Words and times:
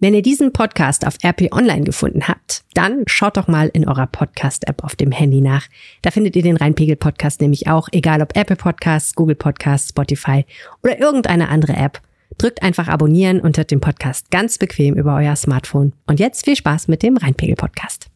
Wenn 0.00 0.14
ihr 0.14 0.22
diesen 0.22 0.52
Podcast 0.52 1.04
auf 1.04 1.16
RP 1.24 1.52
Online 1.52 1.82
gefunden 1.82 2.28
habt, 2.28 2.62
dann 2.72 3.02
schaut 3.06 3.36
doch 3.36 3.48
mal 3.48 3.68
in 3.72 3.88
eurer 3.88 4.06
Podcast-App 4.06 4.84
auf 4.84 4.94
dem 4.94 5.10
Handy 5.10 5.40
nach. 5.40 5.66
Da 6.02 6.12
findet 6.12 6.36
ihr 6.36 6.42
den 6.42 6.56
Rheinpegel-Podcast 6.56 7.40
nämlich 7.40 7.66
auch, 7.66 7.88
egal 7.90 8.22
ob 8.22 8.36
Apple 8.36 8.54
Podcasts, 8.54 9.16
Google 9.16 9.34
Podcasts, 9.34 9.88
Spotify 9.88 10.44
oder 10.84 11.00
irgendeine 11.00 11.48
andere 11.48 11.72
App. 11.72 12.00
Drückt 12.36 12.62
einfach 12.62 12.86
abonnieren 12.86 13.40
und 13.40 13.56
hört 13.56 13.72
den 13.72 13.80
Podcast 13.80 14.30
ganz 14.30 14.56
bequem 14.56 14.94
über 14.94 15.16
euer 15.16 15.34
Smartphone. 15.34 15.92
Und 16.06 16.20
jetzt 16.20 16.44
viel 16.44 16.54
Spaß 16.54 16.86
mit 16.86 17.02
dem 17.02 17.16
Rheinpegel-Podcast. 17.16 18.06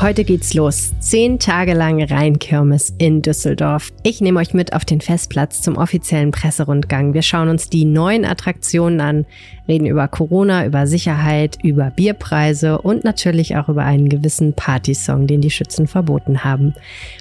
Heute 0.00 0.22
geht's 0.22 0.54
los. 0.54 0.92
Zehn 1.00 1.40
Tage 1.40 1.74
lang 1.74 2.00
Rheinkirmes 2.00 2.94
in 2.98 3.20
Düsseldorf. 3.20 3.90
Ich 4.04 4.20
nehme 4.20 4.38
euch 4.38 4.54
mit 4.54 4.72
auf 4.72 4.84
den 4.84 5.00
Festplatz 5.00 5.60
zum 5.60 5.76
offiziellen 5.76 6.30
Presserundgang. 6.30 7.14
Wir 7.14 7.22
schauen 7.22 7.48
uns 7.48 7.68
die 7.68 7.84
neuen 7.84 8.24
Attraktionen 8.24 9.00
an, 9.00 9.26
reden 9.66 9.86
über 9.86 10.06
Corona, 10.06 10.66
über 10.66 10.86
Sicherheit, 10.86 11.58
über 11.64 11.90
Bierpreise 11.90 12.80
und 12.80 13.02
natürlich 13.02 13.56
auch 13.56 13.68
über 13.68 13.82
einen 13.82 14.08
gewissen 14.08 14.52
Partysong, 14.52 15.26
den 15.26 15.40
die 15.40 15.50
Schützen 15.50 15.88
verboten 15.88 16.44
haben. 16.44 16.74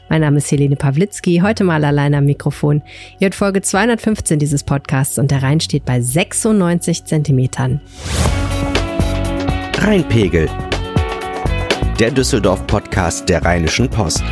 Mein 0.07 0.21
Name 0.21 0.37
ist 0.37 0.51
Helene 0.51 0.75
Pawlitzki, 0.75 1.41
heute 1.43 1.63
mal 1.63 1.83
allein 1.83 2.13
am 2.13 2.25
Mikrofon. 2.25 2.83
Ihr 3.19 3.25
hört 3.25 3.35
Folge 3.35 3.63
215 3.63 4.37
dieses 4.37 4.63
Podcasts 4.63 5.17
und 5.17 5.31
der 5.31 5.41
Rhein 5.41 5.61
steht 5.61 5.85
bei 5.85 5.99
96 5.99 7.05
Zentimetern. 7.05 7.81
Rheinpegel 9.79 10.47
der 11.99 12.11
Düsseldorf-Podcast 12.11 13.27
der 13.27 13.43
Rheinischen 13.43 13.89
Post. 13.89 14.23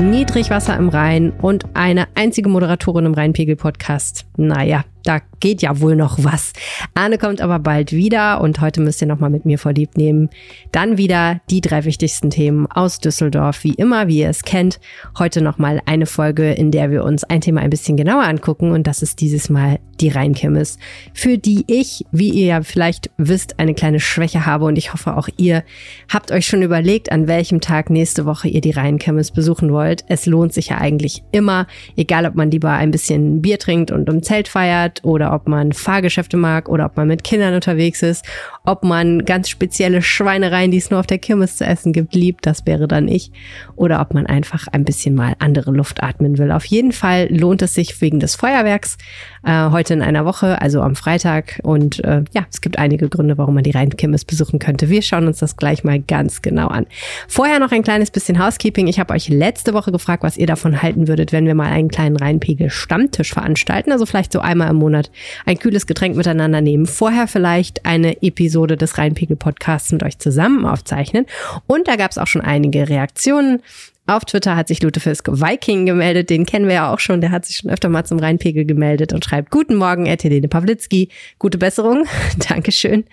Niedrigwasser 0.00 0.76
im 0.78 0.88
Rhein 0.88 1.30
und 1.30 1.66
eine 1.74 2.06
einzige 2.14 2.48
Moderatorin 2.48 3.04
im 3.04 3.14
Rheinpegel-Podcast. 3.14 4.24
Naja, 4.38 4.84
da 5.04 5.20
geht 5.40 5.62
ja 5.62 5.80
wohl 5.80 5.96
noch 5.96 6.22
was. 6.22 6.52
Arne 6.94 7.18
kommt 7.18 7.40
aber 7.40 7.58
bald 7.58 7.92
wieder 7.92 8.40
und 8.40 8.60
heute 8.60 8.80
müsst 8.80 9.00
ihr 9.00 9.08
nochmal 9.08 9.30
mit 9.30 9.44
mir 9.44 9.58
vorlieb 9.58 9.96
nehmen. 9.96 10.30
Dann 10.70 10.98
wieder 10.98 11.40
die 11.50 11.60
drei 11.60 11.84
wichtigsten 11.84 12.30
Themen 12.30 12.66
aus 12.66 13.00
Düsseldorf, 13.00 13.64
wie 13.64 13.74
immer, 13.74 14.06
wie 14.06 14.20
ihr 14.20 14.28
es 14.28 14.42
kennt. 14.42 14.78
Heute 15.18 15.42
nochmal 15.42 15.80
eine 15.86 16.06
Folge, 16.06 16.52
in 16.52 16.70
der 16.70 16.90
wir 16.90 17.04
uns 17.04 17.24
ein 17.24 17.40
Thema 17.40 17.60
ein 17.60 17.70
bisschen 17.70 17.96
genauer 17.96 18.22
angucken 18.22 18.70
und 18.70 18.86
das 18.86 19.02
ist 19.02 19.20
dieses 19.20 19.50
Mal 19.50 19.78
die 20.00 20.08
Rheinkirmes, 20.08 20.78
für 21.14 21.38
die 21.38 21.64
ich, 21.66 22.04
wie 22.10 22.30
ihr 22.30 22.46
ja 22.46 22.62
vielleicht 22.62 23.10
wisst, 23.18 23.58
eine 23.58 23.74
kleine 23.74 24.00
Schwäche 24.00 24.46
habe 24.46 24.64
und 24.64 24.76
ich 24.76 24.92
hoffe 24.92 25.16
auch 25.16 25.28
ihr 25.36 25.64
habt 26.12 26.32
euch 26.32 26.46
schon 26.46 26.62
überlegt, 26.62 27.12
an 27.12 27.28
welchem 27.28 27.60
Tag 27.60 27.90
nächste 27.90 28.26
Woche 28.26 28.48
ihr 28.48 28.60
die 28.60 28.70
Rheinkirmes 28.70 29.30
besuchen 29.30 29.72
wollt. 29.72 30.04
Es 30.08 30.26
lohnt 30.26 30.52
sich 30.52 30.68
ja 30.68 30.78
eigentlich 30.78 31.22
immer, 31.32 31.66
egal 31.96 32.26
ob 32.26 32.34
man 32.34 32.50
lieber 32.50 32.70
ein 32.70 32.90
bisschen 32.90 33.42
Bier 33.42 33.58
trinkt 33.58 33.90
und 33.90 34.08
im 34.08 34.22
Zelt 34.22 34.48
feiert 34.48 34.91
hat 34.92 35.04
oder 35.04 35.32
ob 35.32 35.48
man 35.48 35.72
Fahrgeschäfte 35.72 36.36
mag 36.36 36.68
oder 36.68 36.86
ob 36.86 36.96
man 36.96 37.08
mit 37.08 37.24
Kindern 37.24 37.54
unterwegs 37.54 38.02
ist, 38.02 38.24
ob 38.64 38.84
man 38.84 39.24
ganz 39.24 39.48
spezielle 39.48 40.02
Schweinereien, 40.02 40.70
die 40.70 40.78
es 40.78 40.90
nur 40.90 41.00
auf 41.00 41.06
der 41.06 41.18
Kirmes 41.18 41.56
zu 41.56 41.64
essen 41.64 41.92
gibt, 41.92 42.14
liebt, 42.14 42.46
das 42.46 42.66
wäre 42.66 42.88
dann 42.88 43.08
ich, 43.08 43.32
oder 43.76 44.00
ob 44.00 44.14
man 44.14 44.26
einfach 44.26 44.68
ein 44.68 44.84
bisschen 44.84 45.14
mal 45.14 45.34
andere 45.38 45.70
Luft 45.70 46.02
atmen 46.02 46.38
will. 46.38 46.52
Auf 46.52 46.64
jeden 46.64 46.92
Fall 46.92 47.28
lohnt 47.30 47.62
es 47.62 47.74
sich 47.74 48.00
wegen 48.00 48.20
des 48.20 48.34
Feuerwerks 48.34 48.98
äh, 49.44 49.70
heute 49.70 49.94
in 49.94 50.02
einer 50.02 50.24
Woche, 50.24 50.60
also 50.60 50.82
am 50.82 50.94
Freitag. 50.94 51.60
Und 51.62 52.02
äh, 52.04 52.22
ja, 52.32 52.46
es 52.50 52.60
gibt 52.60 52.78
einige 52.78 53.08
Gründe, 53.08 53.38
warum 53.38 53.54
man 53.54 53.64
die 53.64 53.70
Rheinkirmes 53.70 54.24
besuchen 54.24 54.58
könnte. 54.58 54.88
Wir 54.88 55.02
schauen 55.02 55.26
uns 55.26 55.38
das 55.38 55.56
gleich 55.56 55.84
mal 55.84 56.00
ganz 56.00 56.42
genau 56.42 56.68
an. 56.68 56.86
Vorher 57.28 57.58
noch 57.58 57.72
ein 57.72 57.82
kleines 57.82 58.10
bisschen 58.10 58.42
Housekeeping. 58.44 58.86
Ich 58.86 59.00
habe 59.00 59.14
euch 59.14 59.28
letzte 59.28 59.74
Woche 59.74 59.92
gefragt, 59.92 60.22
was 60.22 60.36
ihr 60.36 60.46
davon 60.46 60.82
halten 60.82 61.08
würdet, 61.08 61.32
wenn 61.32 61.46
wir 61.46 61.54
mal 61.54 61.70
einen 61.70 61.88
kleinen 61.88 62.16
Rheinpegel 62.16 62.70
Stammtisch 62.70 63.32
veranstalten. 63.32 63.92
Also 63.92 64.06
vielleicht 64.06 64.32
so 64.32 64.40
einmal 64.40 64.70
im 64.70 64.76
Monat 64.82 65.10
ein 65.46 65.58
kühles 65.58 65.86
Getränk 65.86 66.16
miteinander 66.16 66.60
nehmen. 66.60 66.86
Vorher 66.86 67.26
vielleicht 67.26 67.86
eine 67.86 68.22
Episode 68.22 68.76
des 68.76 68.98
Rheinpegel 68.98 69.36
Podcasts 69.36 69.92
mit 69.92 70.02
euch 70.02 70.18
zusammen 70.18 70.66
aufzeichnen. 70.66 71.26
Und 71.66 71.88
da 71.88 71.96
gab 71.96 72.10
es 72.10 72.18
auch 72.18 72.26
schon 72.26 72.42
einige 72.42 72.88
Reaktionen. 72.88 73.62
Auf 74.08 74.24
Twitter 74.24 74.56
hat 74.56 74.66
sich 74.66 74.82
Lutefisk 74.82 75.28
Viking 75.28 75.86
gemeldet, 75.86 76.28
den 76.28 76.44
kennen 76.44 76.66
wir 76.66 76.74
ja 76.74 76.92
auch 76.92 76.98
schon, 76.98 77.20
der 77.20 77.30
hat 77.30 77.44
sich 77.44 77.58
schon 77.58 77.70
öfter 77.70 77.88
mal 77.88 78.04
zum 78.04 78.18
Rheinpegel 78.18 78.64
gemeldet 78.64 79.12
und 79.12 79.24
schreibt, 79.24 79.52
Guten 79.52 79.76
Morgen, 79.76 80.06
Helene 80.06 80.48
Pawlitzki, 80.48 81.08
gute 81.38 81.56
Besserung, 81.56 82.04
Dankeschön. 82.48 83.04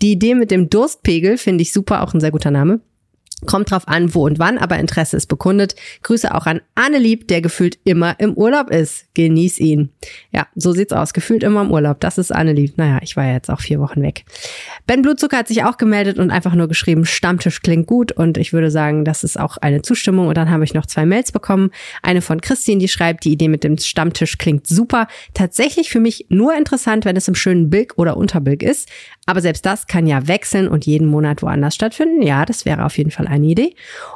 Die 0.00 0.12
Idee 0.12 0.36
mit 0.36 0.52
dem 0.52 0.70
Durstpegel 0.70 1.38
finde 1.38 1.62
ich 1.62 1.72
super, 1.72 2.02
auch 2.02 2.14
ein 2.14 2.20
sehr 2.20 2.30
guter 2.30 2.52
Name. 2.52 2.80
Kommt 3.46 3.70
drauf 3.70 3.86
an, 3.86 4.14
wo 4.14 4.26
und 4.26 4.40
wann, 4.40 4.58
aber 4.58 4.78
Interesse 4.78 5.16
ist 5.16 5.26
bekundet. 5.26 5.76
Grüße 6.02 6.34
auch 6.34 6.46
an 6.46 6.60
Annelieb, 6.74 7.28
der 7.28 7.40
gefühlt 7.40 7.78
immer 7.84 8.18
im 8.18 8.34
Urlaub 8.34 8.70
ist. 8.70 9.06
Genieß 9.14 9.60
ihn. 9.60 9.90
Ja, 10.32 10.48
so 10.56 10.72
sieht's 10.72 10.92
aus. 10.92 11.12
Gefühlt 11.12 11.44
immer 11.44 11.62
im 11.62 11.70
Urlaub. 11.70 12.00
Das 12.00 12.18
ist 12.18 12.34
Annelieb. 12.34 12.76
Naja, 12.76 12.98
ich 13.00 13.16
war 13.16 13.24
ja 13.24 13.34
jetzt 13.34 13.48
auch 13.48 13.60
vier 13.60 13.78
Wochen 13.78 14.02
weg. 14.02 14.24
Ben 14.88 15.02
Blutzucker 15.02 15.38
hat 15.38 15.48
sich 15.48 15.62
auch 15.62 15.76
gemeldet 15.76 16.18
und 16.18 16.32
einfach 16.32 16.54
nur 16.54 16.66
geschrieben, 16.66 17.06
Stammtisch 17.06 17.62
klingt 17.62 17.86
gut. 17.86 18.10
Und 18.10 18.38
ich 18.38 18.52
würde 18.52 18.72
sagen, 18.72 19.04
das 19.04 19.22
ist 19.22 19.38
auch 19.38 19.56
eine 19.58 19.82
Zustimmung. 19.82 20.26
Und 20.26 20.36
dann 20.36 20.50
habe 20.50 20.64
ich 20.64 20.74
noch 20.74 20.86
zwei 20.86 21.06
Mails 21.06 21.30
bekommen. 21.30 21.70
Eine 22.02 22.22
von 22.22 22.40
Christine, 22.40 22.80
die 22.80 22.88
schreibt, 22.88 23.24
die 23.24 23.32
Idee 23.32 23.48
mit 23.48 23.62
dem 23.62 23.78
Stammtisch 23.78 24.38
klingt 24.38 24.66
super. 24.66 25.06
Tatsächlich 25.32 25.90
für 25.90 26.00
mich 26.00 26.26
nur 26.28 26.56
interessant, 26.56 27.04
wenn 27.04 27.16
es 27.16 27.28
im 27.28 27.36
schönen 27.36 27.70
Bilk 27.70 27.94
oder 27.96 28.16
Unterbilk 28.16 28.64
ist. 28.64 28.88
Aber 29.28 29.42
selbst 29.42 29.66
das 29.66 29.86
kann 29.86 30.06
ja 30.06 30.26
wechseln 30.26 30.68
und 30.68 30.86
jeden 30.86 31.06
Monat 31.06 31.42
woanders 31.42 31.74
stattfinden. 31.74 32.22
Ja, 32.22 32.46
das 32.46 32.64
wäre 32.64 32.86
auf 32.86 32.96
jeden 32.96 33.10
Fall 33.10 33.26
eine 33.26 33.44
Idee. 33.44 33.74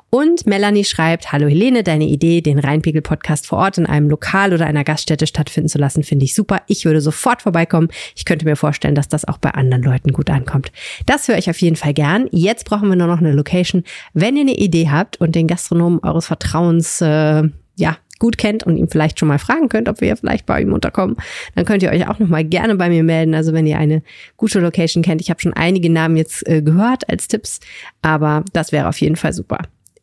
Und 0.09 0.47
Melanie 0.47 0.87
schreibt, 0.87 1.33
hallo 1.33 1.49
Helene, 1.49 1.83
deine 1.83 2.07
Idee, 2.07 2.41
den 2.41 2.59
Rheinpegel-Podcast 2.59 3.47
vor 3.47 3.59
Ort 3.59 3.77
in 3.77 3.85
einem 3.85 4.09
Lokal 4.09 4.55
oder 4.55 4.65
einer 4.65 4.85
Gaststätte 4.85 5.27
stattfinden 5.27 5.69
zu 5.69 5.77
lassen, 5.77 6.03
finde 6.03 6.25
ich 6.25 6.35
super. 6.35 6.63
Ich 6.67 6.87
würde 6.87 7.03
sofort 7.03 7.43
vorbeikommen. 7.43 7.89
Ich 8.17 8.25
könnte 8.25 8.47
mir 8.47 8.57
vorstellen, 8.57 8.95
dass 8.95 9.07
das 9.07 9.29
auch 9.29 9.37
bei 9.37 9.51
anderen 9.51 9.83
Leuten 9.83 10.15
gut 10.15 10.31
ankommt. 10.31 10.73
Das 11.05 11.29
höre 11.29 11.37
ich 11.37 11.51
auf 11.51 11.61
jeden 11.61 11.77
Fall 11.77 11.93
gern. 11.93 12.27
Jetzt 12.31 12.65
brauchen 12.65 12.89
wir 12.89 12.97
nur 12.97 13.07
noch 13.07 13.19
eine 13.19 13.33
Location. 13.33 13.85
Wenn 14.15 14.37
ihr 14.37 14.43
eine 14.43 14.57
Idee 14.57 14.89
habt 14.89 15.21
und 15.21 15.35
den 15.35 15.47
Gastronomen 15.47 15.99
eures 16.03 16.29
Vertrauens 16.29 17.03
äh, 17.03 17.43
ja, 17.77 17.99
gut 18.23 18.39
kennt 18.39 18.63
und 18.63 18.77
ihn 18.77 18.89
vielleicht 18.89 19.19
schon 19.19 19.27
mal 19.27 19.41
fragen 19.41 19.69
könnt, 19.69 19.89
ob 19.89 20.01
wir 20.01 20.17
vielleicht 20.17 20.47
bei 20.47 20.63
ihm 20.63 20.73
unterkommen, 20.73 21.17
dann 21.57 21.65
könnt 21.65 21.83
ihr 21.83 21.91
euch 21.91 22.09
auch 22.09 22.21
noch 22.21 22.29
mal 22.29 22.45
gerne 22.45 22.77
bei 22.77 22.89
mir 22.89 23.03
melden. 23.03 23.35
Also 23.35 23.53
wenn 23.53 23.67
ihr 23.67 23.79
eine 23.79 24.01
gute 24.37 24.61
Location 24.61 25.03
kennt. 25.03 25.21
Ich 25.21 25.29
habe 25.29 25.41
schon 25.41 25.55
einige 25.55 25.91
Namen 25.91 26.17
jetzt 26.17 26.47
äh, 26.47 26.63
gehört 26.63 27.11
als 27.11 27.27
Tipps, 27.27 27.59
aber 28.01 28.45
das 28.53 28.71
wäre 28.71 28.89
auf 28.89 29.01
jeden 29.01 29.17
Fall 29.17 29.33
super. 29.33 29.59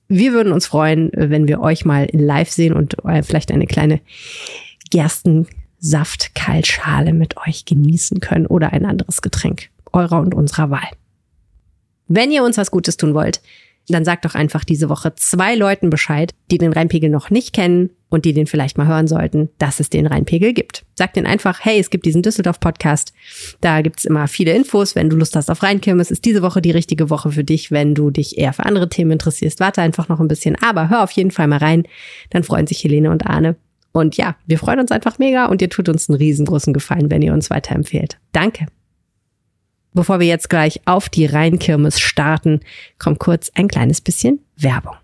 Wir 0.10 0.34
würden 0.34 0.52
uns 0.52 0.66
freuen, 0.66 1.12
wenn 1.14 1.48
wir 1.48 1.62
euch 1.62 1.86
mal 1.86 2.10
live 2.12 2.52
sehen 2.52 2.74
und 2.74 2.98
äh, 3.06 3.24
vielleicht 3.24 3.54
eine 3.54 3.68
kleine 3.68 4.02
Gerstensaft-Kaltschale 4.92 7.14
mit 7.14 7.38
euch 7.48 7.64
genießen 7.64 8.20
können 8.20 8.48
oder 8.48 8.74
ein 8.74 8.86
anderes 8.86 9.22
Getränk 9.22 9.70
eurer 9.94 10.20
und 10.20 10.36
unserer 10.36 10.72
Wahl. 10.72 10.90
Wenn 12.10 12.32
ihr 12.32 12.44
uns 12.44 12.58
was 12.58 12.70
Gutes 12.70 12.98
tun 12.98 13.14
wollt, 13.14 13.40
dann 13.88 14.04
sagt 14.04 14.26
doch 14.26 14.36
einfach 14.36 14.66
diese 14.66 14.90
Woche 14.90 15.16
zwei 15.16 15.56
Leuten 15.56 15.90
Bescheid, 15.90 16.34
die 16.52 16.58
den 16.58 16.74
Rheinpegel 16.74 17.10
noch 17.10 17.30
nicht 17.30 17.54
kennen 17.54 17.92
und 18.10 18.26
die 18.26 18.34
den 18.34 18.48
vielleicht 18.48 18.78
mal 18.78 18.88
hören 18.88 19.08
sollten, 19.08 19.50
dass 19.58 19.80
es 19.80 19.90
den 19.90 20.08
Rheinpegel 20.08 20.54
gibt. 20.54 20.84
Sagt 20.96 21.16
denen 21.16 21.28
einfach, 21.28 21.60
hey, 21.64 21.80
es 21.80 21.90
gibt 21.90 22.06
diesen 22.06 22.22
Düsseldorf-Podcast. 22.22 23.14
Da 23.62 23.82
gibt's 23.82 24.06
immer 24.06 24.28
viele 24.28 24.54
Infos. 24.54 24.96
Wenn 24.96 25.10
du 25.10 25.16
Lust 25.16 25.36
hast 25.36 25.50
auf 25.50 25.64
Rheinkirmes, 25.64 26.12
ist 26.12 26.26
diese 26.26 26.42
Woche 26.42 26.62
die 26.62 26.72
richtige 26.72 27.10
Woche 27.10 27.32
für 27.32 27.44
dich. 27.44 27.72
Wenn 27.72 27.96
du 27.96 28.10
dich 28.10 28.38
eher 28.38 28.54
für 28.54 28.66
andere 28.66 28.90
Themen 28.90 29.12
interessierst, 29.12 29.60
warte 29.60 29.82
einfach 29.82 30.10
noch 30.10 30.20
ein 30.20 30.28
bisschen. 30.28 30.56
Aber 30.62 30.90
hör 30.90 31.04
auf 31.04 31.12
jeden 31.12 31.32
Fall 31.32 31.48
mal 31.48 31.60
rein. 31.60 31.84
Dann 32.32 32.44
freuen 32.44 32.68
sich 32.68 32.84
Helene 32.84 33.12
und 33.12 33.28
Arne. 33.28 33.56
Und 33.92 34.18
ja, 34.18 34.36
wir 34.46 34.60
freuen 34.60 34.80
uns 34.80 34.92
einfach 34.92 35.18
mega 35.20 35.46
und 35.46 35.62
ihr 35.62 35.70
tut 35.70 35.90
uns 35.90 36.10
einen 36.10 36.18
riesengroßen 36.18 36.74
Gefallen, 36.74 37.10
wenn 37.10 37.22
ihr 37.22 37.34
uns 37.34 37.50
weiterempfehlt. 37.50 38.18
Danke. 38.32 38.68
Bevor 39.94 40.20
wir 40.20 40.28
jetzt 40.28 40.50
gleich 40.50 40.82
auf 40.86 41.10
die 41.10 41.26
Rheinkirmes 41.26 42.00
starten, 42.00 42.62
kommt 43.00 43.20
kurz 43.20 43.52
ein 43.56 43.68
kleines 43.68 44.02
bisschen 44.02 44.40
Werbung. 44.56 44.96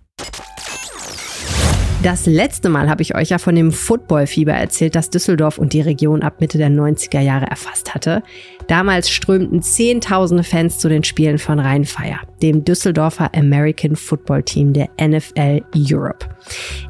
Das 2.06 2.28
letzte 2.28 2.70
Mal 2.70 2.88
habe 2.88 3.02
ich 3.02 3.16
euch 3.16 3.30
ja 3.30 3.40
von 3.40 3.56
dem 3.56 3.72
Footballfieber 3.72 4.54
erzählt, 4.54 4.94
das 4.94 5.10
Düsseldorf 5.10 5.58
und 5.58 5.74
die 5.74 5.82
Region 5.82 6.22
ab 6.22 6.40
Mitte 6.40 6.60
der 6.60 6.70
90er 6.70 7.20
Jahre 7.20 7.48
erfasst 7.48 7.96
hatte. 7.96 8.22
Damals 8.68 9.10
strömten 9.10 9.64
Zehntausende 9.64 10.44
Fans 10.44 10.78
zu 10.78 10.88
den 10.88 11.04
Spielen 11.04 11.40
von 11.40 11.58
Rheinfeier, 11.58 12.20
dem 12.44 12.64
Düsseldorfer 12.64 13.32
American 13.36 13.96
Football 13.96 14.44
Team 14.44 14.72
der 14.72 14.88
NFL 15.02 15.64
Europe. 15.76 16.28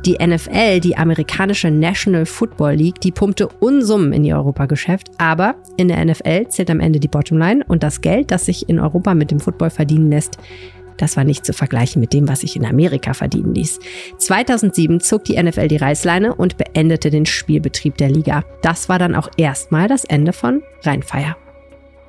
Die 0.06 0.17
NFL, 0.21 0.81
die 0.81 0.97
amerikanische 0.97 1.71
National 1.71 2.25
Football 2.25 2.73
League, 2.73 3.00
die 3.00 3.13
pumpte 3.13 3.47
Unsummen 3.47 4.12
in 4.12 4.25
ihr 4.25 4.35
Europageschäft, 4.35 5.12
aber 5.17 5.56
in 5.77 5.88
der 5.88 6.03
NFL 6.03 6.50
zählt 6.50 6.69
am 6.69 6.81
Ende 6.81 7.00
die 7.00 7.07
Bottomline 7.07 7.63
und 7.69 7.83
das 7.83 8.01
Geld, 8.01 8.31
das 8.31 8.47
sich 8.47 8.67
in 8.67 8.81
Europa 8.81 9.13
mit 9.13 9.31
dem 9.31 9.39
Football 9.39 9.69
verdienen 9.69 10.09
lässt, 10.09 10.38
das 10.97 11.18
war 11.18 11.24
nicht 11.24 11.45
zu 11.45 11.53
vergleichen 11.53 12.00
mit 12.00 12.13
dem, 12.13 12.27
was 12.27 12.42
sich 12.42 12.56
in 12.56 12.65
Amerika 12.65 13.13
verdienen 13.13 13.53
ließ. 13.53 13.80
2007 14.18 15.00
zog 15.00 15.24
die 15.25 15.42
NFL 15.42 15.68
die 15.68 15.77
Reißleine 15.77 16.36
und 16.36 16.57
beendete 16.57 17.09
den 17.09 17.25
Spielbetrieb 17.25 17.97
der 17.97 18.09
Liga. 18.09 18.44
Das 18.62 18.89
war 18.89 19.00
dann 19.00 19.15
auch 19.15 19.30
erstmal 19.38 19.88
das 19.88 20.06
Ende 20.06 20.33
von 20.33 20.62
Rheinfeier. 20.83 21.38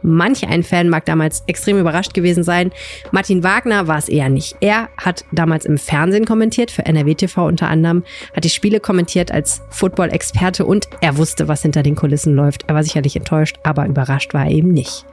Manch 0.02 0.46
ein 0.46 0.62
Fan 0.62 0.88
mag 0.88 1.04
damals 1.04 1.42
extrem 1.48 1.78
überrascht 1.78 2.14
gewesen 2.14 2.44
sein. 2.44 2.70
Martin 3.10 3.42
Wagner 3.42 3.88
war 3.88 3.98
es 3.98 4.08
eher 4.08 4.28
nicht. 4.28 4.56
Er 4.60 4.88
hat 4.96 5.24
damals 5.32 5.64
im 5.64 5.78
Fernsehen 5.78 6.26
kommentiert, 6.26 6.70
für 6.70 6.86
NRW 6.86 7.14
TV 7.14 7.44
unter 7.44 7.68
anderem, 7.68 8.04
hat 8.32 8.44
die 8.44 8.50
Spiele 8.50 8.78
kommentiert 8.78 9.32
als 9.32 9.62
Football-Experte 9.70 10.64
und 10.64 10.88
er 11.00 11.16
wusste, 11.16 11.48
was 11.48 11.62
hinter 11.62 11.82
den 11.82 11.96
Kulissen 11.96 12.36
läuft. 12.36 12.64
Er 12.68 12.76
war 12.76 12.84
sicherlich 12.84 13.16
enttäuscht, 13.16 13.58
aber 13.64 13.86
überrascht 13.86 14.32
war 14.32 14.44
er 14.44 14.52
eben 14.52 14.68
nicht. 14.68 15.04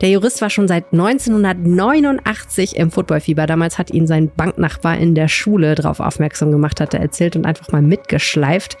Der 0.00 0.08
Jurist 0.08 0.40
war 0.40 0.48
schon 0.48 0.66
seit 0.66 0.92
1989 0.92 2.76
im 2.76 2.90
Footballfieber. 2.90 3.46
Damals 3.46 3.78
hat 3.78 3.90
ihn 3.90 4.06
sein 4.06 4.30
Banknachbar 4.34 4.96
in 4.96 5.14
der 5.14 5.28
Schule 5.28 5.74
darauf 5.74 6.00
aufmerksam 6.00 6.50
gemacht, 6.50 6.80
hat 6.80 6.94
er 6.94 7.00
erzählt 7.00 7.36
und 7.36 7.44
einfach 7.44 7.70
mal 7.70 7.82
mitgeschleift. 7.82 8.78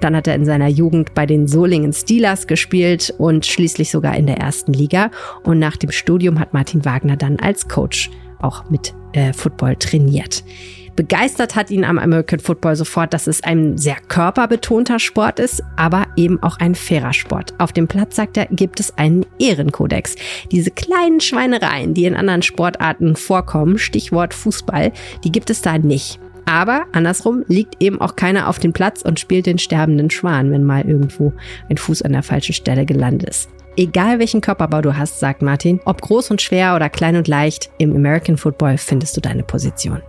Dann 0.00 0.16
hat 0.16 0.26
er 0.26 0.34
in 0.34 0.46
seiner 0.46 0.68
Jugend 0.68 1.12
bei 1.12 1.26
den 1.26 1.46
Solingen 1.46 1.92
Steelers 1.92 2.46
gespielt 2.46 3.14
und 3.18 3.44
schließlich 3.44 3.90
sogar 3.90 4.16
in 4.16 4.26
der 4.26 4.38
ersten 4.38 4.72
Liga. 4.72 5.10
Und 5.42 5.58
nach 5.58 5.76
dem 5.76 5.90
Studium 5.90 6.38
hat 6.38 6.54
Martin 6.54 6.84
Wagner 6.86 7.16
dann 7.16 7.38
als 7.38 7.68
Coach 7.68 8.10
auch 8.40 8.70
mit 8.70 8.94
äh, 9.12 9.32
Football 9.34 9.76
trainiert. 9.76 10.42
Begeistert 10.94 11.56
hat 11.56 11.70
ihn 11.70 11.84
am 11.84 11.98
American 11.98 12.38
Football 12.38 12.76
sofort, 12.76 13.14
dass 13.14 13.26
es 13.26 13.42
ein 13.42 13.78
sehr 13.78 13.96
körperbetonter 14.08 14.98
Sport 14.98 15.40
ist, 15.40 15.62
aber 15.76 16.06
eben 16.16 16.42
auch 16.42 16.58
ein 16.58 16.74
fairer 16.74 17.14
Sport. 17.14 17.54
Auf 17.58 17.72
dem 17.72 17.88
Platz, 17.88 18.16
sagt 18.16 18.36
er, 18.36 18.46
gibt 18.46 18.78
es 18.78 18.96
einen 18.98 19.24
Ehrenkodex. 19.38 20.16
Diese 20.50 20.70
kleinen 20.70 21.20
Schweinereien, 21.20 21.94
die 21.94 22.04
in 22.04 22.14
anderen 22.14 22.42
Sportarten 22.42 23.16
vorkommen, 23.16 23.78
Stichwort 23.78 24.34
Fußball, 24.34 24.92
die 25.24 25.32
gibt 25.32 25.48
es 25.48 25.62
da 25.62 25.78
nicht. 25.78 26.20
Aber 26.44 26.84
andersrum 26.92 27.44
liegt 27.48 27.82
eben 27.82 28.00
auch 28.00 28.16
keiner 28.16 28.48
auf 28.48 28.58
dem 28.58 28.74
Platz 28.74 29.00
und 29.00 29.18
spielt 29.18 29.46
den 29.46 29.58
sterbenden 29.58 30.10
Schwan, 30.10 30.50
wenn 30.50 30.64
mal 30.64 30.86
irgendwo 30.86 31.32
ein 31.70 31.78
Fuß 31.78 32.02
an 32.02 32.12
der 32.12 32.22
falschen 32.22 32.52
Stelle 32.52 32.84
gelandet 32.84 33.30
ist. 33.30 33.48
Egal 33.78 34.18
welchen 34.18 34.42
Körperbau 34.42 34.82
du 34.82 34.98
hast, 34.98 35.20
sagt 35.20 35.40
Martin, 35.40 35.80
ob 35.86 36.02
groß 36.02 36.30
und 36.30 36.42
schwer 36.42 36.76
oder 36.76 36.90
klein 36.90 37.16
und 37.16 37.28
leicht, 37.28 37.70
im 37.78 37.96
American 37.96 38.36
Football 38.36 38.76
findest 38.76 39.16
du 39.16 39.22
deine 39.22 39.44
Position. 39.44 40.02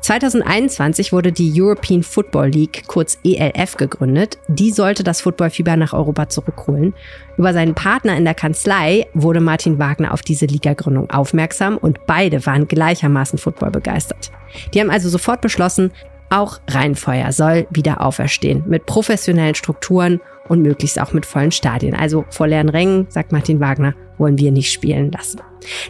2021 0.00 1.12
wurde 1.12 1.32
die 1.32 1.52
European 1.60 2.02
Football 2.02 2.48
League, 2.48 2.84
kurz 2.86 3.18
ELF, 3.24 3.76
gegründet. 3.76 4.38
Die 4.48 4.70
sollte 4.70 5.04
das 5.04 5.20
Footballfieber 5.20 5.76
nach 5.76 5.92
Europa 5.92 6.28
zurückholen. 6.28 6.94
Über 7.36 7.52
seinen 7.52 7.74
Partner 7.74 8.16
in 8.16 8.24
der 8.24 8.34
Kanzlei 8.34 9.06
wurde 9.14 9.40
Martin 9.40 9.78
Wagner 9.78 10.12
auf 10.12 10.22
diese 10.22 10.46
Ligagründung 10.46 11.10
aufmerksam 11.10 11.76
und 11.76 12.06
beide 12.06 12.46
waren 12.46 12.68
gleichermaßen 12.68 13.38
Football 13.38 13.70
begeistert. 13.70 14.30
Die 14.72 14.80
haben 14.80 14.90
also 14.90 15.08
sofort 15.08 15.40
beschlossen, 15.40 15.92
auch 16.30 16.58
Rheinfeuer 16.68 17.30
soll 17.32 17.66
wieder 17.70 18.00
auferstehen 18.00 18.64
mit 18.66 18.86
professionellen 18.86 19.54
Strukturen 19.54 20.20
und 20.48 20.62
möglichst 20.62 21.00
auch 21.00 21.12
mit 21.12 21.26
vollen 21.26 21.52
Stadien. 21.52 21.94
Also 21.94 22.24
vor 22.30 22.48
leeren 22.48 22.68
Rängen, 22.68 23.06
sagt 23.10 23.32
Martin 23.32 23.60
Wagner, 23.60 23.94
wollen 24.18 24.38
wir 24.38 24.52
nicht 24.52 24.72
spielen 24.72 25.10
lassen. 25.10 25.40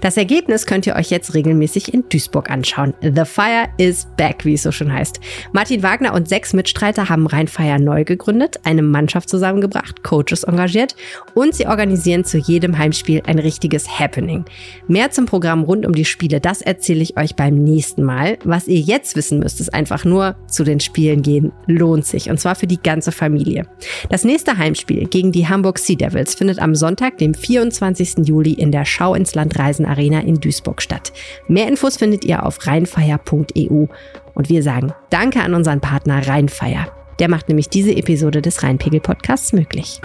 Das 0.00 0.16
Ergebnis 0.16 0.66
könnt 0.66 0.86
ihr 0.86 0.96
euch 0.96 1.10
jetzt 1.10 1.34
regelmäßig 1.34 1.92
in 1.92 2.04
Duisburg 2.08 2.50
anschauen. 2.50 2.94
The 3.02 3.24
Fire 3.24 3.68
is 3.78 4.06
back, 4.16 4.44
wie 4.44 4.54
es 4.54 4.62
so 4.62 4.72
schon 4.72 4.92
heißt. 4.92 5.20
Martin 5.52 5.82
Wagner 5.82 6.14
und 6.14 6.28
sechs 6.28 6.52
Mitstreiter 6.52 7.08
haben 7.08 7.26
Rheinfire 7.26 7.80
neu 7.80 8.04
gegründet, 8.04 8.56
eine 8.64 8.82
Mannschaft 8.82 9.28
zusammengebracht, 9.28 10.02
Coaches 10.02 10.44
engagiert 10.44 10.96
und 11.34 11.54
sie 11.54 11.66
organisieren 11.66 12.24
zu 12.24 12.38
jedem 12.38 12.78
Heimspiel 12.78 13.22
ein 13.26 13.38
richtiges 13.38 13.98
Happening. 13.98 14.44
Mehr 14.88 15.10
zum 15.10 15.26
Programm 15.26 15.62
rund 15.64 15.86
um 15.86 15.94
die 15.94 16.04
Spiele, 16.04 16.40
das 16.40 16.62
erzähle 16.62 17.02
ich 17.02 17.16
euch 17.16 17.36
beim 17.36 17.54
nächsten 17.56 18.02
Mal. 18.02 18.38
Was 18.44 18.68
ihr 18.68 18.80
jetzt 18.80 19.16
wissen 19.16 19.38
müsst, 19.38 19.60
ist 19.60 19.74
einfach 19.74 20.04
nur 20.04 20.36
zu 20.48 20.64
den 20.64 20.80
Spielen 20.80 21.22
gehen. 21.22 21.52
Lohnt 21.66 22.06
sich. 22.06 22.30
Und 22.30 22.38
zwar 22.38 22.54
für 22.54 22.66
die 22.66 22.80
ganze 22.80 23.12
Familie. 23.12 23.66
Das 24.08 24.24
nächste 24.24 24.56
Heimspiel 24.58 25.06
gegen 25.08 25.32
die 25.32 25.48
Hamburg 25.48 25.78
Sea 25.78 25.96
Devils 25.96 26.34
findet 26.34 26.58
am 26.58 26.74
Sonntag, 26.74 27.18
dem 27.18 27.34
24. 27.34 28.15
Juli 28.24 28.52
in 28.52 28.72
der 28.72 28.84
Schau 28.84 29.14
ins 29.14 29.34
Land 29.34 29.58
Reisen 29.58 29.86
Arena 29.86 30.20
in 30.20 30.40
Duisburg 30.40 30.82
statt. 30.82 31.12
Mehr 31.48 31.68
Infos 31.68 31.96
findet 31.96 32.24
ihr 32.24 32.44
auf 32.44 32.66
rheinfeier.eu. 32.66 33.86
Und 34.34 34.48
wir 34.48 34.62
sagen 34.62 34.92
Danke 35.10 35.40
an 35.40 35.54
unseren 35.54 35.80
Partner 35.80 36.26
Rheinfeier. 36.26 36.88
Der 37.18 37.28
macht 37.28 37.48
nämlich 37.48 37.68
diese 37.68 37.96
Episode 37.96 38.42
des 38.42 38.62
Rheinpegel 38.62 39.00
Podcasts 39.00 39.52
möglich. 39.52 40.00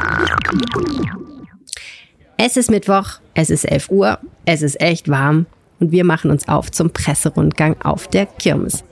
Es 2.37 2.57
ist 2.57 2.71
Mittwoch, 2.71 3.19
es 3.33 3.49
ist 3.49 3.65
11 3.65 3.91
Uhr, 3.91 4.19
es 4.45 4.61
ist 4.61 4.79
echt 4.81 5.09
warm 5.09 5.45
und 5.79 5.91
wir 5.91 6.05
machen 6.05 6.31
uns 6.31 6.47
auf 6.47 6.71
zum 6.71 6.91
Presserundgang 6.91 7.79
auf 7.81 8.07
der 8.07 8.25
Kirmes. 8.25 8.83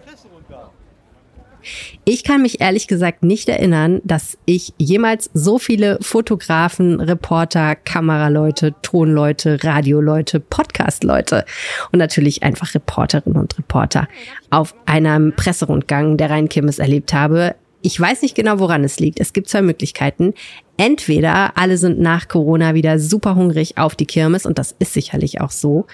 Ich 2.06 2.24
kann 2.24 2.42
mich 2.42 2.62
ehrlich 2.62 2.88
gesagt 2.88 3.24
nicht 3.24 3.50
erinnern, 3.50 4.02
dass 4.04 4.38
ich 4.46 4.74
jemals 4.78 5.30
so 5.34 5.60
viele 5.60 5.98
Fotografen, 6.02 7.00
Reporter, 7.00 7.76
Kameraleute, 7.76 8.76
Tonleute, 8.82 9.64
Radioleute, 9.64 10.40
Podcastleute 10.40 11.46
und 11.92 12.00
natürlich 12.00 12.44
einfach 12.44 12.74
Reporterinnen 12.74 13.40
und 13.40 13.58
Reporter 13.58 14.08
auf 14.50 14.76
einem 14.86 15.34
Presserundgang 15.36 16.18
der 16.18 16.30
Rheinkirmes 16.30 16.80
erlebt 16.80 17.14
habe. 17.14 17.56
Ich 17.82 18.00
weiß 18.00 18.22
nicht 18.22 18.36
genau, 18.36 18.60
woran 18.60 18.84
es 18.84 19.00
liegt. 19.00 19.20
Es 19.20 19.32
gibt 19.32 19.48
zwei 19.48 19.62
Möglichkeiten. 19.62 20.34
Entweder 20.78 21.58
alle 21.58 21.78
sind 21.78 22.00
nach 22.00 22.28
Corona 22.28 22.74
wieder 22.74 23.00
super 23.00 23.36
hungrig 23.36 23.78
auf 23.78 23.96
die 23.96 24.06
Kirmes 24.06 24.46
und 24.46 24.58
das 24.58 24.76
ist 24.80 24.94
sicherlich 24.94 25.42
auch 25.42 25.52
so. 25.52 25.88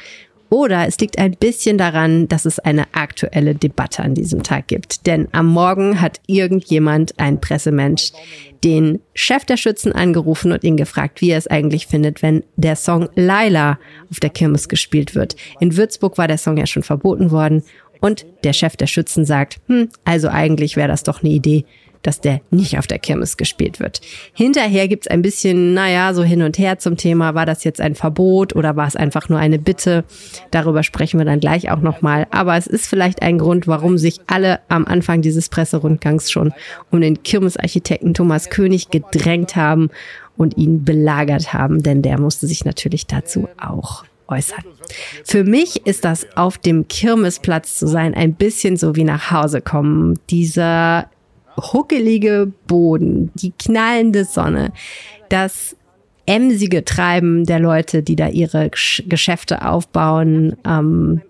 Oder 0.56 0.88
es 0.88 0.98
liegt 1.00 1.18
ein 1.18 1.32
bisschen 1.32 1.78
daran, 1.78 2.30
dass 2.30 2.46
es 2.46 2.60
eine 2.60 2.86
aktuelle 2.94 3.56
Debatte 3.56 4.04
an 4.04 4.16
diesem 4.16 4.42
Tag 4.42 4.70
gibt. 4.70 5.06
Denn 5.06 5.28
am 5.34 5.48
Morgen 5.48 6.00
hat 6.00 6.22
irgendjemand, 6.28 7.20
ein 7.20 7.42
Pressemensch, 7.42 8.14
den 8.64 9.02
Chef 9.14 9.44
der 9.44 9.58
Schützen 9.58 9.92
angerufen 9.92 10.54
und 10.54 10.64
ihn 10.64 10.78
gefragt, 10.78 11.20
wie 11.20 11.32
er 11.32 11.40
es 11.40 11.48
eigentlich 11.48 11.88
findet, 11.88 12.22
wenn 12.22 12.46
der 12.56 12.78
Song 12.78 13.10
Laila 13.16 13.80
auf 14.10 14.22
der 14.22 14.30
Kirmes 14.30 14.70
gespielt 14.70 15.14
wird. 15.14 15.36
In 15.60 15.76
Würzburg 15.76 16.18
war 16.18 16.30
der 16.30 16.38
Song 16.38 16.56
ja 16.56 16.66
schon 16.66 16.84
verboten 16.84 17.32
worden 17.32 17.62
und 18.00 18.26
der 18.46 18.54
Chef 18.54 18.78
der 18.78 18.88
Schützen 18.88 19.26
sagt, 19.26 19.60
hm, 19.68 19.90
also 20.06 20.30
eigentlich 20.30 20.78
wäre 20.78 20.88
das 20.88 21.04
doch 21.04 21.22
eine 21.22 21.34
Idee, 21.34 21.66
dass 22.06 22.22
der 22.22 22.42
nicht 22.52 22.78
auf 22.78 22.88
der 22.88 23.00
Kirmes 23.00 23.38
gespielt 23.38 23.80
wird. 23.80 24.02
Hinterher 24.34 24.88
gibt's 24.88 25.08
ein 25.08 25.22
bisschen, 25.22 25.74
naja, 25.74 26.14
so 26.14 26.24
hin 26.24 26.42
und 26.42 26.58
her 26.58 26.78
zum 26.80 26.98
Thema, 26.98 27.34
war 27.34 27.46
das 27.46 27.64
jetzt 27.64 27.82
ein 27.82 27.96
Verbot 27.96 28.56
oder 28.56 28.76
war 28.76 28.88
es 28.88 28.96
einfach 28.96 29.30
nur 29.30 29.40
eine 29.40 29.60
Bitte? 29.60 30.04
Darüber 30.52 30.84
sprechen 30.84 31.20
wir 31.20 31.26
dann 31.26 31.40
gleich 31.40 31.72
auch 31.72 31.82
nochmal. 31.82 32.28
Aber 32.32 32.56
es 32.58 32.68
ist 32.68 32.88
vielleicht 32.88 33.22
ein 33.22 33.38
Grund, 33.38 33.68
warum 33.68 33.98
sich 33.98 34.20
alle 34.28 34.60
am 34.68 34.86
Anfang 34.86 35.22
dieses 35.22 35.50
Presserundgangs 35.50 36.32
schon 36.32 36.54
um 36.92 37.02
den 37.02 37.24
Kirmesarchitekten 37.24 38.14
Thomas 38.14 38.50
König 38.50 38.90
gedrängt 38.90 39.56
haben 39.56 39.90
und 40.38 40.58
ihn 40.58 40.84
belagert 40.84 41.54
haben, 41.54 41.82
denn 41.82 42.02
der 42.02 42.20
musste 42.20 42.48
sich 42.48 42.66
natürlich 42.66 43.08
dazu 43.08 43.48
auch 43.58 44.04
äußern. 44.28 44.64
Für 45.24 45.44
mich 45.44 45.86
ist 45.86 46.06
das 46.06 46.26
auf 46.36 46.58
dem 46.58 46.88
Kirmesplatz 46.88 47.78
zu 47.78 47.88
sein 47.88 48.14
ein 48.14 48.34
bisschen 48.34 48.78
so 48.78 48.96
wie 48.96 49.04
nach 49.04 49.32
Hause 49.32 49.62
kommen. 49.62 50.20
Dieser 50.30 51.10
huckelige 51.58 52.52
Boden, 52.68 53.32
die 53.36 53.52
knallende 53.52 54.26
Sonne, 54.26 54.72
das 55.30 55.76
emsige 56.26 56.84
Treiben 56.84 57.46
der 57.46 57.60
Leute, 57.60 58.04
die 58.04 58.16
da 58.16 58.28
ihre 58.28 58.70
Geschäfte 58.70 59.66
aufbauen, 59.68 60.56
ähm, 60.66 61.22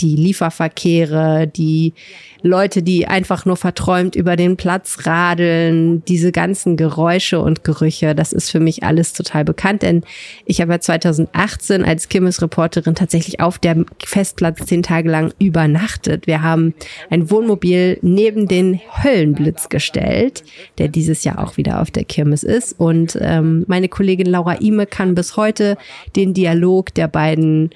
die 0.00 0.16
Lieferverkehre, 0.16 1.46
die 1.46 1.94
Leute, 2.42 2.82
die 2.82 3.06
einfach 3.06 3.44
nur 3.44 3.56
verträumt 3.56 4.14
über 4.14 4.36
den 4.36 4.56
Platz 4.56 5.00
radeln, 5.04 6.04
diese 6.04 6.32
ganzen 6.32 6.76
Geräusche 6.76 7.40
und 7.40 7.64
Gerüche, 7.64 8.14
das 8.14 8.32
ist 8.32 8.50
für 8.50 8.60
mich 8.60 8.84
alles 8.84 9.12
total 9.12 9.44
bekannt, 9.44 9.82
denn 9.82 10.02
ich 10.44 10.60
habe 10.60 10.72
ja 10.72 10.80
2018 10.80 11.84
als 11.84 12.08
Kimmes-Reporterin 12.08 12.94
tatsächlich 12.94 13.40
auf 13.40 13.58
dem 13.58 13.86
Festplatz 14.04 14.64
zehn 14.66 14.82
Tage 14.82 15.10
lang 15.10 15.32
übernachtet. 15.38 16.26
Wir 16.26 16.42
haben 16.42 16.74
ein 17.10 17.30
Wohnmobil 17.30 17.98
neben 18.02 18.48
den 18.48 18.80
Höllenblitz 19.02 19.68
gestellt, 19.68 20.44
der 20.78 20.88
dieses 20.88 21.24
Jahr 21.24 21.42
auch 21.42 21.56
wieder 21.56 21.80
auf 21.80 21.90
der 21.90 22.04
Kirmes 22.04 22.44
ist 22.44 22.78
und 22.78 23.18
ähm, 23.20 23.64
meine 23.66 23.88
Kollegin 23.88 24.26
Laura 24.26 24.60
Ime 24.60 24.86
kann 24.86 25.14
bis 25.14 25.36
heute 25.36 25.76
den 26.14 26.34
Dialog 26.34 26.94
der 26.94 27.08
beiden 27.08 27.70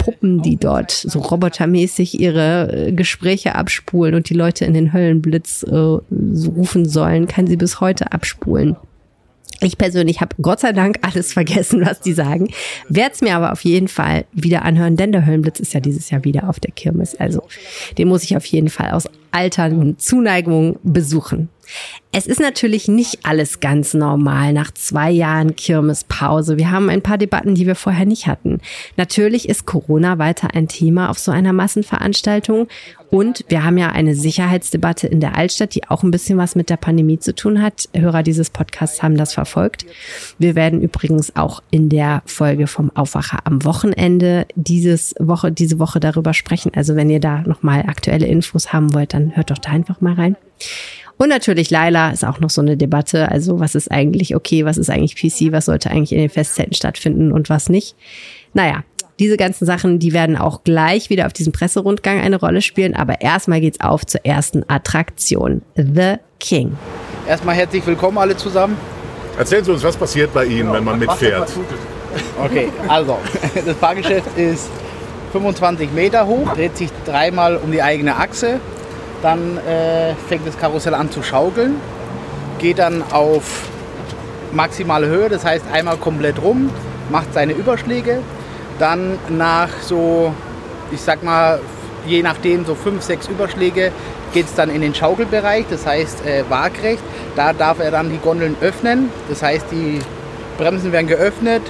Puppen, 0.00 0.40
die 0.40 0.56
dort 0.56 0.90
so 0.90 1.20
robotermäßig 1.20 2.18
ihre 2.18 2.88
äh, 2.88 2.92
Gespräche 2.92 3.54
abspulen 3.54 4.14
und 4.14 4.30
die 4.30 4.34
Leute 4.34 4.64
in 4.64 4.72
den 4.72 4.92
Höllenblitz 4.92 5.62
äh, 5.62 5.76
rufen 5.76 6.88
sollen, 6.88 7.26
kann 7.26 7.46
sie 7.46 7.56
bis 7.56 7.80
heute 7.80 8.10
abspulen. 8.12 8.76
Ich 9.62 9.76
persönlich 9.76 10.22
habe 10.22 10.34
Gott 10.40 10.60
sei 10.60 10.72
Dank 10.72 10.98
alles 11.02 11.34
vergessen, 11.34 11.84
was 11.84 12.00
die 12.00 12.14
sagen. 12.14 12.48
Werde 12.88 13.14
es 13.14 13.20
mir 13.20 13.36
aber 13.36 13.52
auf 13.52 13.62
jeden 13.62 13.88
Fall 13.88 14.24
wieder 14.32 14.62
anhören, 14.62 14.96
denn 14.96 15.12
der 15.12 15.26
Höllenblitz 15.26 15.60
ist 15.60 15.74
ja 15.74 15.80
dieses 15.80 16.08
Jahr 16.08 16.24
wieder 16.24 16.48
auf 16.48 16.60
der 16.60 16.72
Kirmes. 16.72 17.14
Also 17.14 17.42
den 17.98 18.08
muss 18.08 18.24
ich 18.24 18.36
auf 18.36 18.46
jeden 18.46 18.70
Fall 18.70 18.92
aus 18.92 19.06
alter 19.32 19.70
Zuneigung 19.98 20.78
besuchen. 20.82 21.50
Es 22.12 22.26
ist 22.26 22.40
natürlich 22.40 22.88
nicht 22.88 23.20
alles 23.22 23.60
ganz 23.60 23.94
normal 23.94 24.52
nach 24.52 24.72
zwei 24.72 25.10
Jahren 25.10 25.54
Kirmespause. 25.54 26.56
Wir 26.56 26.72
haben 26.72 26.88
ein 26.88 27.02
paar 27.02 27.18
Debatten, 27.18 27.54
die 27.54 27.66
wir 27.66 27.76
vorher 27.76 28.04
nicht 28.04 28.26
hatten. 28.26 28.58
Natürlich 28.96 29.48
ist 29.48 29.64
Corona 29.64 30.18
weiter 30.18 30.48
ein 30.54 30.66
Thema 30.66 31.10
auf 31.10 31.20
so 31.20 31.30
einer 31.30 31.52
Massenveranstaltung. 31.52 32.66
Und 33.10 33.44
wir 33.48 33.64
haben 33.64 33.78
ja 33.78 33.90
eine 33.90 34.14
Sicherheitsdebatte 34.14 35.08
in 35.08 35.20
der 35.20 35.36
Altstadt, 35.36 35.74
die 35.74 35.88
auch 35.88 36.02
ein 36.02 36.12
bisschen 36.12 36.38
was 36.38 36.54
mit 36.54 36.70
der 36.70 36.76
Pandemie 36.76 37.18
zu 37.18 37.34
tun 37.34 37.60
hat. 37.60 37.88
Hörer 37.94 38.22
dieses 38.22 38.50
Podcasts 38.50 39.02
haben 39.02 39.16
das 39.16 39.34
verfolgt. 39.34 39.84
Wir 40.38 40.54
werden 40.54 40.80
übrigens 40.80 41.34
auch 41.36 41.60
in 41.70 41.88
der 41.88 42.22
Folge 42.26 42.66
vom 42.66 42.94
Aufwacher 42.96 43.40
am 43.44 43.64
Wochenende 43.64 44.46
dieses 44.54 45.14
Woche, 45.18 45.50
diese 45.50 45.78
Woche 45.78 46.00
darüber 46.00 46.34
sprechen. 46.34 46.72
Also 46.74 46.94
wenn 46.96 47.10
ihr 47.10 47.20
da 47.20 47.42
nochmal 47.42 47.82
aktuelle 47.82 48.26
Infos 48.26 48.72
haben 48.72 48.94
wollt, 48.94 49.14
dann 49.14 49.36
hört 49.36 49.50
doch 49.50 49.58
da 49.58 49.70
einfach 49.70 50.00
mal 50.00 50.14
rein. 50.14 50.36
Und 51.20 51.28
natürlich 51.28 51.68
Laila 51.68 52.12
ist 52.12 52.24
auch 52.24 52.40
noch 52.40 52.48
so 52.48 52.62
eine 52.62 52.78
Debatte. 52.78 53.30
Also 53.30 53.60
was 53.60 53.74
ist 53.74 53.90
eigentlich 53.90 54.34
okay, 54.34 54.64
was 54.64 54.78
ist 54.78 54.88
eigentlich 54.88 55.16
PC, 55.16 55.52
was 55.52 55.66
sollte 55.66 55.90
eigentlich 55.90 56.12
in 56.12 56.18
den 56.18 56.30
Festzelten 56.30 56.72
stattfinden 56.72 57.30
und 57.30 57.50
was 57.50 57.68
nicht. 57.68 57.94
Naja, 58.54 58.84
diese 59.18 59.36
ganzen 59.36 59.66
Sachen, 59.66 59.98
die 59.98 60.14
werden 60.14 60.38
auch 60.38 60.64
gleich 60.64 61.10
wieder 61.10 61.26
auf 61.26 61.34
diesem 61.34 61.52
Presserundgang 61.52 62.20
eine 62.20 62.36
Rolle 62.36 62.62
spielen. 62.62 62.96
Aber 62.96 63.20
erstmal 63.20 63.60
geht's 63.60 63.80
auf 63.82 64.06
zur 64.06 64.24
ersten 64.24 64.64
Attraktion. 64.66 65.60
The 65.76 66.14
King. 66.38 66.78
Erstmal 67.28 67.54
herzlich 67.54 67.86
willkommen 67.86 68.16
alle 68.16 68.34
zusammen. 68.34 68.78
Erzählen 69.38 69.62
Sie 69.62 69.72
uns, 69.72 69.84
was 69.84 69.98
passiert 69.98 70.32
bei 70.32 70.46
Ihnen, 70.46 70.72
wenn 70.72 70.84
man 70.84 70.98
mitfährt? 70.98 71.52
Okay, 72.42 72.70
also 72.88 73.18
das 73.66 73.76
Fahrgeschäft 73.76 74.38
ist 74.38 74.70
25 75.32 75.92
Meter 75.92 76.26
hoch, 76.26 76.54
dreht 76.54 76.78
sich 76.78 76.88
dreimal 77.04 77.58
um 77.58 77.70
die 77.70 77.82
eigene 77.82 78.16
Achse 78.16 78.58
dann 79.22 79.58
äh, 79.58 80.14
fängt 80.28 80.46
das 80.46 80.58
Karussell 80.58 80.94
an 80.94 81.10
zu 81.10 81.22
schaukeln, 81.22 81.76
geht 82.58 82.78
dann 82.78 83.02
auf 83.10 83.68
maximale 84.52 85.06
Höhe, 85.06 85.28
das 85.28 85.44
heißt 85.44 85.64
einmal 85.72 85.96
komplett 85.96 86.42
rum, 86.42 86.70
macht 87.10 87.32
seine 87.34 87.52
Überschläge. 87.52 88.20
Dann 88.78 89.18
nach 89.28 89.68
so, 89.82 90.32
ich 90.90 91.00
sag 91.00 91.22
mal, 91.22 91.60
je 92.06 92.22
nachdem 92.22 92.64
so 92.64 92.74
fünf, 92.74 93.02
sechs 93.02 93.28
Überschläge 93.28 93.92
geht 94.32 94.46
es 94.46 94.54
dann 94.54 94.70
in 94.70 94.80
den 94.80 94.94
Schaukelbereich, 94.94 95.66
das 95.68 95.86
heißt 95.86 96.24
äh, 96.24 96.44
waagrecht. 96.48 97.02
Da 97.36 97.52
darf 97.52 97.78
er 97.80 97.90
dann 97.90 98.10
die 98.10 98.18
Gondeln 98.18 98.56
öffnen, 98.60 99.10
das 99.28 99.42
heißt 99.42 99.66
die 99.70 99.98
Bremsen 100.56 100.92
werden 100.92 101.06
geöffnet 101.06 101.62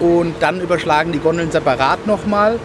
und 0.00 0.34
dann 0.40 0.60
überschlagen 0.60 1.12
die 1.12 1.18
Gondeln 1.18 1.50
separat 1.50 2.06
nochmal 2.06 2.58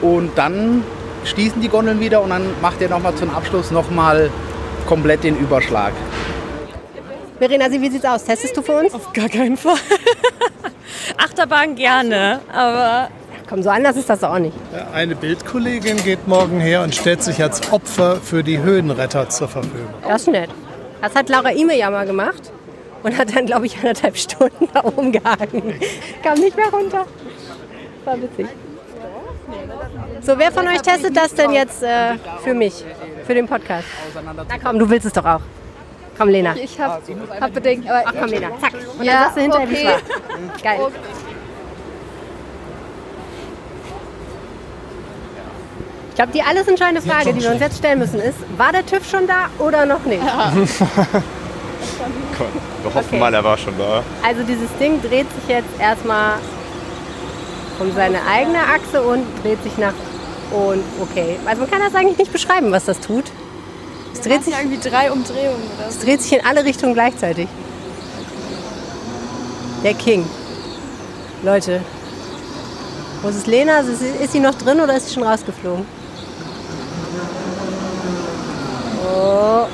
und 0.00 0.30
dann 0.36 0.84
schließen 1.24 1.60
die 1.60 1.68
Gondeln 1.68 2.00
wieder 2.00 2.22
und 2.22 2.30
dann 2.30 2.46
macht 2.60 2.80
ihr 2.80 2.88
nochmal 2.88 3.14
zum 3.14 3.30
Abschluss 3.34 3.70
nochmal 3.70 4.30
komplett 4.86 5.24
den 5.24 5.36
Überschlag. 5.36 5.92
Verena, 7.38 7.70
wie 7.70 7.90
sieht's 7.90 8.04
aus? 8.04 8.24
Testest 8.24 8.56
du 8.56 8.62
für 8.62 8.72
uns? 8.72 8.94
Auf 8.94 9.12
gar 9.12 9.28
keinen 9.28 9.56
Fall. 9.56 9.76
Achterbahn 11.16 11.74
gerne, 11.74 12.40
aber 12.52 13.08
Komm, 13.52 13.62
so 13.62 13.68
anders 13.68 13.96
ist 13.96 14.08
das 14.08 14.24
auch 14.24 14.38
nicht. 14.38 14.56
Eine 14.94 15.14
Bildkollegin 15.14 15.98
geht 15.98 16.26
morgen 16.26 16.58
her 16.58 16.82
und 16.82 16.94
stellt 16.94 17.22
sich 17.22 17.42
als 17.42 17.70
Opfer 17.70 18.16
für 18.16 18.42
die 18.42 18.58
Höhenretter 18.58 19.28
zur 19.28 19.46
Verfügung. 19.46 19.92
Das 20.08 20.22
ist 20.22 20.28
nett. 20.28 20.48
Das 21.02 21.14
hat 21.14 21.28
Laura 21.28 21.52
Ime 21.52 21.76
ja 21.76 21.90
mal 21.90 22.06
gemacht 22.06 22.50
und 23.02 23.18
hat 23.18 23.36
dann, 23.36 23.44
glaube 23.44 23.66
ich, 23.66 23.76
anderthalb 23.76 24.16
Stunden 24.16 24.68
da 24.72 24.82
oben 24.84 25.12
gehangen. 25.12 25.74
Kam 26.22 26.38
nicht 26.38 26.56
mehr 26.56 26.70
runter. 26.72 27.04
War 28.06 28.22
witzig. 28.22 28.46
So, 30.24 30.38
wer 30.38 30.52
von 30.52 30.66
euch 30.68 30.80
testet 30.82 31.16
das 31.16 31.34
denn 31.34 31.52
jetzt 31.52 31.82
äh, 31.82 32.14
für 32.44 32.54
mich, 32.54 32.84
für 33.26 33.34
den 33.34 33.46
Podcast? 33.48 33.86
Na 34.48 34.56
komm, 34.62 34.78
du 34.78 34.88
willst 34.88 35.06
es 35.06 35.12
doch 35.12 35.24
auch. 35.24 35.40
Komm, 36.16 36.28
Lena. 36.28 36.54
ich 36.54 36.78
habe 36.78 37.02
hab 37.40 37.52
bedingt. 37.54 37.88
Aber 37.88 38.02
Ach 38.06 38.12
komm, 38.20 38.28
Lena, 38.28 38.48
zack. 38.60 38.72
Und 38.98 39.04
Ja, 39.04 39.12
dann 39.14 39.22
sagst 39.24 39.36
du 39.36 39.40
hinterher, 39.40 39.68
wie 39.68 39.74
okay. 39.74 39.86
war. 39.86 40.62
Geil. 40.62 40.80
Ich 46.10 46.14
glaube, 46.16 46.32
die 46.32 46.42
alles 46.42 46.68
entscheidende 46.68 47.00
Frage, 47.00 47.32
die 47.32 47.40
wir 47.42 47.50
uns 47.52 47.60
jetzt 47.60 47.78
stellen 47.78 47.98
müssen, 47.98 48.20
ist, 48.20 48.36
war 48.58 48.70
der 48.70 48.84
TÜV 48.84 49.08
schon 49.08 49.26
da 49.26 49.48
oder 49.58 49.86
noch 49.86 50.04
nicht? 50.04 50.22
Wir 52.82 52.94
hoffen 52.94 53.06
Okay. 53.08 53.18
mal, 53.18 53.32
er 53.34 53.42
war 53.44 53.56
schon 53.56 53.76
da. 53.78 54.02
Also 54.26 54.42
dieses 54.42 54.68
Ding 54.78 55.00
dreht 55.02 55.26
sich 55.34 55.48
jetzt 55.48 55.68
erstmal 55.80 56.34
um 57.80 57.92
seine 57.94 58.18
eigene 58.30 58.58
Achse 58.58 59.02
und 59.02 59.24
dreht 59.42 59.62
sich 59.62 59.76
nach 59.78 59.92
und 60.52 60.82
okay. 61.00 61.38
Also 61.46 61.62
man 61.62 61.70
kann 61.70 61.80
das 61.80 61.94
eigentlich 61.94 62.18
nicht 62.18 62.32
beschreiben, 62.32 62.70
was 62.72 62.84
das 62.84 63.00
tut. 63.00 63.24
Es 64.12 64.20
dreht 64.20 64.44
sich, 64.44 64.54
irgendwie 64.54 64.78
drei 64.78 65.10
Umdrehungen 65.10 65.62
oder 65.78 65.88
es 65.88 65.98
dreht 65.98 66.20
sich 66.22 66.32
in 66.34 66.44
alle 66.44 66.64
Richtungen 66.64 66.94
gleichzeitig. 66.94 67.48
Der 69.82 69.94
King. 69.94 70.24
Leute. 71.42 71.80
Wo 73.22 73.28
ist 73.28 73.46
Lena? 73.46 73.80
Ist 73.80 74.00
sie- 74.00 74.24
Ist 74.24 74.32
sie 74.32 74.40
noch 74.40 74.54
drin 74.54 74.80
oder 74.80 74.96
ist 74.96 75.08
sie 75.08 75.14
schon 75.14 75.22
rausgeflogen? 75.24 75.86
Oh. 79.04 79.66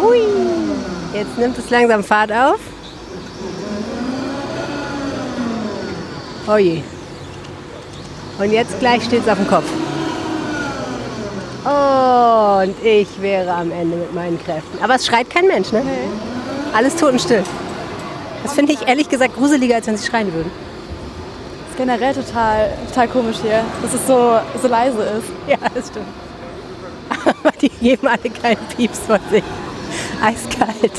Hui. 0.00 0.20
Jetzt 1.12 1.38
nimmt 1.38 1.56
es 1.58 1.70
langsam 1.70 2.04
Fahrt 2.04 2.32
auf. 2.32 2.60
Oh 6.48 6.56
je. 6.56 6.82
Und 8.38 8.52
jetzt 8.52 8.78
gleich 8.78 9.02
steht 9.04 9.22
es 9.22 9.28
auf 9.28 9.38
dem 9.38 9.48
Kopf. 9.48 9.64
Und 11.64 12.74
ich 12.84 13.08
wäre 13.20 13.52
am 13.52 13.72
Ende 13.72 13.96
mit 13.96 14.14
meinen 14.14 14.38
Kräften. 14.42 14.82
Aber 14.82 14.94
es 14.94 15.06
schreit 15.06 15.28
kein 15.28 15.46
Mensch, 15.48 15.72
ne? 15.72 15.82
Alles 16.72 16.94
totenstill. 16.96 17.42
Das 18.42 18.54
finde 18.54 18.74
ich 18.74 18.86
ehrlich 18.86 19.08
gesagt 19.08 19.34
gruseliger, 19.34 19.74
als 19.74 19.86
wenn 19.88 19.96
sie 19.96 20.06
schreien 20.06 20.32
würden. 20.32 20.50
Das 21.62 21.70
ist 21.70 21.76
generell 21.78 22.14
total, 22.14 22.70
total 22.88 23.08
komisch 23.08 23.38
hier, 23.42 23.64
dass 23.82 23.94
es 23.94 24.06
so, 24.06 24.38
so 24.62 24.68
leise 24.68 25.02
ist. 25.02 25.28
Ja, 25.48 25.56
das 25.74 25.88
stimmt. 25.88 26.06
Aber 27.44 27.52
die 27.60 27.68
geben 27.68 28.06
alle 28.06 28.30
keinen 28.30 28.64
Pieps 28.76 29.00
von 29.00 29.18
sich. 29.30 29.42
Eiskalt. 30.22 30.92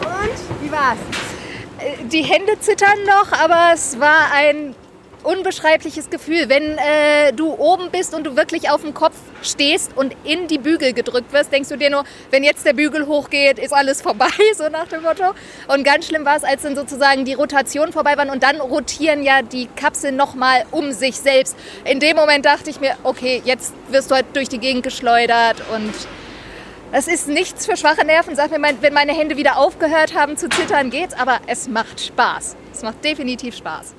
Und? 0.00 0.62
Wie 0.62 0.72
war's? 0.72 0.98
Die 2.18 2.24
Hände 2.24 2.58
zittern 2.58 3.04
noch, 3.04 3.30
aber 3.30 3.70
es 3.74 4.00
war 4.00 4.32
ein 4.32 4.74
unbeschreibliches 5.22 6.10
Gefühl, 6.10 6.48
wenn 6.48 6.76
äh, 6.78 7.32
du 7.32 7.52
oben 7.52 7.92
bist 7.92 8.12
und 8.12 8.24
du 8.24 8.34
wirklich 8.34 8.70
auf 8.70 8.80
dem 8.80 8.92
Kopf 8.92 9.14
stehst 9.40 9.96
und 9.96 10.16
in 10.24 10.48
die 10.48 10.58
Bügel 10.58 10.94
gedrückt 10.94 11.32
wirst, 11.32 11.52
denkst 11.52 11.68
du 11.68 11.76
dir 11.76 11.90
nur, 11.90 12.02
wenn 12.32 12.42
jetzt 12.42 12.66
der 12.66 12.72
Bügel 12.72 13.06
hochgeht, 13.06 13.60
ist 13.60 13.72
alles 13.72 14.02
vorbei, 14.02 14.26
so 14.56 14.68
nach 14.68 14.88
dem 14.88 15.02
Motto. 15.02 15.32
Und 15.68 15.84
ganz 15.84 16.06
schlimm 16.06 16.24
war 16.24 16.36
es, 16.36 16.42
als 16.42 16.62
dann 16.62 16.74
sozusagen 16.74 17.24
die 17.24 17.34
Rotation 17.34 17.92
vorbei 17.92 18.16
waren 18.16 18.30
und 18.30 18.42
dann 18.42 18.60
rotieren 18.60 19.22
ja 19.22 19.42
die 19.42 19.68
Kapseln 19.76 20.16
nochmal 20.16 20.64
um 20.72 20.90
sich 20.90 21.16
selbst. 21.16 21.56
In 21.84 22.00
dem 22.00 22.16
Moment 22.16 22.46
dachte 22.46 22.68
ich 22.68 22.80
mir, 22.80 22.96
okay, 23.04 23.42
jetzt 23.44 23.74
wirst 23.90 24.10
du 24.10 24.16
halt 24.16 24.26
durch 24.34 24.48
die 24.48 24.58
Gegend 24.58 24.82
geschleudert 24.82 25.62
und 25.72 25.92
es 26.92 27.08
ist 27.08 27.28
nichts 27.28 27.66
für 27.66 27.76
schwache 27.76 28.04
Nerven. 28.04 28.34
Sag 28.34 28.50
mir, 28.50 28.74
wenn 28.80 28.94
meine 28.94 29.12
Hände 29.12 29.36
wieder 29.36 29.58
aufgehört 29.58 30.14
haben 30.14 30.36
zu 30.36 30.48
zittern, 30.48 30.90
geht's. 30.90 31.14
Aber 31.14 31.38
es 31.46 31.68
macht 31.68 32.00
Spaß. 32.00 32.56
Es 32.72 32.82
macht 32.82 33.04
definitiv 33.04 33.56
Spaß. 33.56 33.94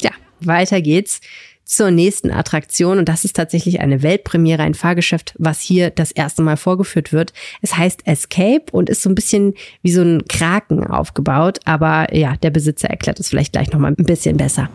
Ja, 0.00 0.10
weiter 0.40 0.80
geht's 0.80 1.20
zur 1.64 1.92
nächsten 1.92 2.32
Attraktion 2.32 2.98
und 2.98 3.08
das 3.08 3.24
ist 3.24 3.36
tatsächlich 3.36 3.80
eine 3.80 4.02
Weltpremiere, 4.02 4.64
ein 4.64 4.74
Fahrgeschäft, 4.74 5.34
was 5.38 5.60
hier 5.60 5.90
das 5.90 6.10
erste 6.10 6.42
Mal 6.42 6.56
vorgeführt 6.56 7.12
wird. 7.12 7.32
Es 7.62 7.76
heißt 7.76 8.08
Escape 8.08 8.64
und 8.72 8.90
ist 8.90 9.02
so 9.02 9.08
ein 9.08 9.14
bisschen 9.14 9.54
wie 9.82 9.92
so 9.92 10.02
ein 10.02 10.24
Kraken 10.26 10.84
aufgebaut, 10.84 11.60
aber 11.66 12.12
ja, 12.12 12.34
der 12.42 12.50
Besitzer 12.50 12.90
erklärt 12.90 13.20
es 13.20 13.28
vielleicht 13.28 13.52
gleich 13.52 13.70
noch 13.70 13.78
mal 13.78 13.94
ein 13.96 14.04
bisschen 14.04 14.36
besser. 14.36 14.68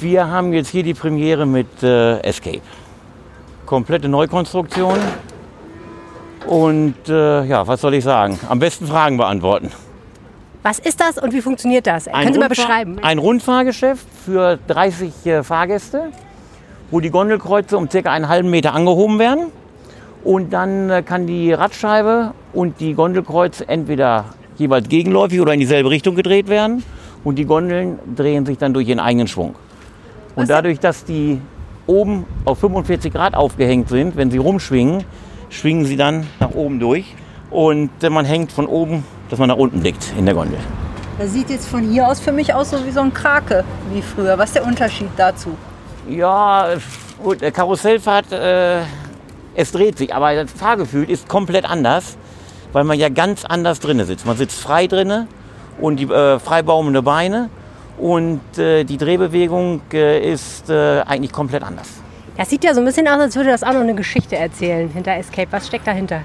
Wir 0.00 0.26
haben 0.28 0.52
jetzt 0.52 0.68
hier 0.68 0.82
die 0.82 0.92
Premiere 0.92 1.46
mit 1.46 1.82
äh, 1.82 2.18
Escape. 2.20 2.60
Komplette 3.64 4.10
Neukonstruktion. 4.10 4.98
Und 6.48 6.94
äh, 7.10 7.44
ja, 7.44 7.66
was 7.66 7.82
soll 7.82 7.92
ich 7.92 8.04
sagen? 8.04 8.40
Am 8.48 8.58
besten 8.58 8.86
Fragen 8.86 9.18
beantworten. 9.18 9.70
Was 10.62 10.78
ist 10.78 10.98
das 10.98 11.18
und 11.18 11.34
wie 11.34 11.42
funktioniert 11.42 11.86
das? 11.86 12.06
Können 12.06 12.32
Sie 12.32 12.38
mal 12.38 12.48
beschreiben? 12.48 12.98
Ein 13.02 13.18
Rundfahrgeschäft 13.18 14.06
für 14.24 14.58
30 14.66 15.26
äh, 15.26 15.42
Fahrgäste, 15.42 16.04
wo 16.90 17.00
die 17.00 17.10
Gondelkreuze 17.10 17.76
um 17.76 17.90
circa 17.90 18.12
einen 18.12 18.28
halben 18.28 18.48
Meter 18.48 18.72
angehoben 18.72 19.18
werden. 19.18 19.48
Und 20.24 20.54
dann 20.54 20.88
äh, 20.88 21.02
kann 21.02 21.26
die 21.26 21.52
Radscheibe 21.52 22.32
und 22.54 22.80
die 22.80 22.94
Gondelkreuze 22.94 23.68
entweder 23.68 24.24
jeweils 24.56 24.88
gegenläufig 24.88 25.42
oder 25.42 25.52
in 25.52 25.60
dieselbe 25.60 25.90
Richtung 25.90 26.14
gedreht 26.14 26.48
werden. 26.48 26.82
Und 27.24 27.36
die 27.36 27.44
Gondeln 27.44 27.98
drehen 28.16 28.46
sich 28.46 28.56
dann 28.56 28.72
durch 28.72 28.88
ihren 28.88 29.00
eigenen 29.00 29.28
Schwung. 29.28 29.54
Und 30.34 30.48
dadurch, 30.48 30.80
dass 30.80 31.04
die 31.04 31.42
oben 31.86 32.24
auf 32.46 32.58
45 32.58 33.12
Grad 33.12 33.34
aufgehängt 33.34 33.90
sind, 33.90 34.16
wenn 34.16 34.30
sie 34.30 34.38
rumschwingen, 34.38 35.04
schwingen 35.50 35.84
sie 35.84 35.96
dann 35.96 36.26
nach 36.40 36.50
oben 36.50 36.80
durch 36.80 37.14
und 37.50 37.90
äh, 38.02 38.10
man 38.10 38.24
hängt 38.24 38.52
von 38.52 38.66
oben, 38.66 39.04
dass 39.30 39.38
man 39.38 39.48
nach 39.48 39.56
unten 39.56 39.80
blickt 39.80 40.12
in 40.18 40.26
der 40.26 40.34
Gondel. 40.34 40.58
Das 41.18 41.32
sieht 41.32 41.50
jetzt 41.50 41.68
von 41.68 41.82
hier 41.82 42.06
aus 42.06 42.20
für 42.20 42.32
mich 42.32 42.54
aus 42.54 42.70
so 42.70 42.86
wie 42.86 42.90
so 42.90 43.00
ein 43.00 43.12
Krake, 43.12 43.64
wie 43.92 44.02
früher. 44.02 44.38
Was 44.38 44.50
ist 44.50 44.56
der 44.56 44.66
Unterschied 44.66 45.10
dazu? 45.16 45.56
Ja, 46.08 46.68
gut, 47.22 47.40
der 47.40 47.50
Karussellfahrt, 47.50 48.32
äh, 48.32 48.82
es 49.54 49.72
dreht 49.72 49.98
sich, 49.98 50.14
aber 50.14 50.34
das 50.34 50.52
Fahrgefühl 50.52 51.10
ist 51.10 51.28
komplett 51.28 51.68
anders, 51.68 52.16
weil 52.72 52.84
man 52.84 52.98
ja 52.98 53.08
ganz 53.08 53.44
anders 53.44 53.80
drinne 53.80 54.04
sitzt. 54.04 54.26
Man 54.26 54.36
sitzt 54.36 54.60
frei 54.60 54.86
drinne 54.86 55.26
und 55.80 55.96
die 55.96 56.04
äh, 56.04 56.38
freibaumende 56.38 57.02
Beine 57.02 57.50
und 57.98 58.40
äh, 58.56 58.84
die 58.84 58.96
Drehbewegung 58.96 59.80
äh, 59.92 60.32
ist 60.32 60.70
äh, 60.70 61.00
eigentlich 61.00 61.32
komplett 61.32 61.64
anders. 61.64 61.88
Das 62.38 62.50
sieht 62.50 62.62
ja 62.62 62.72
so 62.72 62.80
ein 62.80 62.84
bisschen 62.84 63.08
aus, 63.08 63.18
als 63.18 63.34
würde 63.34 63.50
das 63.50 63.64
auch 63.64 63.72
noch 63.72 63.80
eine 63.80 63.96
Geschichte 63.96 64.36
erzählen 64.36 64.88
hinter 64.88 65.12
Escape. 65.16 65.48
Was 65.50 65.66
steckt 65.66 65.88
dahinter? 65.88 66.22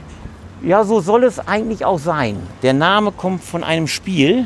Ja, 0.61 0.83
so 0.83 0.99
soll 0.99 1.23
es 1.23 1.39
eigentlich 1.39 1.85
auch 1.85 1.97
sein. 1.97 2.37
Der 2.61 2.73
Name 2.73 3.11
kommt 3.11 3.43
von 3.43 3.63
einem 3.63 3.87
Spiel 3.87 4.45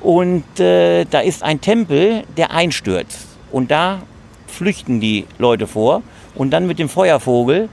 und 0.00 0.58
äh, 0.58 1.04
da 1.04 1.20
ist 1.20 1.44
ein 1.44 1.60
Tempel, 1.60 2.24
der 2.36 2.50
einstürzt. 2.50 3.28
Und 3.52 3.70
da 3.70 4.00
flüchten 4.48 4.98
die 4.98 5.28
Leute 5.38 5.68
vor 5.68 6.02
und 6.34 6.50
dann 6.50 6.66
mit 6.66 6.80
dem 6.80 6.88
Feuervogel 6.88 7.68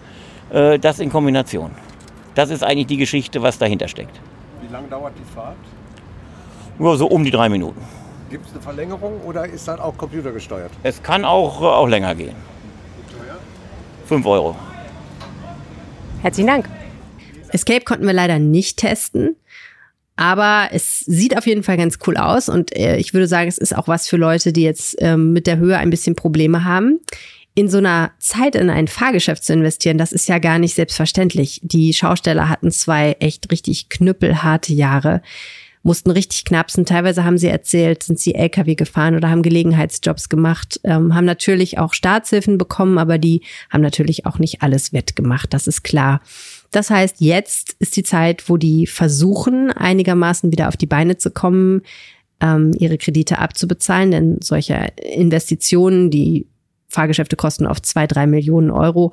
äh, 0.51 0.77
das 0.77 0.99
in 0.99 1.09
Kombination. 1.09 1.71
Das 2.35 2.51
ist 2.51 2.63
eigentlich 2.63 2.87
die 2.87 2.97
Geschichte, 2.97 3.41
was 3.41 3.57
dahinter 3.57 3.87
steckt. 3.87 4.19
Wie 4.61 4.71
lange 4.71 4.87
dauert 4.87 5.13
die 5.17 5.33
Fahrt? 5.33 5.55
Nur 6.77 6.95
so 6.95 7.07
um 7.07 7.23
die 7.23 7.31
drei 7.31 7.49
Minuten. 7.49 7.81
Gibt 8.29 8.45
es 8.45 8.53
eine 8.53 8.61
Verlängerung 8.61 9.19
oder 9.25 9.47
ist 9.47 9.67
das 9.67 9.79
auch 9.79 9.97
computergesteuert? 9.97 10.69
Es 10.83 11.01
kann 11.01 11.25
auch, 11.25 11.59
äh, 11.63 11.65
auch 11.65 11.87
länger 11.87 12.13
gehen. 12.13 12.54
5 14.05 14.25
Euro. 14.25 14.55
Herzlichen 16.21 16.47
Dank. 16.47 16.69
Escape 17.49 17.83
konnten 17.85 18.05
wir 18.05 18.13
leider 18.13 18.39
nicht 18.39 18.77
testen. 18.77 19.35
Aber 20.17 20.69
es 20.71 20.99
sieht 20.99 21.37
auf 21.37 21.45
jeden 21.45 21.63
Fall 21.63 21.77
ganz 21.77 21.99
cool 22.07 22.15
aus 22.15 22.47
und 22.47 22.75
äh, 22.75 22.97
ich 22.97 23.13
würde 23.13 23.27
sagen, 23.27 23.49
es 23.49 23.57
ist 23.57 23.75
auch 23.75 23.89
was 23.89 24.07
für 24.07 24.15
Leute, 24.15 24.53
die 24.53 24.61
jetzt 24.61 24.95
ähm, 24.99 25.33
mit 25.33 25.45
der 25.45 25.57
Höhe 25.57 25.77
ein 25.77 25.89
bisschen 25.89 26.15
Probleme 26.15 26.63
haben. 26.63 27.01
In 27.53 27.67
so 27.67 27.79
einer 27.79 28.11
Zeit 28.19 28.55
in 28.55 28.69
ein 28.69 28.87
Fahrgeschäft 28.87 29.43
zu 29.43 29.53
investieren, 29.53 29.97
das 29.97 30.13
ist 30.13 30.29
ja 30.29 30.39
gar 30.39 30.57
nicht 30.57 30.73
selbstverständlich. 30.73 31.59
Die 31.63 31.93
Schausteller 31.93 32.47
hatten 32.47 32.71
zwei 32.71 33.17
echt 33.19 33.51
richtig 33.51 33.89
knüppelharte 33.89 34.73
Jahre, 34.73 35.21
mussten 35.85 36.09
richtig 36.09 36.45
knapsen. 36.45 36.85
Teilweise 36.85 37.23
haben 37.23 37.37
sie 37.37 37.47
erzählt, 37.47 38.01
sind 38.01 38.19
sie 38.19 38.33
LKW 38.33 38.73
gefahren 38.73 39.15
oder 39.15 39.29
haben 39.29 39.43
Gelegenheitsjobs 39.43 40.29
gemacht, 40.29 40.79
ähm, 40.83 41.13
haben 41.13 41.25
natürlich 41.25 41.77
auch 41.77 41.93
Staatshilfen 41.93 42.57
bekommen, 42.57 42.97
aber 42.97 43.19
die 43.19 43.43
haben 43.69 43.81
natürlich 43.81 44.25
auch 44.25 44.39
nicht 44.39 44.63
alles 44.63 44.93
wettgemacht, 44.93 45.53
das 45.53 45.67
ist 45.67 45.83
klar. 45.83 46.21
Das 46.71 46.89
heißt, 46.89 47.17
jetzt 47.19 47.75
ist 47.77 47.95
die 47.95 48.03
Zeit, 48.03 48.49
wo 48.49 48.57
die 48.57 48.87
versuchen, 48.87 49.71
einigermaßen 49.71 50.51
wieder 50.51 50.69
auf 50.69 50.75
die 50.75 50.87
Beine 50.87 51.17
zu 51.17 51.29
kommen, 51.29 51.83
ähm, 52.41 52.71
ihre 52.77 52.97
Kredite 52.97 53.37
abzubezahlen, 53.37 54.09
denn 54.09 54.37
solche 54.41 54.91
Investitionen, 54.97 56.09
die 56.09 56.47
Fahrgeschäfte 56.89 57.35
kosten 57.35 57.67
oft 57.67 57.85
zwei, 57.85 58.07
drei 58.07 58.25
Millionen 58.25 58.71
Euro, 58.71 59.11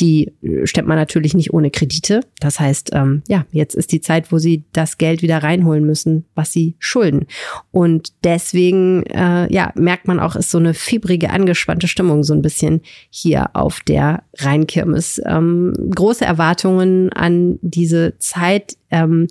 die 0.00 0.32
stemmt 0.64 0.88
man 0.88 0.96
natürlich 0.96 1.34
nicht 1.34 1.52
ohne 1.52 1.70
Kredite. 1.70 2.20
Das 2.40 2.58
heißt, 2.58 2.90
ähm, 2.94 3.22
ja, 3.28 3.44
jetzt 3.52 3.74
ist 3.74 3.92
die 3.92 4.00
Zeit, 4.00 4.32
wo 4.32 4.38
sie 4.38 4.64
das 4.72 4.96
Geld 4.96 5.20
wieder 5.22 5.42
reinholen 5.42 5.84
müssen, 5.84 6.24
was 6.34 6.52
sie 6.52 6.76
schulden. 6.78 7.26
Und 7.70 8.12
deswegen, 8.24 9.04
äh, 9.06 9.52
ja, 9.52 9.72
merkt 9.74 10.08
man 10.08 10.18
auch, 10.18 10.34
ist 10.34 10.50
so 10.50 10.58
eine 10.58 10.72
fiebrige, 10.72 11.30
angespannte 11.30 11.88
Stimmung 11.88 12.24
so 12.24 12.32
ein 12.32 12.42
bisschen 12.42 12.80
hier 13.10 13.50
auf 13.54 13.80
der 13.80 14.22
Rheinkirmes. 14.38 15.20
Ähm, 15.26 15.74
große 15.94 16.24
Erwartungen 16.24 17.12
an 17.12 17.58
diese 17.60 18.14
Zeit. 18.18 18.76
Ähm, 18.90 19.26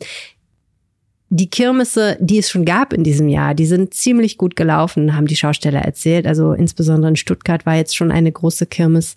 die 1.34 1.50
Kirmesse, 1.50 2.18
die 2.20 2.40
es 2.40 2.50
schon 2.50 2.66
gab 2.66 2.92
in 2.92 3.06
diesem 3.06 3.30
Jahr, 3.30 3.56
die 3.56 3.66
sind 3.66 3.94
ziemlich 3.94 4.38
gut 4.38 4.58
gelaufen, 4.58 5.16
haben 5.16 5.28
die 5.28 5.38
Schausteller 5.38 5.80
erzählt. 5.80 6.28
Also 6.28 6.52
insbesondere 6.52 7.10
in 7.10 7.16
Stuttgart 7.16 7.66
war 7.66 7.78
jetzt 7.78 7.96
schon 7.96 8.12
eine 8.12 8.34
große 8.34 8.66
Kirmes. 8.66 9.16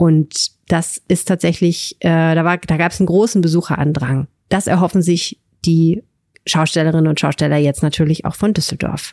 Und 0.00 0.52
das 0.68 1.02
ist 1.08 1.28
tatsächlich, 1.28 1.94
äh, 2.00 2.34
da, 2.34 2.42
war, 2.42 2.56
da 2.56 2.78
gab 2.78 2.90
es 2.90 3.00
einen 3.00 3.06
großen 3.06 3.42
Besucherandrang. 3.42 4.28
Das 4.48 4.66
erhoffen 4.66 5.02
sich 5.02 5.38
die 5.66 6.02
Schaustellerinnen 6.46 7.06
und 7.06 7.20
Schausteller 7.20 7.58
jetzt 7.58 7.82
natürlich 7.82 8.24
auch 8.24 8.34
von 8.34 8.54
Düsseldorf. 8.54 9.12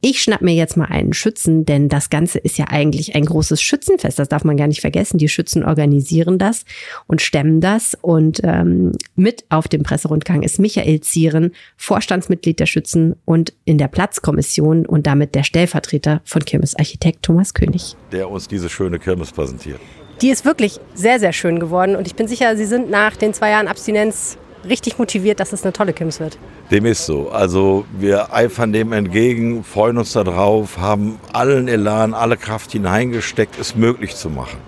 Ich 0.00 0.22
schnapp 0.22 0.40
mir 0.40 0.54
jetzt 0.54 0.76
mal 0.76 0.84
einen 0.84 1.14
Schützen, 1.14 1.66
denn 1.66 1.88
das 1.88 2.10
Ganze 2.10 2.38
ist 2.38 2.58
ja 2.58 2.66
eigentlich 2.68 3.16
ein 3.16 3.24
großes 3.24 3.60
Schützenfest. 3.60 4.20
Das 4.20 4.28
darf 4.28 4.44
man 4.44 4.56
gar 4.56 4.68
nicht 4.68 4.80
vergessen. 4.80 5.18
Die 5.18 5.28
Schützen 5.28 5.64
organisieren 5.64 6.38
das 6.38 6.64
und 7.08 7.20
stemmen 7.20 7.60
das. 7.60 7.98
Und 8.00 8.40
ähm, 8.44 8.92
mit 9.16 9.44
auf 9.48 9.66
dem 9.66 9.82
Presserundgang 9.82 10.44
ist 10.44 10.60
Michael 10.60 11.00
Zieren, 11.00 11.50
Vorstandsmitglied 11.76 12.60
der 12.60 12.66
Schützen 12.66 13.16
und 13.24 13.52
in 13.64 13.78
der 13.78 13.88
Platzkommission 13.88 14.86
und 14.86 15.08
damit 15.08 15.34
der 15.34 15.42
Stellvertreter 15.42 16.22
von 16.24 16.44
Kirmesarchitekt 16.44 17.24
Thomas 17.24 17.52
König. 17.52 17.96
Der 18.12 18.30
uns 18.30 18.46
diese 18.46 18.68
schöne 18.68 19.00
Kirmes 19.00 19.32
präsentiert. 19.32 19.80
Die 20.22 20.28
ist 20.28 20.44
wirklich 20.44 20.78
sehr, 20.94 21.18
sehr 21.18 21.32
schön 21.32 21.58
geworden 21.60 21.96
und 21.96 22.06
ich 22.06 22.14
bin 22.14 22.28
sicher, 22.28 22.54
Sie 22.56 22.66
sind 22.66 22.90
nach 22.90 23.16
den 23.16 23.32
zwei 23.32 23.50
Jahren 23.50 23.68
Abstinenz 23.68 24.36
richtig 24.68 24.98
motiviert, 24.98 25.40
dass 25.40 25.54
es 25.54 25.62
eine 25.62 25.72
tolle 25.72 25.94
Kims 25.94 26.20
wird. 26.20 26.36
Dem 26.70 26.84
ist 26.84 27.06
so. 27.06 27.30
Also 27.30 27.86
wir 27.98 28.34
eifern 28.34 28.72
dem 28.72 28.92
entgegen, 28.92 29.64
freuen 29.64 29.96
uns 29.96 30.12
darauf, 30.12 30.76
haben 30.76 31.18
allen 31.32 31.68
Elan, 31.68 32.12
alle 32.12 32.36
Kraft 32.36 32.72
hineingesteckt, 32.72 33.58
es 33.58 33.74
möglich 33.74 34.14
zu 34.14 34.28
machen. 34.28 34.58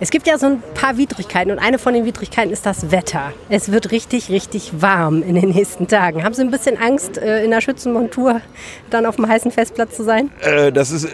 Es 0.00 0.10
gibt 0.10 0.26
ja 0.26 0.36
so 0.38 0.46
ein 0.46 0.62
paar 0.74 0.98
Widrigkeiten 0.98 1.50
und 1.50 1.58
eine 1.58 1.78
von 1.78 1.94
den 1.94 2.04
Widrigkeiten 2.04 2.52
ist 2.52 2.66
das 2.66 2.90
Wetter. 2.90 3.32
Es 3.48 3.72
wird 3.72 3.92
richtig, 3.92 4.30
richtig 4.30 4.72
warm 4.80 5.22
in 5.22 5.34
den 5.34 5.50
nächsten 5.50 5.88
Tagen. 5.88 6.22
Haben 6.22 6.34
Sie 6.34 6.42
ein 6.42 6.50
bisschen 6.50 6.76
Angst, 6.76 7.16
äh, 7.16 7.44
in 7.44 7.50
der 7.50 7.62
Schützenmontur 7.62 8.40
dann 8.90 9.06
auf 9.06 9.16
dem 9.16 9.26
heißen 9.26 9.50
Festplatz 9.50 9.96
zu 9.96 10.04
sein? 10.04 10.30
Äh, 10.40 10.70
das, 10.70 10.90
ist, 10.90 11.08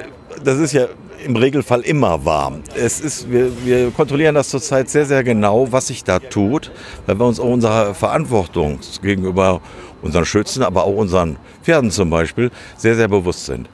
das 0.45 0.59
ist 0.59 0.73
ja 0.73 0.87
im 1.25 1.37
Regelfall 1.37 1.81
immer 1.81 2.25
warm. 2.25 2.63
Es 2.75 3.01
ist, 3.01 3.31
wir, 3.31 3.51
wir 3.65 3.91
kontrollieren 3.91 4.35
das 4.35 4.49
zurzeit 4.49 4.89
sehr, 4.91 5.07
sehr 5.07 5.25
genau, 5.25 5.71
was 5.71 5.89
sich 5.89 6.05
da 6.05 6.19
tut, 6.19 6.71
weil 7.07 7.19
wir 7.19 7.27
uns 7.27 7.41
auch 7.41 7.51
unserer 7.51 7.95
Verantwortung 7.95 8.79
gegenüber 9.03 9.61
unseren 10.03 10.25
Schützen, 10.25 10.63
aber 10.63 10.85
auch 10.85 10.97
unseren 10.97 11.37
Pferden 11.63 11.91
zum 11.91 12.11
Beispiel, 12.11 12.51
sehr, 12.77 12.97
sehr 12.97 13.09
bewusst 13.09 13.47
sind. 13.47 13.69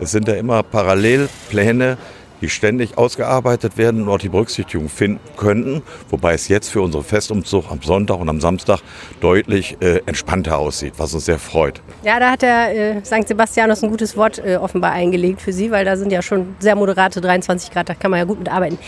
Es 0.00 0.10
sind 0.10 0.26
ja 0.26 0.34
immer 0.34 0.62
Parallelpläne, 0.62 1.98
die 2.44 2.50
ständig 2.50 2.98
ausgearbeitet 2.98 3.78
werden 3.78 4.02
und 4.02 4.08
auch 4.10 4.18
die 4.18 4.28
Berücksichtigung 4.28 4.90
finden 4.90 5.18
könnten, 5.38 5.82
wobei 6.10 6.34
es 6.34 6.48
jetzt 6.48 6.68
für 6.68 6.82
unsere 6.82 7.02
Festumzug 7.02 7.70
am 7.70 7.80
Sonntag 7.80 8.20
und 8.20 8.28
am 8.28 8.38
Samstag 8.38 8.80
deutlich 9.20 9.78
äh, 9.80 10.02
entspannter 10.04 10.58
aussieht, 10.58 10.92
was 10.98 11.14
uns 11.14 11.24
sehr 11.24 11.38
freut. 11.38 11.80
Ja, 12.02 12.20
da 12.20 12.32
hat 12.32 12.42
der 12.42 12.96
äh, 12.96 13.02
St. 13.02 13.26
Sebastianus 13.26 13.82
ein 13.82 13.88
gutes 13.88 14.14
Wort 14.14 14.42
äh, 14.44 14.56
offenbar 14.56 14.92
eingelegt 14.92 15.40
für 15.40 15.54
Sie, 15.54 15.70
weil 15.70 15.86
da 15.86 15.96
sind 15.96 16.12
ja 16.12 16.20
schon 16.20 16.54
sehr 16.58 16.76
moderate 16.76 17.22
23 17.22 17.70
Grad, 17.70 17.88
da 17.88 17.94
kann 17.94 18.10
man 18.10 18.18
ja 18.18 18.24
gut 18.26 18.40
mitarbeiten. 18.40 18.78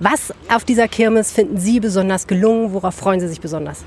Was 0.00 0.32
auf 0.48 0.64
dieser 0.64 0.88
Kirmes 0.88 1.32
finden 1.32 1.58
Sie 1.58 1.80
besonders 1.80 2.26
gelungen? 2.26 2.72
Worauf 2.72 2.94
freuen 2.94 3.20
Sie 3.20 3.28
sich 3.28 3.42
besonders? 3.42 3.84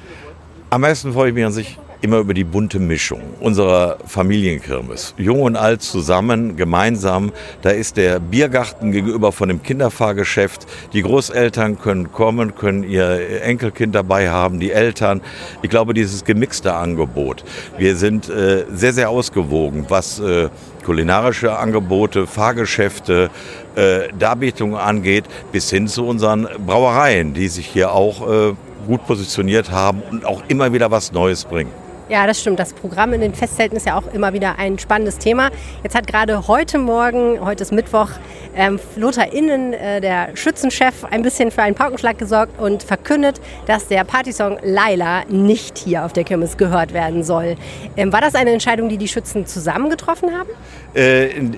Am 0.69 0.81
meisten 0.81 1.13
freue 1.13 1.29
ich 1.29 1.35
mich 1.35 1.45
an 1.45 1.51
sich 1.51 1.79
immer 2.05 2.19
über 2.19 2.35
die 2.35 2.43
bunte 2.43 2.77
Mischung 2.79 3.19
unserer 3.39 3.97
Familienkirmes. 4.05 5.15
Jung 5.17 5.41
und 5.41 5.55
alt 5.55 5.81
zusammen, 5.81 6.55
gemeinsam. 6.55 7.31
Da 7.63 7.71
ist 7.71 7.97
der 7.97 8.19
Biergarten 8.19 8.91
gegenüber 8.91 9.31
von 9.31 9.49
dem 9.49 9.63
Kinderfahrgeschäft. 9.63 10.67
Die 10.93 11.01
Großeltern 11.01 11.79
können 11.79 12.11
kommen, 12.11 12.53
können 12.53 12.83
ihr 12.83 13.41
Enkelkind 13.41 13.95
dabei 13.95 14.29
haben, 14.29 14.59
die 14.59 14.71
Eltern. 14.71 15.21
Ich 15.63 15.69
glaube, 15.71 15.95
dieses 15.95 16.23
gemixte 16.23 16.75
Angebot. 16.75 17.43
Wir 17.79 17.95
sind 17.95 18.29
äh, 18.29 18.65
sehr, 18.71 18.93
sehr 18.93 19.09
ausgewogen, 19.09 19.85
was 19.89 20.19
äh, 20.19 20.49
kulinarische 20.85 21.57
Angebote, 21.57 22.27
Fahrgeschäfte, 22.27 23.31
äh, 23.75 24.09
Darbietungen 24.19 24.75
angeht, 24.75 25.25
bis 25.51 25.71
hin 25.71 25.87
zu 25.87 26.05
unseren 26.05 26.47
Brauereien, 26.67 27.33
die 27.33 27.47
sich 27.47 27.65
hier 27.65 27.93
auch 27.93 28.29
äh, 28.29 28.53
gut 28.85 29.07
positioniert 29.07 29.71
haben 29.71 30.03
und 30.11 30.23
auch 30.23 30.43
immer 30.47 30.71
wieder 30.71 30.91
was 30.91 31.11
Neues 31.11 31.45
bringen. 31.45 31.71
Ja, 32.07 32.27
das 32.27 32.39
stimmt. 32.39 32.59
Das 32.59 32.73
Programm 32.73 33.13
in 33.13 33.21
den 33.21 33.33
Festzelten 33.33 33.75
ist 33.77 33.87
ja 33.87 33.97
auch 33.97 34.13
immer 34.13 34.31
wieder 34.31 34.59
ein 34.59 34.77
spannendes 34.77 35.17
Thema. 35.17 35.49
Jetzt 35.81 35.95
hat 35.95 36.05
gerade 36.05 36.47
heute 36.47 36.77
Morgen, 36.77 37.43
heute 37.43 37.63
ist 37.63 37.71
Mittwoch, 37.71 38.09
ähm, 38.55 38.79
Lothar 38.95 39.33
Innen, 39.33 39.73
äh, 39.73 40.01
der 40.01 40.35
Schützenchef, 40.35 41.03
ein 41.05 41.23
bisschen 41.23 41.49
für 41.49 41.63
einen 41.63 41.73
Paukenschlag 41.73 42.19
gesorgt 42.19 42.59
und 42.59 42.83
verkündet, 42.83 43.41
dass 43.65 43.87
der 43.87 44.03
Partysong 44.03 44.59
Laila 44.61 45.23
nicht 45.29 45.79
hier 45.79 46.05
auf 46.05 46.13
der 46.13 46.23
Kirmes 46.23 46.57
gehört 46.57 46.93
werden 46.93 47.23
soll. 47.23 47.55
Ähm, 47.97 48.13
war 48.13 48.21
das 48.21 48.35
eine 48.35 48.51
Entscheidung, 48.51 48.87
die 48.87 48.97
die 48.97 49.07
Schützen 49.07 49.47
zusammen 49.47 49.89
getroffen 49.89 50.29
haben? 50.37 50.49
Äh, 50.93 51.31
in, 51.31 51.57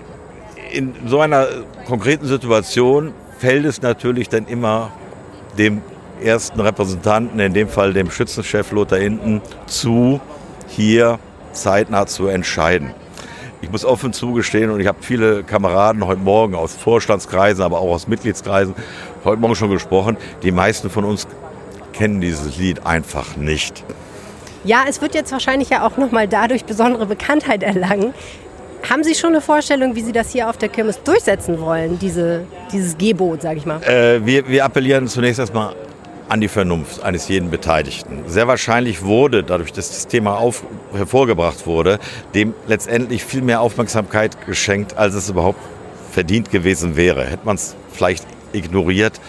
in 0.71 0.93
so 1.07 1.19
einer 1.19 1.47
konkreten 1.85 2.25
Situation 2.25 3.13
fällt 3.37 3.65
es 3.65 3.81
natürlich 3.81 4.29
dann 4.29 4.47
immer 4.47 4.93
dem 5.57 5.81
ersten 6.23 6.59
Repräsentanten, 6.59 7.37
in 7.39 7.53
dem 7.53 7.67
Fall 7.67 7.93
dem 7.93 8.09
Schützenchef 8.09 8.71
Lothar 8.71 8.99
Innen, 8.99 9.41
zu, 9.65 10.21
hier 10.67 11.19
zeitnah 11.53 12.05
zu 12.05 12.27
entscheiden. 12.27 12.91
Ich 13.61 13.71
muss 13.71 13.83
offen 13.83 14.13
zugestehen, 14.13 14.69
und 14.69 14.79
ich 14.79 14.87
habe 14.87 14.99
viele 15.01 15.43
Kameraden 15.43 16.05
heute 16.05 16.21
Morgen 16.21 16.53
aus 16.53 16.75
Vorstandskreisen, 16.75 17.63
aber 17.63 17.79
auch 17.79 17.91
aus 17.93 18.07
Mitgliedskreisen 18.07 18.75
heute 19.23 19.41
Morgen 19.41 19.55
schon 19.55 19.71
gesprochen. 19.71 20.15
Die 20.43 20.51
meisten 20.51 20.89
von 20.89 21.05
uns 21.05 21.27
kennen 21.93 22.21
dieses 22.21 22.57
Lied 22.57 22.85
einfach 22.85 23.35
nicht. 23.35 23.83
Ja, 24.63 24.83
es 24.87 25.01
wird 25.01 25.15
jetzt 25.15 25.31
wahrscheinlich 25.31 25.69
ja 25.69 25.85
auch 25.85 25.97
nochmal 25.97 26.27
dadurch 26.27 26.65
besondere 26.65 27.07
Bekanntheit 27.07 27.63
erlangen. 27.63 28.13
Haben 28.87 29.03
Sie 29.03 29.15
schon 29.15 29.31
eine 29.31 29.41
Vorstellung, 29.41 29.95
wie 29.95 30.01
Sie 30.01 30.11
das 30.11 30.31
hier 30.31 30.49
auf 30.49 30.57
der 30.57 30.69
Kirmes 30.69 31.01
durchsetzen 31.03 31.59
wollen, 31.59 31.97
diese, 31.99 32.45
dieses 32.71 32.97
Gebot, 32.97 33.41
sage 33.41 33.57
ich 33.57 33.65
mal? 33.65 33.81
Äh, 33.83 34.23
wir, 34.23 34.47
wir 34.47 34.63
appellieren 34.63 35.07
zunächst 35.07 35.39
erstmal 35.39 35.73
an 36.29 36.41
die 36.41 36.47
Vernunft 36.47 37.03
eines 37.03 37.27
jeden 37.27 37.49
Beteiligten. 37.49 38.23
Sehr 38.27 38.47
wahrscheinlich 38.47 39.03
wurde, 39.03 39.43
dadurch, 39.43 39.71
dass 39.71 39.89
das 39.89 40.07
Thema 40.07 40.37
auf, 40.37 40.63
hervorgebracht 40.93 41.65
wurde, 41.65 41.99
dem 42.33 42.53
letztendlich 42.67 43.23
viel 43.23 43.41
mehr 43.41 43.61
Aufmerksamkeit 43.61 44.45
geschenkt, 44.45 44.97
als 44.97 45.13
es 45.13 45.29
überhaupt 45.29 45.59
verdient 46.11 46.51
gewesen 46.51 46.95
wäre. 46.95 47.25
Hätte 47.25 47.45
man 47.45 47.55
es 47.55 47.75
vielleicht 47.91 48.25
ignoriert, 48.53 49.19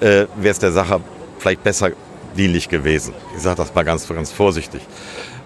äh, 0.00 0.26
wäre 0.36 0.50
es 0.50 0.58
der 0.58 0.72
Sache 0.72 1.00
vielleicht 1.38 1.62
besser 1.62 1.90
dienlich 2.36 2.68
gewesen. 2.68 3.14
Ich 3.36 3.42
sage 3.42 3.56
das 3.56 3.74
mal 3.74 3.84
ganz, 3.84 4.08
ganz 4.08 4.30
vorsichtig. 4.30 4.80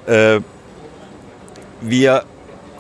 Äh, 0.07 0.41
wir 1.81 2.25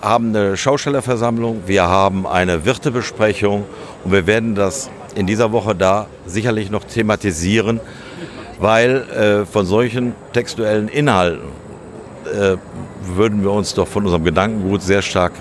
haben 0.00 0.28
eine 0.28 0.56
Schaustellerversammlung, 0.56 1.62
wir 1.66 1.84
haben 1.84 2.26
eine 2.26 2.64
Wirtebesprechung 2.64 3.64
und 4.04 4.12
wir 4.12 4.26
werden 4.26 4.54
das 4.54 4.90
in 5.14 5.26
dieser 5.26 5.52
Woche 5.52 5.74
da 5.74 6.08
sicherlich 6.26 6.70
noch 6.70 6.84
thematisieren, 6.84 7.80
weil 8.58 8.96
äh, 9.10 9.46
von 9.46 9.66
solchen 9.66 10.14
textuellen 10.32 10.88
Inhalten 10.88 11.48
äh, 12.26 12.56
würden 13.02 13.42
wir 13.42 13.52
uns 13.52 13.74
doch 13.74 13.86
von 13.86 14.04
unserem 14.04 14.24
Gedankengut 14.24 14.82
sehr 14.82 15.02
stark 15.02 15.32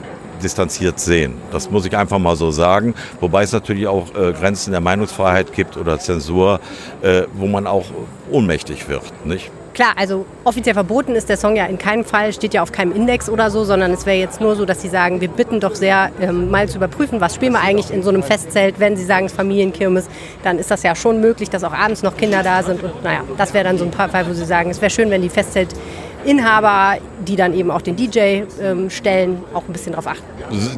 distanziert 0.41 0.99
sehen. 0.99 1.35
Das 1.51 1.71
muss 1.71 1.85
ich 1.85 1.95
einfach 1.95 2.19
mal 2.19 2.35
so 2.35 2.51
sagen. 2.51 2.93
Wobei 3.19 3.43
es 3.43 3.53
natürlich 3.53 3.87
auch 3.87 4.13
äh, 4.15 4.33
Grenzen 4.33 4.71
der 4.71 4.81
Meinungsfreiheit 4.81 5.53
gibt 5.53 5.77
oder 5.77 5.97
Zensur, 5.99 6.59
äh, 7.01 7.23
wo 7.33 7.47
man 7.47 7.65
auch 7.65 7.85
ohnmächtig 8.29 8.89
wird. 8.89 9.03
Nicht? 9.25 9.51
Klar, 9.73 9.93
also 9.95 10.27
offiziell 10.43 10.75
verboten 10.75 11.15
ist 11.15 11.29
der 11.29 11.37
Song 11.37 11.55
ja 11.55 11.65
in 11.65 11.79
keinem 11.79 12.05
Fall, 12.05 12.31
steht 12.31 12.53
ja 12.53 12.61
auf 12.61 12.71
keinem 12.71 12.95
Index 12.95 13.27
oder 13.27 13.49
so, 13.49 13.63
sondern 13.63 13.91
es 13.91 14.05
wäre 14.05 14.17
jetzt 14.17 14.39
nur 14.39 14.55
so, 14.55 14.65
dass 14.65 14.83
Sie 14.83 14.87
sagen, 14.87 15.19
wir 15.19 15.29
bitten 15.29 15.59
doch 15.59 15.73
sehr, 15.73 16.11
ähm, 16.21 16.51
mal 16.51 16.69
zu 16.69 16.77
überprüfen, 16.77 17.21
was 17.21 17.33
spielen 17.33 17.53
wir 17.53 17.61
eigentlich 17.61 17.89
in 17.89 18.03
so 18.03 18.09
einem 18.09 18.21
Festzelt. 18.21 18.79
Wenn 18.79 18.95
Sie 18.95 19.03
sagen, 19.03 19.25
es 19.25 19.31
ist 19.31 19.35
Familienkirmes, 19.35 20.07
dann 20.43 20.59
ist 20.59 20.69
das 20.69 20.83
ja 20.83 20.95
schon 20.95 21.21
möglich, 21.21 21.49
dass 21.49 21.63
auch 21.63 21.73
abends 21.73 22.03
noch 22.03 22.15
Kinder 22.15 22.43
da 22.43 22.61
sind. 22.61 22.83
Und 22.83 23.03
naja, 23.03 23.21
das 23.35 23.55
wäre 23.55 23.63
dann 23.63 23.79
so 23.79 23.85
ein 23.85 23.89
paar 23.89 24.09
Fall, 24.09 24.29
wo 24.29 24.33
Sie 24.33 24.45
sagen, 24.45 24.69
es 24.69 24.79
wäre 24.79 24.91
schön, 24.91 25.09
wenn 25.09 25.23
die 25.23 25.29
Festzelt 25.29 25.69
Inhaber, 26.25 26.97
die 27.27 27.35
dann 27.35 27.53
eben 27.53 27.71
auch 27.71 27.81
den 27.81 27.95
DJ 27.95 28.43
ähm, 28.61 28.89
stellen, 28.89 29.43
auch 29.53 29.63
ein 29.67 29.73
bisschen 29.73 29.93
darauf 29.93 30.07
achten. 30.07 30.23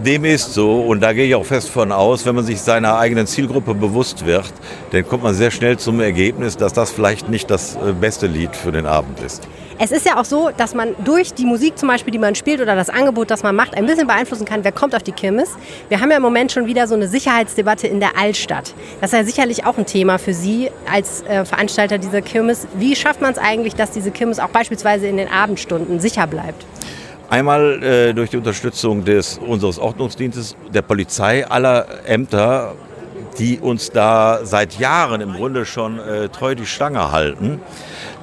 Dem 0.04 0.26
ist 0.26 0.54
so 0.54 0.82
und 0.82 1.02
da 1.02 1.14
gehe 1.14 1.28
ich 1.28 1.36
auch 1.36 1.46
fest 1.46 1.70
von 1.70 1.92
aus, 1.92 2.26
wenn 2.26 2.36
man 2.36 2.44
sich 2.44 2.62
seiner 2.62 2.98
eigenen 2.98 3.28
Zielgruppe 3.28 3.74
bewusst 3.74 4.26
wird, 4.26 4.54
dann 4.92 5.08
kommt 5.08 5.24
man 5.24 5.34
sehr 5.34 5.52
schnell 5.52 5.78
zum 5.78 6.00
Ergebnis, 6.00 6.58
dass 6.58 6.74
das 6.74 6.92
vielleicht 6.92 7.30
nicht 7.30 7.50
das 7.50 7.76
äh, 7.76 7.94
beste 7.94 8.28
Lied 8.28 8.56
für 8.56 8.72
den 8.72 8.86
Abend 8.86 9.20
ist. 9.20 9.48
Es 9.78 9.92
ist 9.92 10.06
ja 10.06 10.18
auch 10.18 10.24
so, 10.24 10.52
dass 10.56 10.74
man 10.74 10.96
durch 11.04 11.34
die 11.34 11.44
Musik 11.44 11.78
zum 11.78 11.90
Beispiel, 11.90 12.12
die 12.12 12.18
man 12.18 12.34
spielt 12.34 12.62
oder 12.62 12.76
das 12.76 12.90
Angebot, 12.90 13.30
das 13.30 13.44
man 13.44 13.56
macht, 13.56 13.76
ein 13.76 13.86
bisschen 13.86 14.08
beeinflussen 14.08 14.46
kann, 14.46 14.64
wer 14.64 14.72
kommt 14.72 14.96
auf 14.96 15.04
die 15.04 15.12
Kirmes. 15.12 15.50
Wir 15.90 16.00
haben 16.00 16.10
ja 16.12 16.18
im 16.18 16.24
Moment 16.24 16.54
schon 16.54 16.66
wieder 16.66 16.88
so 16.88 16.96
eine 16.96 17.10
Sicherheitsdebatte 17.10 17.86
in 17.86 18.00
der 18.00 18.18
Altstadt. 18.18 18.74
Das 19.02 19.12
ist 19.12 19.18
ja 19.18 19.26
sicherlich 19.26 19.66
auch 19.66 19.78
ein 19.78 19.86
Thema 19.86 20.18
für 20.18 20.34
Sie 20.34 20.72
als 20.90 21.24
äh, 21.24 21.44
Veranstalter 21.44 21.98
dieser 21.98 22.22
Kirmes. 22.22 22.68
Wie 22.76 22.96
schafft 22.96 23.20
man 23.20 23.34
es 23.34 23.38
eigentlich, 23.38 23.76
dass 23.76 23.92
diese 23.92 24.12
Kirmes 24.12 24.40
auch 24.40 24.48
beispielsweise 24.48 25.08
in 25.08 25.18
den 25.18 25.28
Abendstunden 25.28 26.00
sicher 26.00 26.26
bleibt? 26.26 26.66
Einmal 27.30 27.84
äh, 27.84 28.14
durch 28.14 28.30
die 28.30 28.38
Unterstützung 28.38 29.04
des, 29.04 29.38
unseres 29.40 29.78
Ordnungsdienstes, 29.78 30.56
der 30.74 30.84
Polizei, 30.84 31.46
aller 31.46 31.86
Ämter, 32.06 32.76
die 33.40 33.60
uns 33.60 33.92
da 33.92 34.40
seit 34.44 34.80
Jahren 34.80 35.20
im 35.20 35.34
Grunde 35.34 35.66
schon 35.66 36.00
äh, 36.00 36.30
treu 36.30 36.56
die 36.56 36.66
Stange 36.66 37.12
halten. 37.12 37.60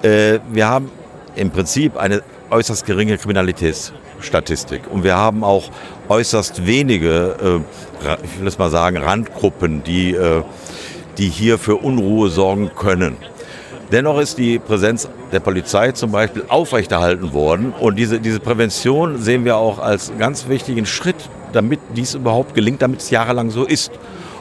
Äh, 0.02 0.38
wir 0.50 0.68
haben 0.68 0.90
im 1.36 1.50
Prinzip 1.50 1.96
eine 1.96 2.22
äußerst 2.50 2.86
geringe 2.86 3.18
Kriminalitätsstatistik. 3.18 4.82
Und 4.90 5.04
wir 5.04 5.16
haben 5.16 5.44
auch 5.44 5.70
äußerst 6.08 6.66
wenige, 6.66 7.62
äh, 8.04 8.16
ich 8.24 8.40
will 8.40 8.46
es 8.46 8.58
mal 8.58 8.70
sagen, 8.70 8.98
Randgruppen, 8.98 9.82
die, 9.82 10.12
äh, 10.12 10.42
die 11.18 11.28
hier 11.28 11.58
für 11.58 11.76
Unruhe 11.76 12.28
sorgen 12.28 12.70
können. 12.76 13.16
Dennoch 13.90 14.18
ist 14.18 14.38
die 14.38 14.58
Präsenz 14.58 15.08
der 15.32 15.40
Polizei 15.40 15.92
zum 15.92 16.12
Beispiel 16.12 16.44
aufrechterhalten 16.48 17.34
worden. 17.34 17.74
Und 17.78 17.96
diese, 17.96 18.20
diese 18.20 18.40
Prävention 18.40 19.18
sehen 19.20 19.44
wir 19.44 19.56
auch 19.56 19.78
als 19.78 20.12
ganz 20.18 20.48
wichtigen 20.48 20.86
Schritt, 20.86 21.28
damit 21.52 21.78
dies 21.94 22.14
überhaupt 22.14 22.54
gelingt, 22.54 22.80
damit 22.80 23.00
es 23.00 23.10
jahrelang 23.10 23.50
so 23.50 23.64
ist. 23.64 23.92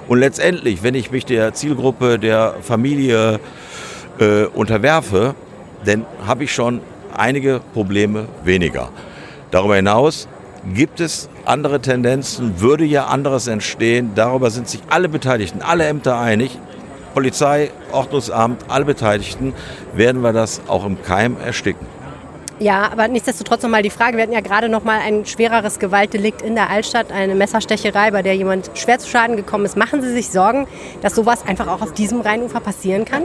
Und 0.07 0.19
letztendlich, 0.19 0.83
wenn 0.83 0.95
ich 0.95 1.11
mich 1.11 1.25
der 1.25 1.53
Zielgruppe 1.53 2.17
der 2.17 2.55
Familie 2.61 3.41
äh, 4.19 4.45
unterwerfe, 4.45 5.35
dann 5.85 6.05
habe 6.25 6.43
ich 6.43 6.53
schon 6.53 6.81
einige 7.15 7.61
Probleme 7.73 8.27
weniger. 8.43 8.89
Darüber 9.51 9.75
hinaus 9.75 10.27
gibt 10.73 10.99
es 10.99 11.29
andere 11.45 11.81
Tendenzen, 11.81 12.59
würde 12.61 12.85
ja 12.85 13.05
anderes 13.05 13.47
entstehen. 13.47 14.11
Darüber 14.15 14.49
sind 14.51 14.69
sich 14.69 14.81
alle 14.89 15.09
Beteiligten, 15.09 15.61
alle 15.61 15.85
Ämter 15.85 16.19
einig. 16.19 16.57
Polizei, 17.13 17.71
Ordnungsamt, 17.91 18.63
alle 18.69 18.85
Beteiligten, 18.85 19.53
werden 19.93 20.21
wir 20.21 20.31
das 20.31 20.61
auch 20.67 20.85
im 20.85 21.01
Keim 21.01 21.35
ersticken. 21.43 21.85
Ja, 22.59 22.91
aber 22.91 23.07
nichtsdestotrotz 23.07 23.63
nochmal 23.63 23.81
die 23.81 23.89
Frage, 23.89 24.17
wir 24.17 24.23
hatten 24.23 24.33
ja 24.33 24.39
gerade 24.39 24.69
nochmal 24.69 24.99
ein 24.99 25.25
schwereres 25.25 25.79
Gewaltdelikt 25.79 26.43
in 26.43 26.53
der 26.53 26.69
Altstadt, 26.69 27.11
eine 27.11 27.33
Messerstecherei, 27.33 28.11
bei 28.11 28.21
der 28.21 28.35
jemand 28.35 28.69
schwer 28.75 28.99
zu 28.99 29.09
Schaden 29.09 29.35
gekommen 29.35 29.65
ist. 29.65 29.75
Machen 29.75 30.03
Sie 30.03 30.13
sich 30.13 30.29
Sorgen, 30.29 30.67
dass 31.01 31.15
sowas 31.15 31.43
einfach 31.47 31.67
auch 31.67 31.81
auf 31.81 31.91
diesem 31.93 32.21
Rheinufer 32.21 32.59
passieren 32.59 33.03
kann? 33.03 33.23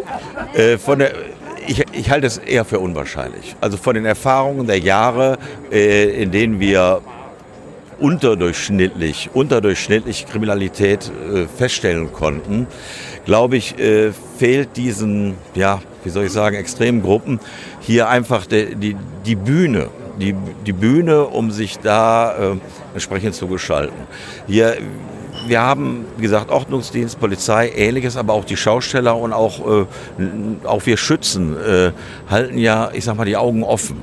Äh, 0.55 0.79
von 0.79 1.01
der 1.01 1.13
ich, 1.67 1.85
ich, 1.93 2.11
halte 2.11 2.27
es 2.27 2.39
eher 2.39 2.65
für 2.65 2.79
unwahrscheinlich. 2.79 3.57
Also 3.61 3.77
von 3.77 3.95
den 3.95 4.05
Erfahrungen 4.05 4.67
der 4.67 4.79
Jahre, 4.79 5.39
äh, 5.71 6.23
in 6.23 6.31
denen 6.31 6.61
wir 6.61 7.01
unterdurchschnittlich, 7.99 9.31
unterdurchschnittlich 9.33 10.27
Kriminalität 10.27 11.11
äh, 11.11 11.47
feststellen 11.47 12.13
konnten, 12.13 12.67
glaube 13.25 13.57
ich, 13.57 13.79
äh, 13.79 14.13
fehlt 14.39 14.77
diesen, 14.77 15.35
ja, 15.55 15.81
wie 16.05 16.11
soll 16.11 16.25
ich 16.25 16.33
sagen, 16.33 16.57
extremen 16.57 17.03
Gruppen 17.03 17.41
hier 17.81 18.09
einfach 18.09 18.47
de, 18.47 18.75
die, 18.75 18.97
die 19.25 19.37
Bühne. 19.37 19.89
Die, 20.19 20.35
die 20.65 20.73
Bühne, 20.73 21.25
um 21.25 21.51
sich 21.51 21.79
da 21.79 22.57
entsprechend 22.95 23.35
zu 23.35 23.49
gestalten. 23.49 24.07
Hier, 24.47 24.79
wir 25.49 25.61
haben, 25.61 26.05
wie 26.17 26.23
gesagt, 26.23 26.51
Ordnungsdienst, 26.51 27.19
Polizei, 27.21 27.71
ähnliches, 27.75 28.17
aber 28.17 28.35
auch 28.35 28.45
die 28.45 28.57
Schausteller 28.57 29.17
und 29.17 29.33
auch, 29.33 29.83
äh, 29.83 29.87
auch 30.65 30.87
wir 30.87 30.97
Schützen 30.97 31.57
äh, 31.57 31.93
halten 32.29 32.59
ja, 32.59 32.91
ich 32.93 33.05
sag 33.05 33.17
mal, 33.17 33.25
die 33.25 33.37
Augen 33.37 33.63
offen. 33.63 34.03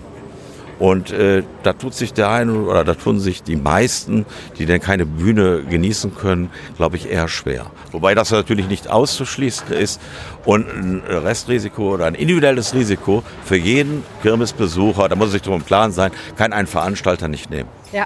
Und 0.79 1.11
äh, 1.11 1.43
da 1.61 1.73
tut 1.73 1.93
sich 1.93 2.13
der 2.13 2.29
eine 2.29 2.53
oder 2.53 2.83
da 2.83 2.95
tun 2.95 3.19
sich 3.19 3.43
die 3.43 3.55
meisten, 3.55 4.25
die 4.57 4.65
denn 4.65 4.81
keine 4.81 5.05
Bühne 5.05 5.63
genießen 5.63 6.15
können, 6.15 6.49
glaube 6.75 6.97
ich, 6.97 7.09
eher 7.09 7.27
schwer. 7.27 7.67
Wobei 7.91 8.15
das 8.15 8.31
natürlich 8.31 8.67
nicht 8.67 8.89
auszuschließen 8.89 9.71
ist 9.71 10.01
und 10.45 10.67
ein 10.67 11.01
Restrisiko 11.07 11.93
oder 11.93 12.05
ein 12.05 12.15
individuelles 12.15 12.73
Risiko 12.73 13.23
für 13.45 13.55
jeden 13.55 14.03
Kirmesbesucher, 14.23 15.07
da 15.07 15.15
muss 15.15 15.31
sich 15.31 15.41
darum 15.41 15.61
im 15.61 15.65
Klaren 15.65 15.91
sein, 15.91 16.11
kann 16.35 16.53
ein 16.53 16.67
Veranstalter 16.67 17.27
nicht 17.27 17.49
nehmen. 17.49 17.69
Ja. 17.91 18.05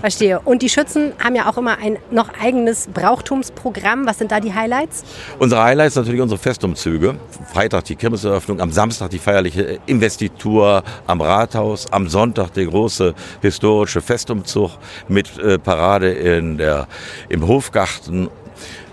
Verstehe. 0.00 0.40
Und 0.40 0.62
die 0.62 0.68
Schützen 0.68 1.12
haben 1.22 1.34
ja 1.34 1.48
auch 1.48 1.58
immer 1.58 1.78
ein 1.78 1.98
noch 2.10 2.30
eigenes 2.40 2.88
Brauchtumsprogramm. 2.88 4.06
Was 4.06 4.18
sind 4.18 4.32
da 4.32 4.40
die 4.40 4.54
Highlights? 4.54 5.04
Unsere 5.38 5.62
Highlights 5.62 5.94
sind 5.94 6.04
natürlich 6.04 6.22
unsere 6.22 6.38
Festumzüge. 6.38 7.16
Freitag 7.52 7.84
die 7.84 7.96
Kirmeseröffnung, 7.96 8.60
am 8.60 8.72
Samstag 8.72 9.10
die 9.10 9.18
feierliche 9.18 9.78
Investitur 9.86 10.82
am 11.06 11.20
Rathaus, 11.20 11.86
am 11.92 12.08
Sonntag 12.08 12.52
der 12.54 12.66
große 12.66 13.14
historische 13.40 14.00
Festumzug 14.00 14.70
mit 15.08 15.38
äh, 15.38 15.58
Parade 15.58 16.10
in 16.12 16.58
der, 16.58 16.86
im 17.28 17.46
Hofgarten. 17.46 18.28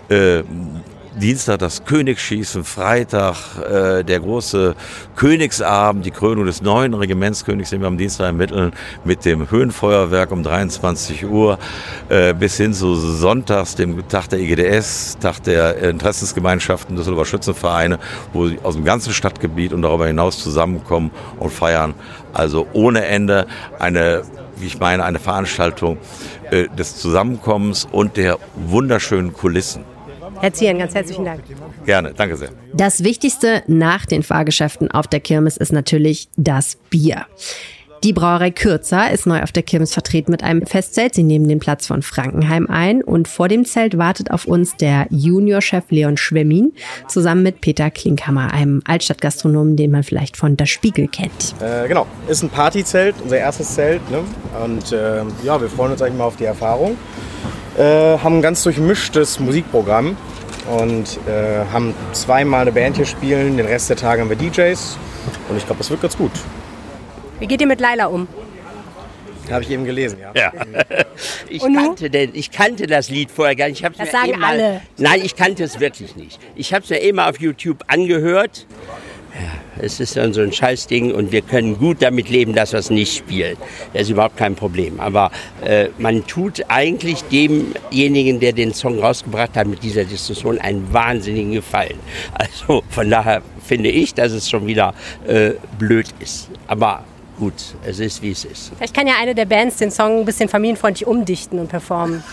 Äh, 0.10 0.44
Dienstag 1.15 1.58
das 1.60 1.86
Königsschießen, 1.86 2.63
Freitag 2.63 3.36
äh, 3.58 4.04
der 4.04 4.19
große 4.19 4.76
Königsabend, 5.15 6.06
die 6.06 6.12
Krönung 6.12 6.45
des 6.45 6.62
neuen 6.62 6.93
Regimentskönigs, 6.93 7.72
den 7.72 7.82
wir 7.82 7.88
am 7.88 7.98
Dienstag 7.98 8.26
ermitteln, 8.26 8.74
mit 9.04 9.26
dem 9.26 9.50
Höhenfeuerwerk 9.50 10.32
um 10.32 10.43
23 10.43 11.26
Uhr, 11.26 11.58
äh, 12.10 12.34
bis 12.34 12.58
hin 12.58 12.74
zu 12.74 12.93
Sonntags, 12.95 13.76
dem 13.76 14.08
Tag 14.08 14.30
der 14.30 14.39
IGDS, 14.39 15.17
Tag 15.19 15.41
der 15.43 15.78
Interessensgemeinschaften 15.78 16.95
Düsseldorfer 16.95 17.26
Schützenvereine, 17.26 17.98
wo 18.32 18.48
sie 18.48 18.60
aus 18.62 18.76
dem 18.76 18.86
ganzen 18.86 19.12
Stadtgebiet 19.12 19.74
und 19.74 19.82
darüber 19.82 20.06
hinaus 20.06 20.38
zusammenkommen 20.38 21.10
und 21.39 21.52
feiern. 21.52 21.95
Also 22.34 22.67
ohne 22.74 23.06
Ende 23.06 23.48
eine, 23.80 24.22
wie 24.58 24.67
ich 24.67 24.80
meine, 24.80 25.04
eine 25.04 25.19
Veranstaltung 25.19 25.98
äh, 26.52 26.67
des 26.69 26.98
Zusammenkommens 26.98 27.88
und 27.91 28.15
der 28.15 28.38
wunderschönen 28.56 29.34
Kulissen. 29.34 29.84
Herr 30.41 30.54
Zieren, 30.54 30.78
ganz 30.78 30.95
herzlichen 30.95 31.25
Dank. 31.25 31.41
Gerne, 31.86 32.13
danke 32.15 32.38
sehr. 32.38 32.49
Das 32.73 33.04
Wichtigste 33.04 33.63
nach 33.67 34.06
den 34.06 34.23
Fahrgeschäften 34.23 34.89
auf 34.89 35.08
der 35.08 35.19
Kirmes 35.19 35.58
ist 35.58 35.73
natürlich 35.73 36.30
das 36.38 36.78
Bier. 36.89 37.25
Die 38.04 38.13
Brauerei 38.13 38.52
Kürzer 38.52 39.12
ist 39.12 39.28
neu 39.28 39.43
auf 39.43 39.52
der 39.52 39.63
Kirmes 39.63 39.91
vertreten 39.91 40.32
mit 40.32 40.41
einem 40.41 40.65
Festzelt. 40.65 41.15
Sie 41.15 41.23
nehmen 41.23 41.49
den 41.49 41.60
Platz 41.60 41.86
von 41.86 42.02
Frankenheim 42.02 42.67
ein 42.69 43.04
und 43.04 43.28
vor 43.28 43.49
dem 43.49 43.65
Zelt 43.65 43.97
wartet 43.97 44.32
auf 44.32 44.45
uns 44.45 44.78
der 44.78 45.08
Juniorchef 45.10 45.84
Leon 45.89 46.15
Schwemmin 46.15 46.71
zusammen 47.10 47.43
mit 47.43 47.60
Peter 47.60 47.91
Klinkhammer, 47.91 48.54
einem 48.54 48.82
Altstadtgastronomen, 48.86 49.75
den 49.75 49.91
man 49.91 50.04
vielleicht 50.04 50.38
von 50.38 50.56
Der 50.56 50.65
Spiegel 50.65 51.10
kennt. 51.10 51.56
Äh, 51.62 51.89
genau, 51.89 52.08
ist 52.30 52.41
ein 52.41 52.49
Partyzelt, 52.49 53.15
unser 53.21 53.39
erstes 53.39 53.75
Zelt. 53.75 54.10
Ne? 54.10 54.23
Und 54.63 54.93
äh, 54.93 55.23
ja, 55.43 55.60
wir 55.60 55.67
freuen 55.67 55.91
uns 55.91 56.02
eigentlich 56.02 56.17
mal 56.17 56.25
auf 56.25 56.38
die 56.38 56.45
Erfahrung. 56.45 56.97
Äh, 57.80 58.18
haben 58.20 58.39
ein 58.39 58.42
ganz 58.42 58.62
durchmischtes 58.63 59.39
Musikprogramm 59.39 60.18
und 60.70 61.18
äh, 61.28 61.65
haben 61.72 61.94
zweimal 62.12 62.62
eine 62.63 62.72
Band 62.74 62.98
hier 62.98 63.06
spielen, 63.06 63.56
den 63.58 63.65
Rest 63.65 63.89
der 63.89 63.96
Tage 63.96 64.22
haben 64.22 64.30
wir 64.30 64.36
DJs 64.36 64.98
und 65.48 65.58
ich 65.58 65.65
glaube, 65.65 65.78
das 65.80 65.89
wird 65.89 66.02
ganz 66.02 66.18
gut. 66.18 66.32
Wie 67.39 67.48
geht 67.48 67.62
ihr 67.62 67.68
mit 67.68 67.80
Laila 67.80 68.08
um? 68.08 68.28
Habe 69.50 69.63
ich 69.63 69.72
eben 69.72 69.86
gelesen, 69.86 70.20
ja. 70.22 70.32
Ja. 70.36 70.52
Ich 71.50 71.62
kannte, 71.63 72.10
den, 72.10 72.32
ich 72.36 72.52
kannte 72.52 72.86
das 72.86 73.10
Lied 73.10 73.32
vorher 73.32 73.56
gar 73.56 73.68
nicht. 73.68 73.80
Ich 73.80 73.86
hab's 73.86 73.98
Das 73.98 74.08
mir 74.08 74.12
sagen 74.12 74.30
eben 74.30 74.39
mal- 74.39 74.50
alle. 74.52 74.82
Nein, 74.98 75.22
ich 75.24 75.36
kannte 75.36 75.63
es 75.63 75.80
wirklich 75.80 76.15
nicht. 76.15 76.39
Ich 76.56 76.74
habe 76.74 76.84
es 76.84 76.89
mir 76.92 76.98
immer 77.00 77.28
auf 77.28 77.39
YouTube 77.39 77.84
angehört. 77.88 78.68
Es 79.78 79.99
ist 79.99 80.17
dann 80.17 80.34
so 80.34 80.41
ein 80.41 80.52
Scheißding 80.52 81.13
und 81.13 81.32
wir 81.32 81.41
können 81.41 81.78
gut 81.78 82.02
damit 82.02 82.30
leben, 82.30 82.54
dass 82.54 82.73
wir 82.73 82.80
es 82.80 82.89
nicht 82.89 83.15
spielen. 83.15 83.56
Das 83.93 84.04
ist 84.04 84.10
überhaupt 84.10 84.38
kein 84.38 84.56
Problem. 84.56 84.99
Aber 84.99 85.32
äh, 85.63 85.88
man 85.97 86.25
tut 86.28 86.63
eigentlich 86.67 87.23
demjenigen, 87.32 88.39
der 88.39 88.54
den 88.54 88.73
Song 88.73 88.99
rausgebracht 88.99 89.56
hat, 89.56 89.67
mit 89.67 89.84
dieser 89.84 90.04
Diskussion 90.04 90.58
einen 90.60 90.91
wahnsinnigen 90.93 91.54
Gefallen. 91.54 91.99
Also 92.34 92.84
von 92.89 93.10
daher 93.10 93.41
finde 93.63 93.89
ich, 93.89 94.13
dass 94.13 94.32
es 94.32 94.49
schon 94.49 94.67
wieder 94.67 94.93
äh, 95.28 95.52
blöd 95.78 96.08
ist. 96.19 96.49
Aber 96.67 97.04
gut, 97.39 97.54
es 97.86 97.99
ist 97.99 98.21
wie 98.21 98.32
es 98.32 98.45
ist. 98.45 98.71
Vielleicht 98.78 98.93
kann 98.93 99.08
ja 99.08 99.13
eine 99.19 99.34
der 99.34 99.45
Bands 99.45 99.78
den 99.78 99.89
Song 99.91 100.19
ein 100.19 100.25
bisschen 100.25 100.49
familienfreundlich 100.49 101.08
umdichten 101.08 101.58
und 101.60 101.67
performen. 101.69 102.23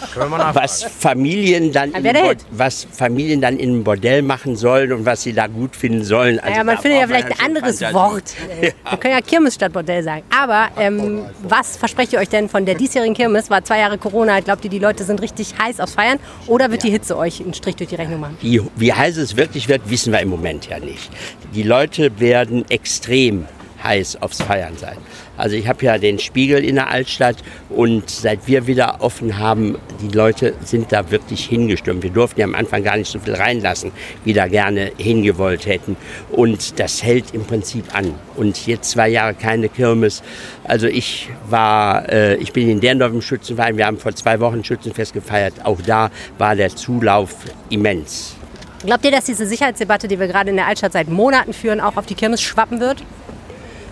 was 0.53 0.83
Familien 0.83 1.73
dann 1.73 1.93
in 1.93 2.03
Bord- 2.03 2.45
was 2.51 2.87
Familien 2.91 3.41
dann 3.41 3.57
in 3.59 3.71
einem 3.71 3.85
Bordell 3.85 4.23
machen 4.23 4.57
sollen 4.57 4.93
und 4.93 5.07
was 5.07 5.23
sie 5.23 5.33
da 5.33 5.47
gut 5.47 5.77
finden 5.77 6.05
sollen. 6.05 6.39
Also 6.41 6.51
naja, 6.51 6.65
man 6.65 6.79
findet 6.79 7.01
ja 7.01 7.07
vielleicht 7.07 7.29
ein 7.29 7.37
schon 7.37 7.47
anderes 7.47 7.79
Fantasie. 7.79 7.95
Wort. 7.95 8.35
Wir 8.91 8.99
können 8.99 9.15
ja 9.15 9.21
Kirmes 9.21 9.55
statt 9.55 9.73
Bordell 9.73 10.03
sagen. 10.03 10.23
Aber 10.37 10.69
ähm, 10.79 11.23
was 11.43 11.77
versprecht 11.77 12.13
ihr 12.13 12.19
euch 12.19 12.29
denn 12.29 12.49
von 12.49 12.67
der 12.67 12.75
diesjährigen 12.75 13.15
Kirmes? 13.15 13.49
War 13.51 13.65
zwei 13.65 13.79
Jahre 13.79 13.99
Corona. 13.99 14.41
Glaubt 14.41 14.65
ihr, 14.65 14.71
die 14.71 14.79
Leute 14.79 15.05
sind 15.05 15.23
richtig 15.23 15.55
heiß 15.59 15.81
aufs 15.81 15.95
Feiern? 15.95 16.19
Oder 16.47 16.71
wird 16.71 16.83
die 16.83 16.91
Hitze 16.91 17.17
euch 17.17 17.41
einen 17.41 17.55
Strich 17.55 17.77
durch 17.77 17.91
die 17.91 17.97
Rechnung 17.97 18.21
machen? 18.21 18.37
Wie, 18.41 18.61
wie 18.75 18.93
heiß 18.93 19.17
es 19.19 19.37
wirklich 19.37 19.69
wird, 19.69 19.89
wissen 19.89 20.13
wir 20.13 20.21
im 20.21 20.29
Moment 20.29 20.69
ja 20.69 20.79
nicht. 20.79 21.11
Die 21.55 21.63
Leute 21.63 22.19
werden 22.21 22.65
extrem 22.71 23.47
heiß 23.87 24.23
aufs 24.23 24.43
Feiern 24.43 24.77
sein. 24.77 24.97
Also 25.37 25.57
ich 25.57 25.69
habe 25.69 25.85
ja 25.85 25.99
den 25.99 26.19
Spiegel 26.19 26.65
in 26.65 26.77
der 26.77 26.89
Altstadt 26.89 27.37
und 27.69 28.09
seit 28.09 28.47
wir 28.47 28.67
wieder 28.67 28.97
offen 29.01 29.39
haben, 29.39 29.77
die 30.01 30.15
Leute 30.15 30.55
sind 30.65 30.93
da 30.93 31.11
wirklich 31.11 31.45
hingestürmt. 31.45 32.03
Wir 32.03 32.11
durften 32.11 32.41
ja 32.41 32.47
am 32.47 32.55
Anfang 32.55 32.83
gar 32.83 32.97
nicht 32.97 33.11
so 33.11 33.19
viel 33.19 33.35
reinlassen, 33.35 33.93
wie 34.25 34.33
da 34.33 34.47
gerne 34.47 34.93
hingewollt 34.97 35.67
hätten. 35.67 35.97
Und 36.31 36.79
das 36.79 37.03
hält 37.03 37.35
im 37.35 37.45
Prinzip 37.45 37.95
an. 37.95 38.15
Und 38.37 38.67
jetzt 38.67 38.91
zwei 38.91 39.09
Jahre 39.09 39.35
keine 39.35 39.69
Kirmes. 39.69 40.23
Also 40.65 40.87
ich 40.87 41.29
war, 41.49 42.09
äh, 42.09 42.37
ich 42.37 42.53
bin 42.53 42.69
in 42.71 42.81
Derndorf 42.81 43.13
im 43.13 43.23
Schützenverein. 43.23 43.77
Wir 43.77 43.87
haben 43.87 43.99
vor 43.99 44.15
zwei 44.15 44.41
Wochen 44.41 44.65
Schützenfest 44.65 45.13
gefeiert. 45.13 45.55
Auch 45.65 45.81
da 45.83 46.11
war 46.39 46.57
der 46.57 46.75
Zulauf 46.75 47.35
immens. 47.69 48.37
Glaubt 48.85 49.05
ihr, 49.05 49.11
dass 49.11 49.25
diese 49.25 49.47
Sicherheitsdebatte, 49.47 50.07
die 50.07 50.19
wir 50.19 50.29
gerade 50.29 50.51
in 50.51 50.57
der 50.57 50.67
Altstadt 50.67 50.93
seit 50.93 51.09
Monaten 51.09 51.53
führen, 51.53 51.81
auch 51.81 51.97
auf 51.97 52.07
die 52.07 52.15
Kirmes 52.15 52.43
schwappen 52.43 52.79
wird? 52.79 53.03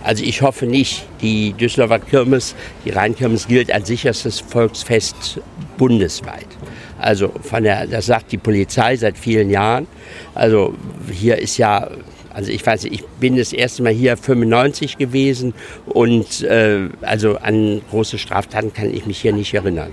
Also 0.05 0.23
ich 0.23 0.43
hoffe 0.43 0.67
nicht. 0.67 1.07
Die 1.23 1.55
Düsseldorfer 1.55 1.99
Kirmes, 1.99 2.55
die 2.85 2.90
Rheinkirmes 2.90 3.49
gilt 3.49 3.73
als 3.73 3.88
sicherstes 3.88 4.40
Volksfest 4.40 5.40
bundesweit. 5.79 6.47
Also 6.99 7.33
von 7.43 7.64
der, 7.64 7.87
das 7.87 8.07
sagt 8.07 8.31
die 8.31 8.38
Polizei 8.38 8.97
seit 8.97 9.19
vielen 9.19 9.51
Jahren. 9.51 9.87
Also 10.35 10.75
hier 11.11 11.38
ist 11.38 11.57
ja, 11.57 11.90
also 12.33 12.53
ich 12.53 12.64
weiß 12.64 12.85
ich 12.85 13.05
bin 13.19 13.37
das 13.37 13.53
erste 13.53 13.83
Mal 13.83 13.93
hier 13.93 14.17
95 14.17 14.99
gewesen 14.99 15.55
und 15.87 16.43
äh, 16.43 16.88
also 17.01 17.37
an 17.38 17.81
große 17.90 18.19
Straftaten 18.19 18.73
kann 18.73 18.95
ich 18.95 19.07
mich 19.07 19.21
hier 19.21 19.33
nicht 19.33 19.55
erinnern. 19.55 19.90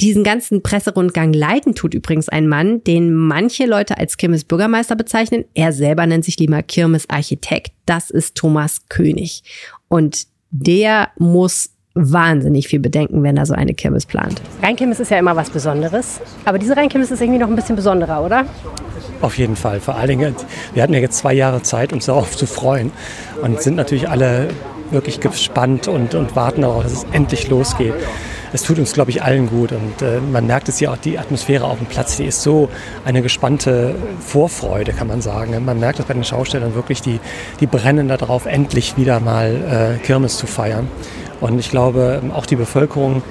Diesen 0.00 0.24
ganzen 0.24 0.62
Presserundgang 0.62 1.32
leiten 1.32 1.74
tut 1.74 1.94
übrigens 1.94 2.28
ein 2.28 2.48
Mann, 2.48 2.82
den 2.82 3.14
manche 3.14 3.64
Leute 3.64 3.96
als 3.98 4.16
Kirmes-Bürgermeister 4.16 4.96
bezeichnen. 4.96 5.44
Er 5.54 5.72
selber 5.72 6.06
nennt 6.06 6.24
sich 6.24 6.38
lieber 6.38 6.62
Kirmes-Architekt. 6.62 7.72
Das 7.86 8.10
ist 8.10 8.34
Thomas 8.34 8.88
König. 8.88 9.44
Und 9.88 10.26
der 10.50 11.10
muss 11.18 11.70
wahnsinnig 11.94 12.66
viel 12.66 12.80
bedenken, 12.80 13.22
wenn 13.22 13.36
er 13.36 13.46
so 13.46 13.54
eine 13.54 13.72
Kirmes 13.72 14.04
plant. 14.04 14.42
Rheinkirmes 14.62 14.98
ist 14.98 15.12
ja 15.12 15.18
immer 15.18 15.36
was 15.36 15.50
Besonderes. 15.50 16.20
Aber 16.44 16.58
diese 16.58 16.76
Rheinkirmes 16.76 17.12
ist 17.12 17.20
irgendwie 17.20 17.38
noch 17.38 17.48
ein 17.48 17.54
bisschen 17.54 17.76
besonderer, 17.76 18.24
oder? 18.24 18.46
Auf 19.20 19.38
jeden 19.38 19.54
Fall. 19.54 19.78
Vor 19.78 19.94
allen 19.94 20.08
Dingen, 20.08 20.36
wir 20.74 20.82
hatten 20.82 20.92
ja 20.92 20.98
jetzt 20.98 21.18
zwei 21.18 21.34
Jahre 21.34 21.62
Zeit, 21.62 21.92
uns 21.92 22.06
darauf 22.06 22.36
zu 22.36 22.46
freuen 22.46 22.90
und 23.42 23.62
sind 23.62 23.76
natürlich 23.76 24.08
alle 24.08 24.48
wirklich 24.90 25.20
gespannt 25.20 25.86
und, 25.86 26.14
und 26.14 26.34
warten 26.34 26.62
darauf, 26.62 26.82
dass 26.82 26.92
es 26.92 27.06
endlich 27.12 27.48
losgeht. 27.48 27.94
Es 28.54 28.62
tut 28.62 28.78
uns, 28.78 28.92
glaube 28.92 29.10
ich, 29.10 29.20
allen 29.20 29.48
gut 29.48 29.72
und 29.72 30.00
äh, 30.00 30.20
man 30.20 30.46
merkt 30.46 30.68
es 30.68 30.78
ja 30.78 30.92
auch, 30.92 30.96
die 30.96 31.18
Atmosphäre 31.18 31.64
auf 31.64 31.78
dem 31.78 31.88
Platz, 31.88 32.18
die 32.18 32.24
ist 32.24 32.40
so 32.40 32.68
eine 33.04 33.20
gespannte 33.20 33.96
Vorfreude, 34.20 34.92
kann 34.92 35.08
man 35.08 35.20
sagen. 35.22 35.64
Man 35.64 35.80
merkt 35.80 35.98
das 35.98 36.06
bei 36.06 36.14
den 36.14 36.22
Schaustellern 36.22 36.76
wirklich, 36.76 37.02
die, 37.02 37.18
die 37.58 37.66
brennen 37.66 38.06
darauf, 38.06 38.46
endlich 38.46 38.96
wieder 38.96 39.18
mal 39.18 39.96
äh, 39.98 40.06
Kirmes 40.06 40.38
zu 40.38 40.46
feiern. 40.46 40.86
Und 41.40 41.58
ich 41.58 41.68
glaube, 41.68 42.22
auch 42.32 42.46
die 42.46 42.54
Bevölkerung 42.54 43.24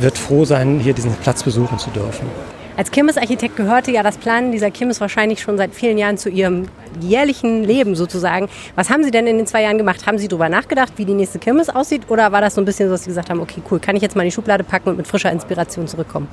wird 0.00 0.18
froh 0.18 0.44
sein, 0.44 0.80
hier 0.80 0.94
diesen 0.94 1.12
Platz 1.12 1.44
besuchen 1.44 1.78
zu 1.78 1.90
dürfen. 1.90 2.26
Als 2.76 2.90
Kirmesarchitekt 2.90 3.56
gehörte 3.56 3.90
ja 3.90 4.02
das 4.02 4.18
Planen 4.18 4.52
dieser 4.52 4.70
Kirmes 4.70 5.00
wahrscheinlich 5.00 5.40
schon 5.40 5.56
seit 5.56 5.74
vielen 5.74 5.96
Jahren 5.96 6.18
zu 6.18 6.28
Ihrem 6.28 6.68
jährlichen 7.00 7.64
Leben 7.64 7.96
sozusagen. 7.96 8.48
Was 8.74 8.90
haben 8.90 9.02
Sie 9.02 9.10
denn 9.10 9.26
in 9.26 9.38
den 9.38 9.46
zwei 9.46 9.62
Jahren 9.62 9.78
gemacht? 9.78 10.06
Haben 10.06 10.18
Sie 10.18 10.28
darüber 10.28 10.50
nachgedacht, 10.50 10.92
wie 10.96 11.06
die 11.06 11.14
nächste 11.14 11.38
Kirmes 11.38 11.70
aussieht? 11.70 12.02
Oder 12.08 12.32
war 12.32 12.42
das 12.42 12.54
so 12.54 12.60
ein 12.60 12.66
bisschen 12.66 12.88
so, 12.88 12.94
dass 12.94 13.04
Sie 13.04 13.08
gesagt 13.08 13.30
haben, 13.30 13.40
okay, 13.40 13.62
cool, 13.70 13.78
kann 13.80 13.96
ich 13.96 14.02
jetzt 14.02 14.14
mal 14.14 14.22
in 14.22 14.28
die 14.28 14.34
Schublade 14.34 14.62
packen 14.62 14.90
und 14.90 14.98
mit 14.98 15.06
frischer 15.06 15.32
Inspiration 15.32 15.88
zurückkommen? 15.88 16.28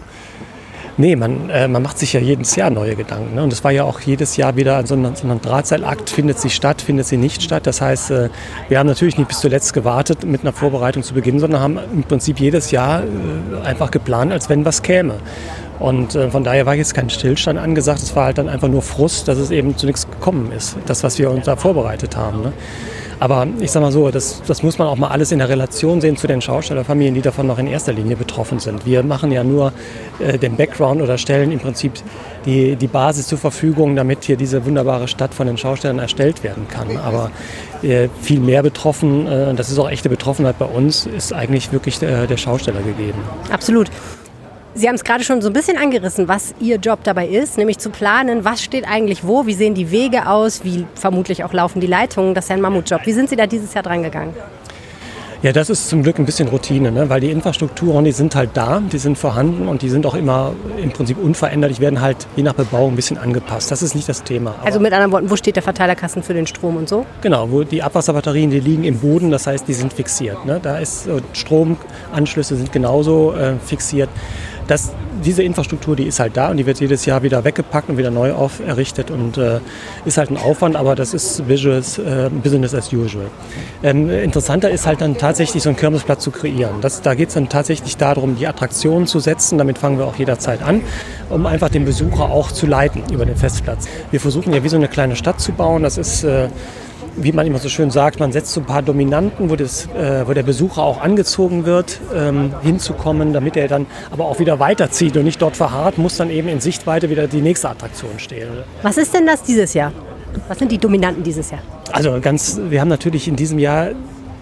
Nee, 0.95 1.15
man, 1.15 1.49
äh, 1.49 1.67
man 1.67 1.81
macht 1.81 1.97
sich 1.97 2.13
ja 2.13 2.19
jedes 2.19 2.55
Jahr 2.55 2.69
neue 2.69 2.95
Gedanken. 2.95 3.33
Ne? 3.33 3.43
Und 3.43 3.51
es 3.51 3.63
war 3.63 3.71
ja 3.71 3.83
auch 3.83 3.99
jedes 4.01 4.37
Jahr 4.37 4.55
wieder 4.55 4.85
so 4.85 4.93
ein, 4.93 5.15
so 5.15 5.27
ein 5.27 5.41
Drahtseilakt, 5.41 6.09
findet 6.11 6.39
sie 6.39 6.51
statt, 6.51 6.83
findet 6.83 7.07
sie 7.07 7.17
nicht 7.17 7.41
statt. 7.41 7.65
Das 7.65 7.81
heißt, 7.81 8.11
äh, 8.11 8.29
wir 8.69 8.77
haben 8.77 8.85
natürlich 8.85 9.17
nicht 9.17 9.27
bis 9.27 9.39
zuletzt 9.39 9.73
gewartet 9.73 10.23
mit 10.23 10.41
einer 10.41 10.53
Vorbereitung 10.53 11.01
zu 11.01 11.15
beginnen, 11.15 11.39
sondern 11.39 11.61
haben 11.61 11.79
im 11.91 12.03
Prinzip 12.03 12.39
jedes 12.39 12.69
Jahr 12.69 13.01
äh, 13.01 13.65
einfach 13.65 13.89
geplant, 13.89 14.31
als 14.31 14.49
wenn 14.49 14.65
was 14.65 14.83
käme. 14.83 15.15
Und 15.83 16.15
äh, 16.15 16.29
von 16.29 16.45
daher 16.45 16.65
war 16.65 16.75
jetzt 16.75 16.93
kein 16.93 17.09
Stillstand 17.09 17.59
angesagt, 17.59 18.01
es 18.01 18.15
war 18.15 18.25
halt 18.25 18.37
dann 18.37 18.47
einfach 18.47 18.69
nur 18.69 18.81
Frust, 18.81 19.27
dass 19.27 19.37
es 19.37 19.51
eben 19.51 19.75
zu 19.75 19.85
nichts 19.85 20.09
gekommen 20.09 20.53
ist, 20.53 20.77
das, 20.85 21.03
was 21.03 21.19
wir 21.19 21.29
uns 21.29 21.43
da 21.43 21.57
vorbereitet 21.57 22.15
haben. 22.15 22.41
Ne? 22.41 22.53
Aber 23.19 23.47
ich 23.59 23.69
sag 23.69 23.81
mal 23.81 23.91
so, 23.91 24.09
das, 24.09 24.41
das 24.47 24.63
muss 24.63 24.77
man 24.77 24.87
auch 24.87 24.95
mal 24.95 25.09
alles 25.09 25.33
in 25.33 25.39
der 25.39 25.49
Relation 25.49 25.99
sehen 25.99 26.15
zu 26.15 26.25
den 26.25 26.39
Schaustellerfamilien, 26.39 27.15
die 27.15 27.21
davon 27.21 27.47
noch 27.47 27.57
in 27.59 27.67
erster 27.67 27.91
Linie 27.91 28.15
betroffen 28.15 28.59
sind. 28.59 28.85
Wir 28.85 29.03
machen 29.03 29.29
ja 29.33 29.43
nur 29.43 29.73
äh, 30.19 30.37
den 30.37 30.55
Background 30.55 31.01
oder 31.01 31.17
stellen 31.17 31.51
im 31.51 31.59
Prinzip 31.59 31.91
die, 32.45 32.77
die 32.77 32.87
Basis 32.87 33.27
zur 33.27 33.37
Verfügung, 33.37 33.97
damit 33.97 34.23
hier 34.23 34.37
diese 34.37 34.65
wunderbare 34.65 35.09
Stadt 35.09 35.33
von 35.33 35.47
den 35.47 35.57
Schaustellern 35.57 35.99
erstellt 35.99 36.45
werden 36.45 36.69
kann. 36.69 36.95
Aber 36.95 37.29
äh, 37.81 38.07
viel 38.21 38.39
mehr 38.39 38.63
betroffen, 38.63 39.27
äh, 39.27 39.53
das 39.53 39.69
ist 39.69 39.79
auch 39.79 39.89
echte 39.89 40.07
Betroffenheit 40.07 40.57
bei 40.59 40.65
uns, 40.65 41.05
ist 41.07 41.33
eigentlich 41.33 41.73
wirklich 41.73 41.99
der, 41.99 42.25
der 42.25 42.37
Schausteller 42.37 42.81
gegeben. 42.81 43.19
Absolut. 43.51 43.89
Sie 44.75 44.87
haben 44.87 44.95
es 44.95 45.03
gerade 45.03 45.23
schon 45.23 45.41
so 45.41 45.49
ein 45.49 45.53
bisschen 45.53 45.77
angerissen, 45.77 46.27
was 46.27 46.55
Ihr 46.59 46.77
Job 46.77 46.99
dabei 47.03 47.27
ist, 47.27 47.59
nämlich 47.59 47.77
zu 47.77 47.91
planen, 47.91 48.43
was 48.43 48.63
steht 48.63 48.87
eigentlich 48.87 49.23
wo, 49.23 49.45
wie 49.45 49.53
sehen 49.53 49.75
die 49.75 49.91
Wege 49.91 50.27
aus, 50.27 50.63
wie 50.63 50.87
vermutlich 50.95 51.43
auch 51.43 51.53
laufen 51.53 51.79
die 51.79 51.87
Leitungen. 51.87 52.33
Das 52.33 52.45
ist 52.45 52.49
ja 52.49 52.55
ein 52.55 52.61
Mammutjob. 52.61 53.05
Wie 53.05 53.13
sind 53.13 53.29
Sie 53.29 53.35
da 53.35 53.45
dieses 53.45 53.73
Jahr 53.75 53.83
dran 53.83 54.01
gegangen? 54.01 54.33
Ja, 55.43 55.51
das 55.51 55.69
ist 55.69 55.89
zum 55.89 56.03
Glück 56.03 56.19
ein 56.19 56.25
bisschen 56.25 56.47
Routine, 56.47 56.89
ne? 56.89 57.09
weil 57.09 57.19
die 57.19 57.29
Infrastrukturen, 57.29 58.05
die 58.05 58.13
sind 58.13 58.33
halt 58.33 58.51
da, 58.53 58.79
die 58.79 58.97
sind 58.97 59.17
vorhanden 59.17 59.67
und 59.67 59.81
die 59.81 59.89
sind 59.89 60.05
auch 60.05 60.15
immer 60.15 60.53
im 60.81 60.89
Prinzip 60.91 61.17
unverändert. 61.17 61.77
Die 61.77 61.81
werden 61.81 61.99
halt 61.99 62.15
je 62.37 62.43
nach 62.43 62.53
Bebauung 62.53 62.93
ein 62.93 62.95
bisschen 62.95 63.17
angepasst. 63.17 63.69
Das 63.69 63.83
ist 63.83 63.93
nicht 63.93 64.07
das 64.07 64.23
Thema. 64.23 64.55
Also 64.63 64.79
mit 64.79 64.93
anderen 64.93 65.11
Worten, 65.11 65.29
wo 65.29 65.35
steht 65.35 65.57
der 65.57 65.63
Verteilerkasten 65.63 66.23
für 66.23 66.33
den 66.33 66.47
Strom 66.47 66.77
und 66.77 66.87
so? 66.87 67.05
Genau, 67.21 67.51
wo 67.51 67.63
die 67.65 67.83
Abwasserbatterien, 67.83 68.51
die 68.51 68.61
liegen 68.61 68.85
im 68.85 68.99
Boden, 68.99 69.31
das 69.31 69.45
heißt, 69.45 69.67
die 69.67 69.73
sind 69.73 69.91
fixiert. 69.91 70.45
Ne? 70.45 70.61
Da 70.63 70.77
ist 70.77 71.07
äh, 71.07 71.19
Stromanschlüsse 71.33 72.55
sind 72.55 72.71
genauso 72.71 73.33
äh, 73.33 73.55
fixiert. 73.57 74.09
Das, 74.67 74.91
diese 75.23 75.43
Infrastruktur, 75.43 75.95
die 75.95 76.03
ist 76.03 76.19
halt 76.19 76.37
da 76.37 76.49
und 76.49 76.57
die 76.57 76.65
wird 76.65 76.79
jedes 76.79 77.05
Jahr 77.05 77.23
wieder 77.23 77.43
weggepackt 77.43 77.89
und 77.89 77.97
wieder 77.97 78.11
neu 78.11 78.33
auferrichtet 78.33 79.11
und 79.11 79.37
äh, 79.37 79.59
ist 80.05 80.17
halt 80.17 80.31
ein 80.31 80.37
Aufwand, 80.37 80.75
aber 80.75 80.95
das 80.95 81.13
ist 81.13 81.47
Visuals, 81.47 81.97
äh, 81.97 82.29
Business 82.29 82.73
as 82.73 82.91
usual. 82.91 83.25
Ähm, 83.83 84.09
interessanter 84.09 84.69
ist 84.69 84.85
halt 84.85 85.01
dann 85.01 85.17
tatsächlich 85.17 85.63
so 85.63 85.69
einen 85.69 85.77
Kirmesplatz 85.77 86.23
zu 86.23 86.31
kreieren. 86.31 86.81
Das, 86.81 87.01
da 87.01 87.13
geht 87.13 87.29
es 87.29 87.33
dann 87.35 87.49
tatsächlich 87.49 87.97
darum, 87.97 88.35
die 88.35 88.47
Attraktionen 88.47 89.07
zu 89.07 89.19
setzen. 89.19 89.57
Damit 89.57 89.77
fangen 89.77 89.97
wir 89.97 90.05
auch 90.05 90.15
jederzeit 90.15 90.61
an, 90.61 90.81
um 91.29 91.45
einfach 91.45 91.69
den 91.69 91.85
Besucher 91.85 92.25
auch 92.25 92.51
zu 92.51 92.65
leiten 92.65 93.03
über 93.11 93.25
den 93.25 93.35
Festplatz. 93.35 93.87
Wir 94.11 94.19
versuchen 94.19 94.53
ja 94.53 94.63
wie 94.63 94.69
so 94.69 94.77
eine 94.77 94.87
kleine 94.87 95.15
Stadt 95.15 95.39
zu 95.39 95.51
bauen. 95.51 95.83
Das 95.83 95.97
ist 95.97 96.23
äh, 96.23 96.49
wie 97.15 97.31
man 97.31 97.45
immer 97.45 97.59
so 97.59 97.69
schön 97.69 97.91
sagt, 97.91 98.19
man 98.19 98.31
setzt 98.31 98.53
so 98.53 98.61
ein 98.61 98.65
paar 98.65 98.81
Dominanten, 98.81 99.49
wo, 99.49 99.55
das, 99.55 99.85
äh, 99.87 100.27
wo 100.27 100.33
der 100.33 100.43
Besucher 100.43 100.83
auch 100.83 101.01
angezogen 101.01 101.65
wird, 101.65 101.99
ähm, 102.15 102.53
hinzukommen, 102.61 103.33
damit 103.33 103.55
er 103.57 103.67
dann 103.67 103.85
aber 104.11 104.25
auch 104.25 104.39
wieder 104.39 104.59
weiterzieht 104.59 105.15
und 105.17 105.23
nicht 105.23 105.41
dort 105.41 105.55
verharrt, 105.55 105.97
muss 105.97 106.17
dann 106.17 106.29
eben 106.29 106.47
in 106.47 106.59
Sichtweite 106.59 107.09
wieder 107.09 107.27
die 107.27 107.41
nächste 107.41 107.69
Attraktion 107.69 108.17
stehen. 108.17 108.49
Was 108.81 108.97
ist 108.97 109.13
denn 109.13 109.25
das 109.25 109.43
dieses 109.43 109.73
Jahr? 109.73 109.91
Was 110.47 110.57
sind 110.57 110.71
die 110.71 110.77
Dominanten 110.77 111.23
dieses 111.23 111.51
Jahr? 111.51 111.61
Also 111.91 112.19
ganz, 112.19 112.59
wir 112.69 112.81
haben 112.81 112.87
natürlich 112.87 113.27
in 113.27 113.35
diesem 113.35 113.59
Jahr 113.59 113.91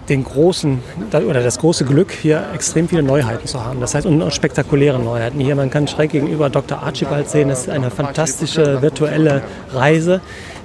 den 0.08 0.24
großen 0.24 0.80
oder 1.12 1.42
das 1.42 1.58
große 1.58 1.84
Glück, 1.84 2.10
hier 2.10 2.44
extrem 2.54 2.88
viele 2.88 3.02
Neuheiten 3.02 3.46
zu 3.46 3.64
haben. 3.64 3.80
Das 3.80 3.94
heißt, 3.94 4.06
und 4.06 4.32
spektakuläre 4.32 4.98
Neuheiten. 4.98 5.38
Hier, 5.38 5.54
man 5.54 5.70
kann 5.70 5.86
schräg 5.86 6.10
gegenüber 6.10 6.50
Dr. 6.50 6.82
Archibald 6.82 7.28
sehen, 7.30 7.48
das 7.48 7.62
ist 7.62 7.70
eine 7.70 7.90
fantastische 7.90 8.82
virtuelle 8.82 9.42
Reise, 9.72 10.20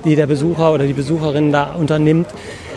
die 0.05 0.15
der 0.15 0.27
Besucher 0.27 0.73
oder 0.73 0.85
die 0.85 0.93
Besucherin 0.93 1.51
da 1.51 1.73
unternimmt. 1.73 2.27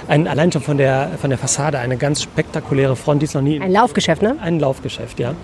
Ein, 0.09 0.26
allein 0.26 0.50
schon 0.50 0.62
von 0.62 0.76
der, 0.76 1.11
von 1.20 1.30
der 1.30 1.38
Fassade 1.38 1.78
eine 1.78 1.96
ganz 1.96 2.22
spektakuläre 2.22 2.96
Front, 2.96 3.22
die 3.22 3.24
ist 3.24 3.35
noch 3.35 3.42
nie. 3.42 3.61
Ein 3.61 3.70
Laufgeschäft, 3.70 4.22
ne? 4.22 4.37
Ein 4.40 4.59
Laufgeschäft, 4.59 5.20
ja. 5.20 5.35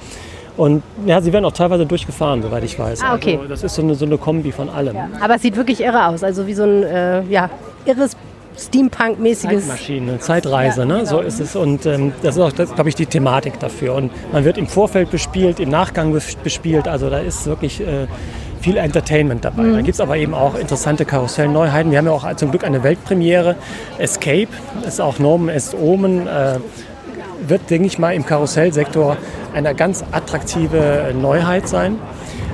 Und 0.56 0.82
ja, 1.04 1.20
sie 1.20 1.32
werden 1.32 1.44
auch 1.44 1.52
teilweise 1.52 1.84
durchgefahren, 1.84 2.42
soweit 2.42 2.64
ich 2.64 2.78
weiß. 2.78 3.02
Ah, 3.02 3.14
okay. 3.14 3.36
Also, 3.36 3.48
das 3.48 3.62
ist 3.62 3.74
so 3.74 3.82
eine, 3.82 3.94
so 3.94 4.06
eine 4.06 4.16
Kombi 4.16 4.52
von 4.52 4.68
allem. 4.70 4.96
Ja. 4.96 5.08
Aber 5.20 5.36
es 5.36 5.42
sieht 5.42 5.56
wirklich 5.56 5.80
irre 5.80 6.06
aus. 6.06 6.24
Also 6.24 6.46
wie 6.46 6.54
so 6.54 6.64
ein 6.64 6.82
äh, 6.82 7.22
ja, 7.24 7.50
irres 7.84 8.16
Steampunk-mäßiges. 8.58 9.66
Zeitmaschine, 9.66 10.18
Zeitreise, 10.18 10.80
ja, 10.80 10.86
ne? 10.86 10.94
Genau. 10.94 11.10
so 11.10 11.20
ist 11.20 11.40
es. 11.40 11.56
Und 11.56 11.84
ähm, 11.84 12.12
das 12.22 12.36
ist 12.36 12.42
auch, 12.42 12.54
glaube 12.54 12.88
ich, 12.88 12.94
die 12.94 13.04
Thematik 13.04 13.60
dafür. 13.60 13.94
Und 13.94 14.10
man 14.32 14.44
wird 14.44 14.56
im 14.56 14.66
Vorfeld 14.66 15.10
bespielt, 15.10 15.60
im 15.60 15.68
Nachgang 15.68 16.18
bespielt. 16.42 16.88
Also 16.88 17.10
da 17.10 17.18
ist 17.18 17.46
wirklich 17.46 17.80
äh, 17.80 18.06
viel 18.66 18.78
Entertainment 18.78 19.44
dabei. 19.44 19.62
Mhm. 19.62 19.74
Da 19.74 19.80
gibt 19.82 19.94
es 19.94 20.00
aber 20.00 20.16
eben 20.16 20.34
auch 20.34 20.56
interessante 20.56 21.04
Karussellneuheiten. 21.04 21.92
Wir 21.92 21.98
haben 21.98 22.06
ja 22.06 22.12
auch 22.12 22.34
zum 22.34 22.50
Glück 22.50 22.64
eine 22.64 22.82
Weltpremiere. 22.82 23.54
Escape 23.98 24.48
ist 24.84 25.00
auch 25.00 25.20
Norman 25.20 25.50
S. 25.50 25.72
Omen. 25.72 26.26
Äh, 26.26 26.58
wird, 27.46 27.70
denke 27.70 27.86
ich 27.86 28.00
mal, 28.00 28.12
im 28.12 28.26
Karussellsektor 28.26 29.18
eine 29.54 29.72
ganz 29.74 30.02
attraktive 30.10 31.14
Neuheit 31.14 31.68
sein. 31.68 31.96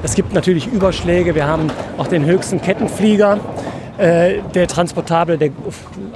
Es 0.02 0.14
gibt 0.14 0.34
natürlich 0.34 0.66
Überschläge. 0.66 1.34
Wir 1.34 1.46
haben 1.46 1.70
auch 1.96 2.08
den 2.08 2.26
höchsten 2.26 2.60
Kettenflieger 2.60 3.38
äh, 3.96 4.40
der 4.54 4.68
transportable, 4.68 5.38
der 5.38 5.50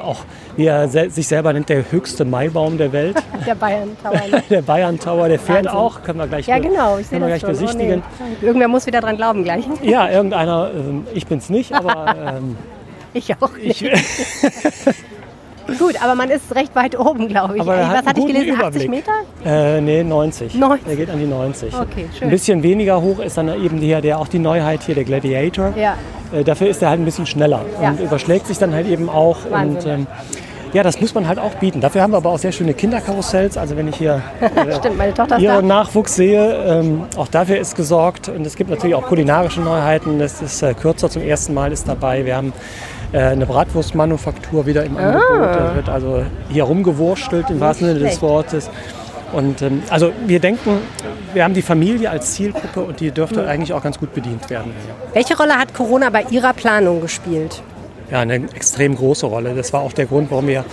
auch 0.03 0.25
wie 0.57 0.67
er 0.67 0.89
sich 0.89 1.27
selber 1.29 1.53
nennt, 1.53 1.69
der 1.69 1.91
höchste 1.91 2.25
Maibaum 2.25 2.79
der 2.79 2.93
Welt. 2.93 3.17
Der 3.47 3.55
Bayern 3.55 3.91
Tower. 4.03 4.21
Der 4.51 4.63
Bayern 4.63 4.99
Tower, 4.99 5.29
der 5.29 5.39
fährt 5.39 5.67
Wahnsinn. 5.67 5.73
auch, 5.81 6.03
können 6.03 6.19
wir 6.19 6.27
gleich, 6.27 6.47
ja, 6.47 6.59
genau, 6.59 6.99
ich 6.99 7.09
können 7.09 7.21
wir 7.23 7.29
gleich 7.29 7.41
schon. 7.43 7.51
besichtigen. 7.51 8.03
Oh, 8.03 8.25
nee. 8.41 8.47
Irgendwer 8.47 8.69
muss 8.69 8.87
wieder 8.87 9.01
dran 9.01 9.17
glauben 9.17 9.45
gleich. 9.45 9.65
Ja, 9.83 10.09
irgendeiner, 10.09 10.71
ähm, 10.75 11.07
ich 11.15 11.27
bin 11.27 11.39
es 11.39 11.49
nicht, 11.51 11.73
aber 11.73 12.15
ähm, 12.39 12.57
ich 13.15 13.33
auch 13.41 13.57
nicht. 13.57 13.83
Ich, 13.83 15.79
Gut, 15.79 16.01
aber 16.01 16.15
man 16.15 16.31
ist 16.31 16.55
recht 16.55 16.75
weit 16.77 16.97
oben, 16.99 17.27
glaube 17.27 17.57
ich. 17.57 17.61
Aber 17.61 17.77
Was 17.77 18.07
hatte 18.07 18.21
ich 18.21 18.27
gelesen? 18.27 18.55
Überblick. 18.55 18.89
80 18.89 18.89
Meter? 18.89 19.13
Äh, 19.45 19.81
nee, 19.81 20.05
90. 20.05 20.55
90. 20.55 20.87
Der 20.87 20.97
geht 20.97 21.11
an 21.11 21.19
die 21.19 21.27
90. 21.27 21.75
Okay, 21.75 22.07
schön. 22.17 22.29
Ein 22.29 22.31
bisschen 22.31 22.63
weniger 22.63 23.03
hoch 23.03 23.19
ist 23.19 23.37
dann 23.37 23.49
eben 23.49 23.79
hier 23.79 24.01
der, 24.01 24.19
auch 24.21 24.29
die 24.29 24.39
Neuheit 24.39 24.85
hier, 24.85 24.95
der 24.95 25.03
Gladiator. 25.03 25.73
Ja. 25.77 25.97
Äh, 26.33 26.45
dafür 26.45 26.69
ist 26.69 26.83
er 26.83 26.91
halt 26.91 27.01
ein 27.01 27.05
bisschen 27.05 27.27
schneller 27.27 27.63
Ja. 27.83 27.91
und 27.91 28.01
überschlägt 28.01 28.47
sich 28.47 28.59
dann 28.59 28.73
halt 28.73 28.87
eben 28.87 29.09
auch. 29.09 29.39
Wahnsinn. 29.51 29.77
Und, 29.77 29.87
ähm, 29.87 30.07
ja, 30.73 30.83
das 30.83 31.01
muss 31.01 31.15
man 31.15 31.27
halt 31.29 31.39
auch 31.39 31.55
bieten. 31.55 31.81
Dafür 31.81 32.03
haben 32.03 32.13
wir 32.13 32.19
aber 32.19 32.31
auch 32.31 32.39
sehr 32.39 32.53
schöne 32.53 32.75
Kinderkarussells. 32.75 33.57
Also 33.57 33.77
wenn 33.77 33.89
ich 33.89 33.97
hier 33.97 34.23
äh, 34.41 34.75
Stimmt, 34.75 34.99
meine 34.99 35.15
Tochter 35.15 35.37
ist 35.37 35.45
da. 35.45 35.55
ihren 35.55 35.67
Nachwuchs 35.67 36.15
sehe, 36.17 36.55
ähm, 36.67 37.05
auch 37.17 37.29
dafür 37.29 37.59
ist 37.59 37.77
gesorgt. 37.77 38.29
Und 38.29 38.47
es 38.47 38.57
gibt 38.57 38.71
natürlich 38.71 38.95
auch 38.95 39.07
kulinarische 39.07 39.61
Neuheiten. 39.61 40.19
Das 40.19 40.43
ist 40.43 40.63
äh, 40.63 40.75
kürzer 40.75 41.09
zum 41.11 41.23
ersten 41.23 41.55
Mal 41.55 41.73
ist 41.73 41.89
dabei. 41.89 42.25
Wir 42.25 42.37
haben 42.37 42.53
äh, 43.13 43.19
eine 43.21 43.47
Bratwurstmanufaktur 43.47 44.67
wieder 44.67 44.85
im 44.85 44.97
Angebot. 44.97 45.23
Da 45.41 45.73
wird 45.77 45.89
also 45.89 46.23
hier 46.49 46.65
rumgewurstelt 46.65 47.51
im 47.51 47.61
wahrsten 47.61 47.87
Sinne 47.89 48.01
des. 48.01 48.21
Wortes. 48.23 48.71
Und 49.33 49.61
ähm, 49.63 49.83
also 49.91 50.13
wir 50.27 50.39
denken, 50.41 50.79
wir 51.35 51.43
haben 51.45 51.53
die 51.55 51.63
Familie 51.63 52.11
als 52.11 52.33
Zielgruppe 52.35 52.81
und 52.83 53.01
die 53.01 53.11
dürfte 53.11 53.43
Mhm. 53.43 53.49
eigentlich 53.49 53.73
auch 53.73 53.83
ganz 53.83 53.99
gut 53.99 54.15
bedient 54.15 54.49
werden. 54.51 54.73
Welche 55.13 55.37
Rolle 55.37 55.55
hat 55.59 55.75
Corona 55.75 56.11
bei 56.11 56.25
Ihrer 56.31 56.53
Planung 56.53 57.01
gespielt? 57.01 57.61
Ja, 58.11 58.21
eine 58.21 58.35
extrem 58.35 58.95
große 58.95 59.27
Rolle. 59.27 59.55
Das 59.55 59.73
war 59.73 59.81
auch 59.81 59.93
der 59.93 60.07
Grund, 60.07 60.31
warum 60.31 60.47
wir 60.47 60.65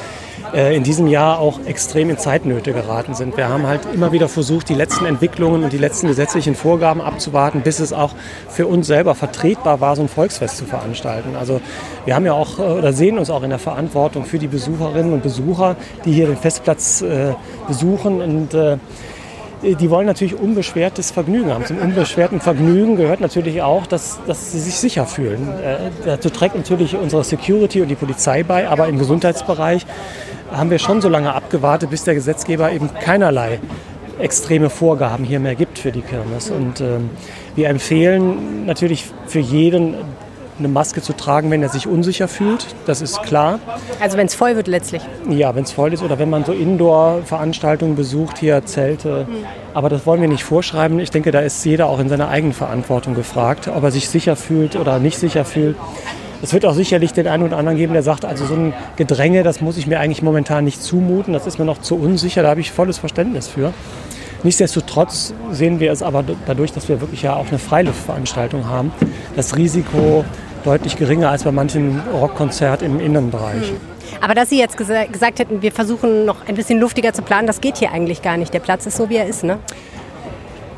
äh, 0.53 0.75
in 0.75 0.83
diesem 0.83 1.07
Jahr 1.07 1.39
auch 1.39 1.65
extrem 1.65 2.11
in 2.11 2.17
Zeitnöte 2.19 2.73
geraten 2.73 3.15
sind. 3.15 3.35
Wir 3.37 3.49
haben 3.49 3.65
halt 3.65 3.81
immer 3.91 4.11
wieder 4.11 4.29
versucht, 4.29 4.69
die 4.69 4.75
letzten 4.75 5.05
Entwicklungen 5.05 5.63
und 5.63 5.73
die 5.73 5.79
letzten 5.79 6.07
gesetzlichen 6.07 6.53
Vorgaben 6.53 7.01
abzuwarten, 7.01 7.61
bis 7.61 7.79
es 7.79 7.91
auch 7.91 8.13
für 8.49 8.67
uns 8.67 8.85
selber 8.85 9.15
vertretbar 9.15 9.81
war, 9.81 9.95
so 9.95 10.03
ein 10.03 10.09
Volksfest 10.09 10.57
zu 10.57 10.65
veranstalten. 10.65 11.35
Also 11.35 11.59
wir 12.05 12.13
haben 12.13 12.25
ja 12.25 12.33
auch 12.33 12.59
äh, 12.59 12.61
oder 12.61 12.93
sehen 12.93 13.17
uns 13.17 13.31
auch 13.31 13.41
in 13.41 13.49
der 13.49 13.59
Verantwortung 13.59 14.25
für 14.25 14.37
die 14.37 14.47
Besucherinnen 14.47 15.13
und 15.13 15.23
Besucher, 15.23 15.75
die 16.05 16.13
hier 16.13 16.27
den 16.27 16.37
Festplatz 16.37 17.01
äh, 17.01 17.33
besuchen 17.67 18.21
und 18.21 18.53
äh, 18.53 18.77
die 19.63 19.89
wollen 19.89 20.05
natürlich 20.05 20.35
unbeschwertes 20.35 21.11
Vergnügen 21.11 21.53
haben. 21.53 21.65
Zum 21.65 21.77
unbeschwerten 21.77 22.41
Vergnügen 22.41 22.95
gehört 22.95 23.21
natürlich 23.21 23.61
auch, 23.61 23.87
dass, 23.87 24.19
dass 24.27 24.51
sie 24.51 24.59
sich 24.59 24.75
sicher 24.75 25.05
fühlen. 25.05 25.47
Äh, 25.63 25.89
dazu 26.05 26.29
trägt 26.29 26.55
natürlich 26.55 26.95
unsere 26.95 27.23
Security 27.23 27.81
und 27.81 27.87
die 27.87 27.95
Polizei 27.95 28.43
bei, 28.43 28.67
aber 28.67 28.87
im 28.87 28.99
Gesundheitsbereich 28.99 29.85
haben 30.51 30.69
wir 30.69 30.79
schon 30.79 31.01
so 31.01 31.09
lange 31.09 31.33
abgewartet, 31.33 31.89
bis 31.89 32.03
der 32.03 32.13
Gesetzgeber 32.13 32.71
eben 32.71 32.93
keinerlei 32.93 33.59
extreme 34.19 34.69
Vorgaben 34.69 35.23
hier 35.23 35.39
mehr 35.39 35.55
gibt 35.55 35.79
für 35.79 35.91
die 35.91 36.01
Kirmes. 36.01 36.51
Und 36.51 36.81
ähm, 36.81 37.09
wir 37.55 37.69
empfehlen 37.69 38.65
natürlich 38.65 39.05
für 39.27 39.39
jeden 39.39 39.95
eine 40.59 40.67
Maske 40.67 41.01
zu 41.01 41.13
tragen, 41.13 41.51
wenn 41.51 41.61
er 41.61 41.69
sich 41.69 41.87
unsicher 41.87 42.27
fühlt. 42.27 42.65
Das 42.85 43.01
ist 43.01 43.21
klar. 43.23 43.59
Also 43.99 44.17
wenn 44.17 44.27
es 44.27 44.35
voll 44.35 44.55
wird 44.55 44.67
letztlich. 44.67 45.01
Ja, 45.29 45.55
wenn 45.55 45.63
es 45.63 45.71
voll 45.71 45.93
ist 45.93 46.03
oder 46.03 46.19
wenn 46.19 46.29
man 46.29 46.45
so 46.45 46.51
Indoor-Veranstaltungen 46.51 47.95
besucht, 47.95 48.37
hier 48.37 48.65
Zelte. 48.65 49.27
Aber 49.73 49.89
das 49.89 50.05
wollen 50.05 50.21
wir 50.21 50.29
nicht 50.29 50.43
vorschreiben. 50.43 50.99
Ich 50.99 51.11
denke, 51.11 51.31
da 51.31 51.39
ist 51.39 51.63
jeder 51.65 51.87
auch 51.87 51.99
in 51.99 52.09
seiner 52.09 52.29
eigenen 52.29 52.53
Verantwortung 52.53 53.15
gefragt, 53.15 53.67
ob 53.67 53.83
er 53.83 53.91
sich 53.91 54.09
sicher 54.09 54.35
fühlt 54.35 54.75
oder 54.75 54.99
nicht 54.99 55.17
sicher 55.17 55.45
fühlt. 55.45 55.75
Es 56.43 56.51
wird 56.51 56.65
auch 56.65 56.73
sicherlich 56.73 57.13
den 57.13 57.25
einen 57.27 57.43
oder 57.43 57.57
anderen 57.57 57.77
geben, 57.77 57.93
der 57.93 58.03
sagt, 58.03 58.25
also 58.25 58.45
so 58.45 58.53
ein 58.53 58.73
Gedränge, 58.97 59.43
das 59.43 59.61
muss 59.61 59.77
ich 59.77 59.87
mir 59.87 60.01
eigentlich 60.01 60.21
momentan 60.21 60.65
nicht 60.65 60.83
zumuten, 60.83 61.31
das 61.31 61.47
ist 61.47 61.57
mir 61.57 61.63
noch 61.63 61.79
zu 61.79 61.95
unsicher, 61.95 62.43
da 62.43 62.49
habe 62.49 62.59
ich 62.59 62.69
volles 62.69 62.97
Verständnis 62.97 63.47
für. 63.47 63.73
Nichtsdestotrotz 64.43 65.33
sehen 65.51 65.79
wir 65.79 65.91
es 65.91 66.03
aber 66.03 66.23
dadurch, 66.45 66.73
dass 66.73 66.89
wir 66.89 66.99
wirklich 66.99 67.21
ja 67.21 67.35
auch 67.35 67.47
eine 67.47 67.59
Freiluftveranstaltung 67.59 68.67
haben, 68.67 68.91
das 69.35 69.55
Risiko 69.55 70.25
deutlich 70.65 70.97
geringer 70.97 71.29
als 71.29 71.43
bei 71.43 71.51
manchem 71.51 72.01
Rockkonzert 72.13 72.81
im 72.81 72.99
Innenbereich. 72.99 73.73
Aber 74.21 74.35
dass 74.35 74.49
Sie 74.49 74.59
jetzt 74.59 74.77
gesa 74.77 75.05
gesagt 75.05 75.39
hätten, 75.39 75.61
wir 75.61 75.71
versuchen 75.71 76.25
noch 76.25 76.47
ein 76.47 76.55
bisschen 76.55 76.79
luftiger 76.79 77.13
zu 77.13 77.21
planen, 77.21 77.47
das 77.47 77.61
geht 77.61 77.77
hier 77.77 77.91
eigentlich 77.91 78.21
gar 78.21 78.37
nicht. 78.37 78.53
Der 78.53 78.59
Platz 78.59 78.85
ist 78.85 78.97
so, 78.97 79.09
wie 79.09 79.15
er 79.15 79.27
ist, 79.27 79.43
ne? 79.43 79.59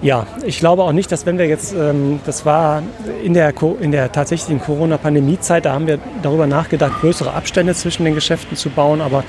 Ja, 0.02 0.28
ich 0.46 0.60
glaube 0.60 0.84
auch 0.84 0.92
nicht, 0.92 1.12
dass 1.12 1.26
wenn 1.26 1.38
wir 1.38 1.48
jetzt, 1.48 1.74
ähm, 1.74 2.20
das 2.26 2.46
war 2.46 2.84
in 3.24 3.34
der, 3.34 3.54
in 3.80 3.92
der 3.92 4.12
tatsächlichen 4.12 4.62
Corona-Pandemie-Zeit, 4.62 5.66
da 5.66 5.74
haben 5.74 5.88
wir 5.88 6.00
darüber 6.22 6.46
nachgedacht, 6.48 7.02
größere 7.02 7.34
Abstände 7.34 7.74
zwischen 7.74 8.06
den 8.06 8.14
Geschäften 8.14 8.56
zu 8.56 8.70
bauen, 8.70 9.02
aber 9.02 9.24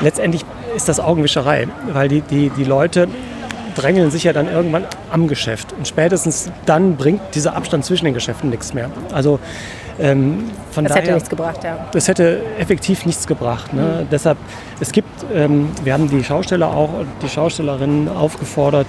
letztendlich 0.00 0.44
ist 0.74 0.88
das 0.88 0.98
Augenwischerei, 0.98 1.68
weil 1.92 2.08
die, 2.08 2.22
die, 2.22 2.50
die 2.50 2.64
Leute 2.64 3.08
drängeln 3.78 4.10
sich 4.10 4.24
ja 4.24 4.32
dann 4.32 4.50
irgendwann 4.50 4.84
am 5.10 5.28
Geschäft 5.28 5.72
und 5.72 5.86
spätestens 5.86 6.50
dann 6.66 6.96
bringt 6.96 7.20
dieser 7.34 7.54
Abstand 7.54 7.84
zwischen 7.84 8.04
den 8.06 8.14
Geschäften 8.14 8.50
nichts 8.50 8.74
mehr. 8.74 8.90
Also 9.12 9.38
ähm, 10.00 10.50
von 10.70 10.84
Das 10.84 10.92
daher, 10.92 11.02
hätte 11.02 11.14
nichts 11.14 11.30
gebracht, 11.30 11.64
ja. 11.64 11.88
das 11.92 12.08
hätte 12.08 12.40
effektiv 12.58 13.06
nichts 13.06 13.26
gebracht. 13.26 13.72
Ne? 13.72 14.06
Deshalb, 14.10 14.38
es 14.80 14.92
gibt, 14.92 15.08
ähm, 15.34 15.70
wir 15.82 15.92
haben 15.92 16.08
die 16.08 16.22
Schausteller 16.22 16.68
auch, 16.68 16.90
die 17.22 17.28
Schaustellerinnen 17.28 18.08
aufgefordert, 18.08 18.86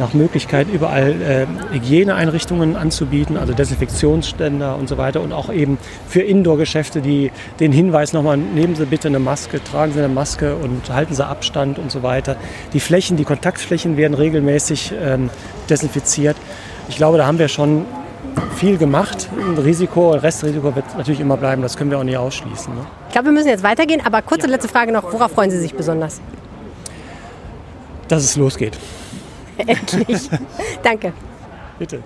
nach 0.00 0.14
Möglichkeit 0.14 0.66
überall 0.72 1.22
äh, 1.22 1.46
Hygieneeinrichtungen 1.72 2.74
anzubieten, 2.74 3.36
also 3.36 3.52
Desinfektionsständer 3.52 4.76
und 4.76 4.88
so 4.88 4.98
weiter 4.98 5.20
und 5.20 5.32
auch 5.32 5.52
eben 5.52 5.78
für 6.08 6.22
Indoor-Geschäfte 6.22 7.00
die, 7.00 7.30
den 7.60 7.70
Hinweis 7.70 8.12
nochmal, 8.12 8.38
nehmen 8.38 8.74
Sie 8.74 8.86
bitte 8.86 9.08
eine 9.08 9.20
Maske, 9.20 9.62
tragen 9.62 9.92
Sie 9.92 9.98
eine 9.98 10.08
Maske 10.08 10.56
und 10.56 10.90
halten 10.90 11.14
Sie 11.14 11.24
Abstand 11.24 11.78
und 11.78 11.92
so 11.92 12.02
weiter. 12.02 12.36
Die 12.72 12.80
Flächen, 12.80 13.16
die 13.16 13.24
Kontaktflächen 13.24 13.96
werden 13.96 14.14
regelmäßig 14.14 14.92
ähm, 15.00 15.30
desinfiziert. 15.68 16.36
Ich 16.88 16.96
glaube, 16.96 17.18
da 17.18 17.26
haben 17.26 17.38
wir 17.38 17.48
schon 17.48 17.84
viel 18.56 18.78
gemacht. 18.78 19.28
Ein 19.38 19.58
Risiko, 19.58 20.12
ein 20.12 20.20
Restrisiko 20.20 20.74
wird 20.74 20.84
natürlich 20.96 21.20
immer 21.20 21.36
bleiben, 21.36 21.62
das 21.62 21.76
können 21.76 21.90
wir 21.90 21.98
auch 21.98 22.04
nicht 22.04 22.16
ausschließen. 22.16 22.74
Ne? 22.74 22.86
Ich 23.08 23.12
glaube, 23.12 23.26
wir 23.26 23.32
müssen 23.32 23.48
jetzt 23.48 23.62
weitergehen, 23.62 24.00
aber 24.04 24.22
kurze 24.22 24.46
letzte 24.46 24.68
Frage 24.68 24.92
noch. 24.92 25.12
Worauf 25.12 25.32
freuen 25.32 25.50
Sie 25.50 25.58
sich 25.58 25.74
besonders? 25.74 26.20
Dass 28.08 28.24
es 28.24 28.36
losgeht. 28.36 28.78
Endlich. 29.66 30.28
Danke. 30.82 31.12
Bitte. 31.78 32.02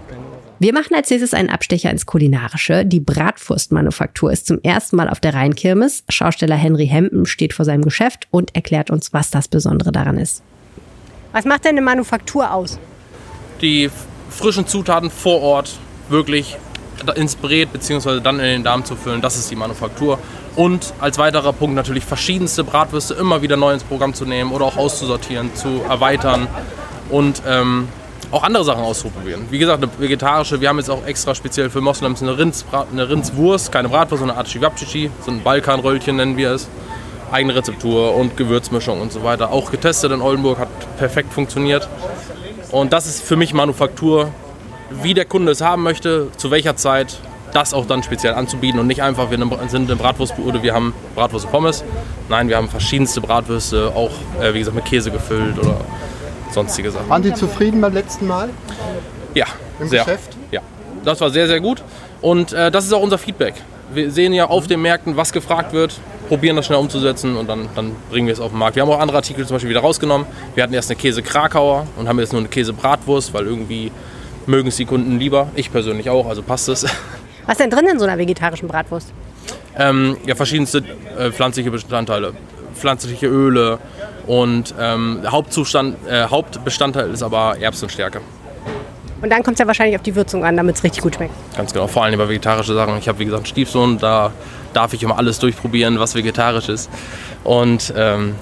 Wir 0.61 0.73
machen 0.73 0.95
als 0.95 1.11
nächstes 1.11 1.35
einen 1.35 1.51
Abstecher 1.51 1.91
ins 1.91 2.07
Kulinarische. 2.07 2.87
Die 2.87 3.01
Bratwurstmanufaktur 3.01 4.31
ist 4.31 4.47
zum 4.47 4.61
ersten 4.63 4.97
Mal 4.97 5.09
auf 5.09 5.19
der 5.19 5.35
Rheinkirmes. 5.35 6.05
Schausteller 6.09 6.55
Henry 6.57 6.87
Hempen 6.87 7.27
steht 7.27 7.53
vor 7.53 7.65
seinem 7.65 7.83
Geschäft 7.83 8.29
und 8.31 8.55
erklärt 8.55 8.91
uns, 8.91 9.13
was 9.13 9.31
das 9.31 9.49
Besondere 9.49 9.91
daran 9.91 10.17
ist. 10.17 10.43
Was 11.33 11.45
macht 11.45 11.65
denn 11.65 11.73
eine 11.73 11.83
Manufaktur 11.83 12.53
aus? 12.53 12.79
die 13.61 13.91
frischen 14.31 14.67
Zutaten 14.67 15.11
vor 15.11 15.41
Ort 15.41 15.79
wirklich 16.09 16.57
ins 17.17 17.37
Brät 17.37 17.73
bzw. 17.73 18.21
dann 18.21 18.39
in 18.39 18.47
den 18.47 18.65
Darm 18.65 18.85
zu 18.85 18.97
füllen. 18.97 19.21
Das 19.21 19.37
ist 19.37 19.51
die 19.51 19.57
Manufaktur. 19.57 20.19
Und 20.55 20.95
als 21.01 21.19
weiterer 21.19 21.53
Punkt 21.53 21.75
natürlich 21.75 22.05
verschiedenste 22.05 22.63
Bratwürste 22.63 23.15
immer 23.15 23.43
wieder 23.43 23.57
neu 23.57 23.73
ins 23.73 23.83
Programm 23.83 24.15
zu 24.15 24.25
nehmen 24.25 24.53
oder 24.53 24.67
auch 24.67 24.77
auszusortieren, 24.77 25.55
zu 25.55 25.83
erweitern 25.89 26.47
und 27.11 27.43
ähm, 27.47 27.89
auch 28.31 28.43
andere 28.43 28.65
Sachen 28.65 28.83
auszuprobieren. 28.83 29.47
Wie 29.51 29.59
gesagt, 29.59 29.83
eine 29.83 29.91
vegetarische, 29.99 30.61
wir 30.61 30.69
haben 30.69 30.79
jetzt 30.79 30.91
auch 30.91 31.05
extra 31.07 31.35
speziell 31.35 31.71
für 31.71 31.81
Moslems 31.81 32.23
eine, 32.23 32.37
Rindsbrat, 32.37 32.89
eine 32.91 33.09
Rindswurst, 33.09 33.71
keine 33.71 33.89
Bratwurst, 33.89 34.21
sondern 34.21 34.37
eine 34.37 34.47
Achivapchichi, 34.47 35.11
so 35.25 35.31
ein 35.31 35.43
Balkanröllchen 35.43 36.17
nennen 36.17 36.37
wir 36.37 36.53
es. 36.53 36.69
Eigene 37.31 37.55
Rezeptur 37.55 38.15
und 38.15 38.37
Gewürzmischung 38.37 39.01
und 39.01 39.13
so 39.13 39.23
weiter. 39.23 39.51
Auch 39.51 39.71
getestet 39.71 40.13
in 40.13 40.21
Oldenburg, 40.21 40.59
hat 40.59 40.69
perfekt 40.99 41.33
funktioniert. 41.33 41.89
Und 42.71 42.93
das 42.93 43.07
ist 43.07 43.23
für 43.23 43.37
mich 43.37 43.55
Manufaktur, 43.55 44.31
wie 45.03 45.15
der 45.15 45.25
Kunde 45.25 45.53
es 45.53 45.61
haben 45.61 45.83
möchte, 45.83 46.29
zu 46.37 46.51
welcher 46.51 46.77
Zeit, 46.77 47.19
das 47.53 47.73
auch 47.73 47.87
dann 47.87 48.03
speziell 48.03 48.35
anzubieten 48.35 48.81
und 48.81 48.89
nicht 48.89 49.03
einfach, 49.03 49.31
wir 49.31 49.39
sind 49.69 49.91
eine 49.91 49.97
Bratwurstbude, 49.97 50.63
wir 50.63 50.75
haben 50.75 50.93
Bratwurst 51.15 51.47
und 51.47 51.53
Pommes. 51.53 51.85
Nein, 52.29 52.49
wir 52.49 52.57
haben 52.57 52.69
verschiedenste 52.69 53.21
Bratwürste, 53.21 53.93
auch 53.95 54.11
äh, 54.43 54.53
wie 54.55 54.59
gesagt 54.59 54.75
mit 54.75 54.85
Käse 54.85 55.13
gefüllt 55.13 55.59
oder 55.59 55.77
sonstige 56.53 56.91
Sachen. 56.91 57.09
Waren 57.09 57.23
Sie 57.23 57.35
zufrieden 57.35 57.81
beim 57.81 57.93
letzten 57.93 58.27
Mal? 58.27 58.51
Ja, 59.35 59.47
Im 59.81 59.89
sehr. 59.89 60.05
Geschäft? 60.05 60.37
Ja, 60.51 60.61
das 61.05 61.21
war 61.21 61.31
sehr, 61.31 61.47
sehr 61.47 61.61
gut. 61.61 61.83
Und 62.21 62.53
äh, 62.53 62.71
das 62.71 62.85
ist 62.85 62.93
auch 62.93 63.03
unser 63.03 63.19
Feedback. 63.19 63.55
Wir 63.93 64.11
sehen 64.11 64.33
ja 64.33 64.47
auf 64.47 64.67
den 64.67 64.81
Märkten, 64.81 65.17
was 65.17 65.33
gefragt 65.33 65.73
wird, 65.73 65.99
probieren 66.29 66.57
das 66.57 66.67
schnell 66.67 66.79
umzusetzen 66.79 67.37
und 67.37 67.49
dann, 67.49 67.69
dann 67.75 67.93
bringen 68.11 68.27
wir 68.27 68.35
es 68.35 68.41
auf 68.41 68.51
den 68.51 68.59
Markt. 68.59 68.77
Wir 68.77 68.83
haben 68.83 68.91
auch 68.91 69.01
andere 69.01 69.19
Artikel 69.19 69.47
zum 69.47 69.57
Beispiel 69.57 69.71
wieder 69.71 69.81
rausgenommen. 69.81 70.27
Wir 70.55 70.63
hatten 70.63 70.75
erst 70.75 70.91
eine 70.91 70.97
Käse-Krakauer 70.97 71.87
und 71.97 72.09
haben 72.09 72.19
jetzt 72.19 72.33
nur 72.33 72.41
eine 72.41 72.49
Käse-Bratwurst, 72.49 73.35
weil 73.35 73.47
irgendwie 73.47 73.93
mögen 74.47 74.69
es 74.69 74.77
die 74.77 74.85
Kunden 74.85 75.19
lieber. 75.19 75.49
Ich 75.55 75.71
persönlich 75.71 76.09
auch, 76.11 76.27
also 76.27 76.43
passt 76.43 76.69
es. 76.69 76.85
Was 77.47 77.53
ist 77.53 77.61
denn 77.61 77.71
drin 77.71 77.87
in 77.87 77.99
so 77.99 78.07
einer 78.07 78.19
vegetarischen 78.19 78.69
Bratwurst? 78.69 79.13
Ähm, 79.77 80.17
ja, 80.27 80.35
verschiedenste 80.35 80.83
äh, 81.19 81.31
pflanzliche 81.31 81.71
Bestandteile. 81.71 82.33
Pflanzliche 82.75 83.27
Öle 83.27 83.79
und 84.27 84.75
ähm, 84.79 85.23
Hauptzustand, 85.27 85.97
äh, 86.09 86.25
Hauptbestandteil 86.25 87.11
ist 87.11 87.23
aber 87.23 87.57
Erbsenstärke. 87.61 88.21
Und 89.23 89.31
dann 89.31 89.43
kommt 89.43 89.55
es 89.55 89.61
ja 89.61 89.67
wahrscheinlich 89.67 89.97
auf 89.97 90.03
die 90.03 90.15
Würzung 90.15 90.45
an, 90.45 90.57
damit 90.57 90.77
es 90.77 90.85
richtig 90.85 91.03
gut 91.03 91.15
schmeckt. 91.15 91.33
Ganz 91.57 91.73
genau, 91.73 91.87
vor 91.87 92.05
allem 92.05 92.15
über 92.15 92.29
vegetarische 92.29 92.75
Sachen. 92.75 92.99
Ich 92.99 93.09
habe 93.09 93.19
wie 93.21 93.25
gesagt 93.25 93.41
einen 93.41 93.47
Stiefsohn, 93.47 93.99
da 93.99 94.33
darf 94.75 94.93
ich 94.93 95.03
immer 95.03 95.17
alles 95.17 95.39
durchprobieren, 95.39 95.99
was 95.99 96.15
vegetarisch 96.15 96.69
ist. 96.69 96.91
Und 97.43 97.95
ähm, 97.97 98.35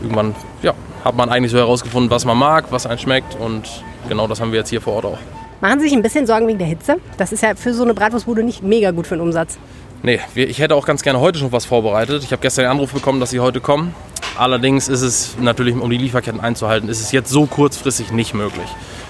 irgendwann 0.00 0.34
ja, 0.62 0.74
hat 1.04 1.16
man 1.16 1.30
eigentlich 1.30 1.50
so 1.50 1.58
herausgefunden, 1.58 2.10
was 2.10 2.24
man 2.24 2.38
mag, 2.38 2.66
was 2.70 2.86
einem 2.86 2.98
schmeckt. 2.98 3.34
Und 3.40 3.68
genau 4.08 4.28
das 4.28 4.40
haben 4.40 4.52
wir 4.52 4.60
jetzt 4.60 4.70
hier 4.70 4.80
vor 4.80 4.94
Ort 4.94 5.04
auch. 5.06 5.18
Machen 5.60 5.80
Sie 5.80 5.88
sich 5.88 5.96
ein 5.96 6.02
bisschen 6.02 6.26
Sorgen 6.26 6.46
wegen 6.46 6.58
der 6.58 6.68
Hitze? 6.68 6.96
Das 7.18 7.32
ist 7.32 7.42
ja 7.42 7.54
für 7.54 7.74
so 7.74 7.82
eine 7.82 7.92
Bratwurstbude 7.92 8.42
nicht 8.42 8.62
mega 8.62 8.92
gut 8.92 9.06
für 9.06 9.16
den 9.16 9.22
Umsatz. 9.22 9.58
Nee, 10.02 10.20
ich 10.34 10.58
hätte 10.58 10.74
auch 10.74 10.86
ganz 10.86 11.02
gerne 11.02 11.20
heute 11.20 11.38
schon 11.38 11.52
was 11.52 11.66
vorbereitet. 11.66 12.22
Ich 12.24 12.32
habe 12.32 12.40
gestern 12.40 12.64
den 12.64 12.70
Anruf 12.70 12.92
bekommen, 12.92 13.20
dass 13.20 13.30
sie 13.30 13.40
heute 13.40 13.60
kommen. 13.60 13.94
Allerdings 14.40 14.88
ist 14.88 15.02
es 15.02 15.36
natürlich, 15.38 15.74
um 15.74 15.90
die 15.90 15.98
Lieferketten 15.98 16.40
einzuhalten, 16.40 16.88
ist 16.88 17.02
es 17.02 17.12
jetzt 17.12 17.28
so 17.28 17.44
kurzfristig 17.44 18.10
nicht 18.10 18.32
möglich. 18.32 18.64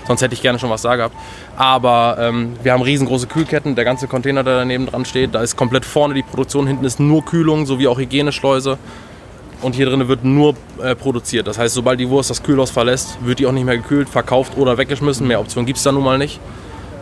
Sonst 0.05 0.23
hätte 0.23 0.35
ich 0.35 0.43
gerne 0.43 0.59
schon 0.59 0.71
was 0.71 0.83
da 0.83 0.97
gehabt. 0.97 1.15
Aber 1.57 2.17
ähm, 2.19 2.55
wir 2.65 2.73
haben 2.73 2.83
riesengroße 2.83 3.29
Kühlketten. 3.29 3.77
Der 3.77 3.85
ganze 3.85 4.09
Container, 4.09 4.43
der 4.43 4.57
daneben 4.57 4.87
dran 4.87 5.05
steht, 5.05 5.37
da 5.37 5.41
ist 5.41 5.55
komplett 5.55 5.85
vorne 5.85 6.15
die 6.15 6.25
Produktion. 6.25 6.67
Hinten 6.67 6.85
ist 6.85 6.99
nur 6.99 7.25
Kühlung 7.25 7.65
sowie 7.65 7.87
auch 7.87 8.01
Hygieneschleuse. 8.01 8.77
Und 9.63 9.77
hier 9.77 9.87
drinnen 9.87 10.09
wird 10.09 10.25
nur 10.25 10.57
äh, 10.83 10.97
produziert. 10.97 11.47
Das 11.47 11.59
heißt, 11.59 11.77
sobald 11.77 12.01
die 12.01 12.09
Wurst 12.09 12.29
das 12.29 12.43
Kühlhaus 12.43 12.73
verlässt, 12.73 13.25
wird 13.25 13.39
die 13.39 13.47
auch 13.47 13.53
nicht 13.53 13.67
mehr 13.67 13.77
gekühlt, 13.77 14.09
verkauft 14.09 14.55
oder 14.57 14.79
weggeschmissen. 14.79 15.29
Mehr 15.29 15.39
Optionen 15.39 15.65
gibt 15.65 15.77
es 15.77 15.85
da 15.85 15.93
nun 15.93 16.03
mal 16.03 16.19
nicht. 16.19 16.41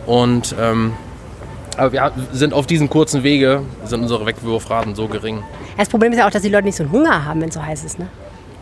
Und 0.05 0.53
ähm, 0.61 0.93
aber 1.79 1.93
wir 1.93 2.11
sind 2.33 2.53
auf 2.53 2.67
diesem 2.67 2.89
kurzen 2.89 3.23
Wege, 3.23 3.63
sind 3.85 4.01
unsere 4.01 4.25
Wegwurfraten 4.25 4.95
so 4.95 5.07
gering. 5.07 5.43
Das 5.79 5.87
Problem 5.87 6.11
ist 6.11 6.17
ja 6.17 6.27
auch, 6.27 6.31
dass 6.31 6.41
die 6.41 6.49
Leute 6.49 6.65
nicht 6.65 6.75
so 6.75 6.83
einen 6.83 6.91
Hunger 6.91 7.23
haben, 7.23 7.39
wenn 7.39 7.47
es 7.47 7.55
so 7.55 7.65
heiß 7.65 7.85
ist. 7.85 7.99
Ne? 7.99 8.09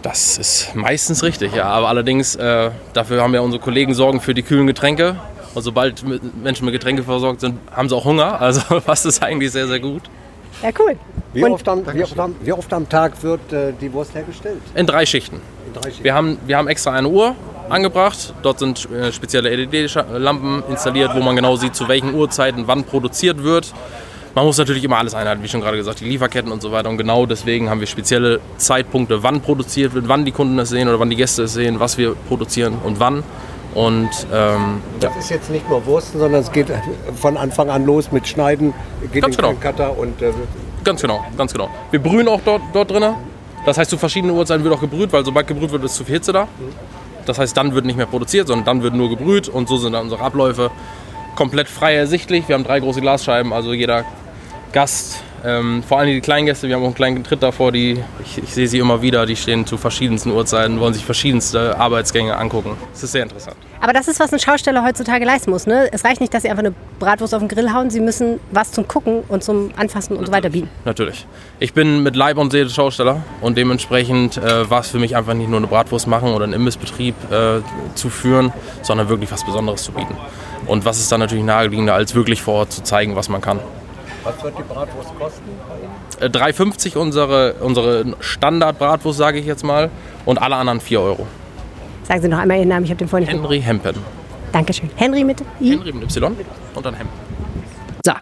Das 0.03 0.37
ist 0.37 0.75
meistens 0.75 1.23
richtig, 1.23 1.55
ja. 1.55 1.65
Aber 1.65 1.89
allerdings, 1.89 2.35
äh, 2.35 2.69
dafür 2.93 3.23
haben 3.23 3.33
ja 3.33 3.41
unsere 3.41 3.61
Kollegen 3.61 3.95
Sorgen 3.95 4.21
für 4.21 4.35
die 4.35 4.43
kühlen 4.43 4.67
Getränke. 4.67 5.15
Und 5.55 5.63
sobald 5.63 6.03
Menschen 6.43 6.65
mit 6.65 6.73
Getränke 6.75 7.01
versorgt 7.01 7.41
sind, 7.41 7.57
haben 7.71 7.89
sie 7.89 7.95
auch 7.95 8.05
Hunger. 8.05 8.39
Also 8.39 8.79
passt 8.85 9.07
es 9.07 9.19
eigentlich 9.19 9.51
sehr, 9.51 9.67
sehr 9.67 9.79
gut. 9.79 10.03
Ja, 10.61 10.69
cool. 10.77 10.95
Wie, 11.33 11.43
oft 11.43 11.67
am, 11.67 11.83
wie, 11.91 12.03
oft 12.03 12.19
am, 12.19 12.35
wie 12.39 12.51
oft 12.51 12.71
am 12.71 12.87
Tag 12.87 13.23
wird 13.23 13.51
äh, 13.51 13.73
die 13.81 13.91
Wurst 13.91 14.13
hergestellt? 14.13 14.61
In 14.75 14.85
drei 14.85 15.03
Schichten. 15.07 15.41
In 15.65 15.73
drei 15.73 15.89
Schichten. 15.89 16.03
Wir 16.03 16.13
haben, 16.13 16.37
wir 16.45 16.55
haben 16.55 16.67
extra 16.67 16.91
eine 16.91 17.07
Uhr 17.07 17.33
angebracht. 17.67 18.35
Dort 18.43 18.59
sind 18.59 18.87
äh, 18.91 19.11
spezielle 19.11 19.49
LED-Lampen 19.55 20.61
installiert, 20.69 21.15
wo 21.15 21.21
man 21.21 21.35
genau 21.35 21.55
sieht, 21.55 21.75
zu 21.75 21.87
welchen 21.87 22.13
Uhrzeiten 22.13 22.67
wann 22.67 22.83
produziert 22.83 23.43
wird. 23.43 23.73
Man 24.37 24.45
muss 24.45 24.59
natürlich 24.59 24.83
immer 24.83 24.99
alles 24.99 25.15
einhalten, 25.15 25.41
wie 25.41 25.47
schon 25.47 25.61
gerade 25.61 25.77
gesagt, 25.77 25.99
die 25.99 26.05
Lieferketten 26.05 26.51
und 26.51 26.61
so 26.61 26.71
weiter. 26.71 26.91
Und 26.91 26.97
genau 26.99 27.25
deswegen 27.25 27.71
haben 27.71 27.79
wir 27.79 27.87
spezielle 27.87 28.39
Zeitpunkte, 28.57 29.23
wann 29.23 29.41
produziert 29.41 29.95
wird, 29.95 30.07
wann 30.09 30.25
die 30.25 30.31
Kunden 30.31 30.59
es 30.59 30.69
sehen 30.69 30.87
oder 30.87 30.99
wann 30.99 31.09
die 31.09 31.15
Gäste 31.15 31.41
es 31.41 31.53
sehen, 31.53 31.79
was 31.79 31.97
wir 31.97 32.13
produzieren 32.13 32.75
und 32.83 32.99
wann. 32.99 33.23
Und 33.73 34.11
ähm, 34.31 34.83
ja. 35.01 35.09
Das 35.09 35.17
ist 35.17 35.31
jetzt 35.31 35.49
nicht 35.49 35.67
nur 35.67 35.83
Wursten, 35.87 36.19
sondern 36.19 36.41
es 36.41 36.51
geht 36.51 36.67
von 37.19 37.35
Anfang 37.35 37.71
an 37.71 37.87
los 37.87 38.11
mit 38.11 38.27
Schneiden, 38.27 38.75
geht 39.11 39.23
Ganz 39.23 39.37
in 39.37 39.41
den 39.41 39.59
genau. 39.59 39.59
Cutter 39.59 39.97
und 39.97 40.21
äh, 40.21 40.31
Ganz 40.83 41.01
genau, 41.01 41.25
ganz 41.35 41.51
genau. 41.51 41.71
Wir 41.89 41.99
brühen 41.99 42.27
auch 42.27 42.41
dort, 42.45 42.61
dort 42.73 42.91
drinnen. 42.91 43.15
Das 43.65 43.79
heißt, 43.79 43.89
zu 43.89 43.97
verschiedenen 43.97 44.35
Uhrzeiten 44.35 44.63
wird 44.63 44.71
auch 44.71 44.81
gebrüht, 44.81 45.11
weil 45.13 45.25
sobald 45.25 45.47
gebrüht 45.47 45.71
wird, 45.71 45.83
ist 45.83 45.95
zu 45.95 46.05
viel 46.05 46.13
Hitze 46.13 46.31
da. 46.31 46.47
Das 47.25 47.39
heißt, 47.39 47.57
dann 47.57 47.73
wird 47.73 47.85
nicht 47.85 47.97
mehr 47.97 48.05
produziert, 48.05 48.45
sondern 48.45 48.65
dann 48.65 48.83
wird 48.83 48.93
nur 48.93 49.09
gebrüht 49.09 49.49
und 49.49 49.67
so 49.67 49.77
sind 49.77 49.93
dann 49.93 50.03
unsere 50.03 50.21
Abläufe 50.21 50.69
komplett 51.35 51.67
frei 51.67 51.95
ersichtlich. 51.95 52.47
Wir 52.47 52.53
haben 52.53 52.63
drei 52.63 52.79
große 52.79 53.01
Glasscheiben, 53.01 53.51
also 53.51 53.73
jeder 53.73 54.05
Gast, 54.73 55.23
ähm, 55.45 55.83
vor 55.83 55.99
allem 55.99 56.09
die 56.09 56.21
kleinen 56.21 56.45
Gäste, 56.45 56.67
wir 56.67 56.75
haben 56.75 56.81
auch 56.81 56.87
einen 56.87 56.95
kleinen 56.95 57.23
Tritt 57.23 57.43
davor, 57.43 57.71
die, 57.71 58.03
ich, 58.23 58.37
ich 58.43 58.53
sehe 58.53 58.67
sie 58.67 58.79
immer 58.79 59.01
wieder, 59.01 59.25
die 59.25 59.35
stehen 59.35 59.65
zu 59.65 59.77
verschiedensten 59.77 60.31
Uhrzeiten, 60.31 60.79
wollen 60.79 60.93
sich 60.93 61.05
verschiedenste 61.05 61.77
Arbeitsgänge 61.79 62.35
angucken. 62.35 62.75
Das 62.91 63.03
ist 63.03 63.11
sehr 63.11 63.23
interessant. 63.23 63.55
Aber 63.79 63.93
das 63.93 64.07
ist, 64.07 64.19
was 64.19 64.33
ein 64.33 64.39
Schausteller 64.39 64.83
heutzutage 64.83 65.23
leisten 65.23 65.51
muss. 65.51 65.67
Ne? 65.67 65.89
Es 65.91 66.03
reicht 66.03 66.19
nicht, 66.19 66.33
dass 66.33 66.43
sie 66.43 66.49
einfach 66.49 66.63
eine 66.63 66.73
Bratwurst 66.99 67.35
auf 67.35 67.39
den 67.39 67.47
Grill 67.47 67.71
hauen. 67.71 67.89
Sie 67.89 67.99
müssen 67.99 68.39
was 68.51 68.71
zum 68.71 68.87
Gucken 68.87 69.23
und 69.27 69.43
zum 69.43 69.71
Anfassen 69.77 70.17
und 70.17 70.25
so 70.25 70.31
weiter 70.31 70.49
bieten. 70.49 70.69
Natürlich. 70.85 71.27
Ich 71.59 71.73
bin 71.73 72.01
mit 72.01 72.15
Leib 72.15 72.37
und 72.37 72.51
Seele 72.51 72.69
Schausteller 72.69 73.23
und 73.41 73.57
dementsprechend 73.57 74.37
äh, 74.37 74.69
war 74.69 74.81
es 74.81 74.89
für 74.89 74.99
mich 74.99 75.15
einfach 75.15 75.35
nicht 75.35 75.49
nur 75.49 75.57
eine 75.59 75.67
Bratwurst 75.67 76.07
machen 76.07 76.33
oder 76.33 76.45
einen 76.45 76.53
Imbissbetrieb 76.53 77.15
äh, 77.31 77.61
zu 77.93 78.09
führen, 78.09 78.51
sondern 78.81 79.09
wirklich 79.09 79.31
was 79.31 79.45
Besonderes 79.45 79.83
zu 79.83 79.91
bieten. 79.91 80.15
Und 80.65 80.83
was 80.83 80.99
ist 80.99 81.11
dann 81.11 81.19
natürlich 81.19 81.45
naheliegender, 81.45 81.93
als 81.93 82.15
wirklich 82.15 82.41
vor 82.41 82.55
Ort 82.55 82.73
zu 82.73 82.83
zeigen, 82.83 83.15
was 83.15 83.29
man 83.29 83.41
kann. 83.41 83.59
Was 84.23 84.43
wird 84.43 84.57
die 84.57 84.63
Bratwurst 84.63 85.09
kosten? 85.17 85.49
Äh, 86.19 86.25
3,50 86.27 86.97
unsere, 86.97 87.53
unsere 87.55 88.15
Standard-Bratwurst, 88.19 89.17
sage 89.17 89.39
ich 89.39 89.45
jetzt 89.45 89.63
mal, 89.63 89.89
und 90.25 90.41
alle 90.41 90.55
anderen 90.55 90.79
4 90.81 91.01
Euro. 91.01 91.27
Sagen 92.03 92.21
Sie 92.21 92.27
noch 92.29 92.39
einmal 92.39 92.57
Ihren 92.57 92.69
Namen, 92.69 92.85
ich 92.85 92.91
habe 92.91 92.99
den 92.99 93.07
vorhin 93.07 93.27
nicht 93.27 93.37
Henry 93.37 93.61
Hempen. 93.61 93.95
Dankeschön. 94.51 94.89
Henry 94.95 95.23
mit 95.23 95.41
I? 95.59 95.71
Henry 95.71 95.91
mit 95.91 96.03
Y 96.03 96.35
und 96.73 96.85
dann 96.85 96.93
Hempen. 96.93 97.13
So, 98.05 98.13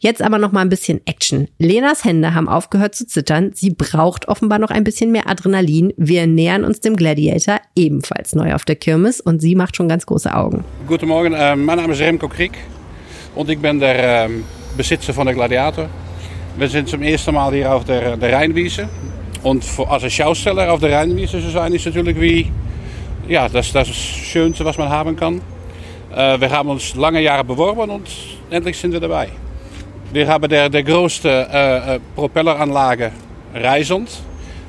jetzt 0.00 0.20
aber 0.20 0.38
noch 0.38 0.50
mal 0.50 0.62
ein 0.62 0.68
bisschen 0.68 1.00
Action. 1.06 1.46
Lenas 1.58 2.04
Hände 2.04 2.34
haben 2.34 2.48
aufgehört 2.48 2.96
zu 2.96 3.06
zittern. 3.06 3.52
Sie 3.54 3.70
braucht 3.70 4.26
offenbar 4.26 4.58
noch 4.58 4.70
ein 4.70 4.82
bisschen 4.82 5.12
mehr 5.12 5.28
Adrenalin. 5.28 5.92
Wir 5.96 6.26
nähern 6.26 6.64
uns 6.64 6.80
dem 6.80 6.96
Gladiator, 6.96 7.60
ebenfalls 7.76 8.34
neu 8.34 8.52
auf 8.54 8.64
der 8.64 8.76
Kirmes, 8.76 9.20
und 9.20 9.40
sie 9.40 9.54
macht 9.54 9.76
schon 9.76 9.88
ganz 9.88 10.06
große 10.06 10.34
Augen. 10.34 10.64
Goedemorgen, 10.88 11.34
eh, 11.34 11.54
mijn 11.54 11.78
naam 11.78 11.90
is 11.90 12.00
Remco 12.00 12.26
Kriek. 12.28 12.58
Und 13.34 13.48
ik 13.48 13.60
ben 13.60 13.78
der 13.78 14.24
eh, 14.24 14.28
Besitzer 14.76 15.14
van 15.14 15.26
de 15.26 15.32
Gladiator. 15.32 15.86
We 16.54 16.68
zijn 16.68 16.88
zum 16.88 17.02
eerste 17.02 17.32
Mal 17.32 17.52
hier 17.52 17.72
auf 17.72 17.84
der, 17.84 18.16
der 18.18 18.88
als 19.86 20.02
een 20.02 20.10
Schausteller 20.10 20.68
auf 20.68 20.80
der 20.80 20.90
Rheinwiese 20.90 21.40
zu 21.40 21.50
sein, 21.50 21.72
ist 21.72 21.86
natürlich 21.86 22.20
wie, 22.20 22.52
ja, 23.28 23.48
das, 23.48 23.72
das 23.72 23.88
Schönste, 23.88 24.64
was 24.64 24.76
man 24.76 24.88
haben 24.88 25.16
kann. 25.16 25.40
Äh, 26.14 26.40
wir 26.40 26.50
haben 26.50 26.68
uns 26.68 26.94
lange 26.94 27.20
Jahre 27.22 27.44
beworben 27.44 28.02
endlich 28.50 28.76
sind 28.76 28.92
wir 28.92 29.00
dabei. 29.00 29.28
Wir 30.12 30.26
haben 30.26 30.48
der, 30.48 30.68
der 30.68 30.82
grootste 30.82 31.28
äh, 31.52 31.94
äh, 31.94 32.00
Propelleranlage 32.16 33.12
Reisend 33.54 34.10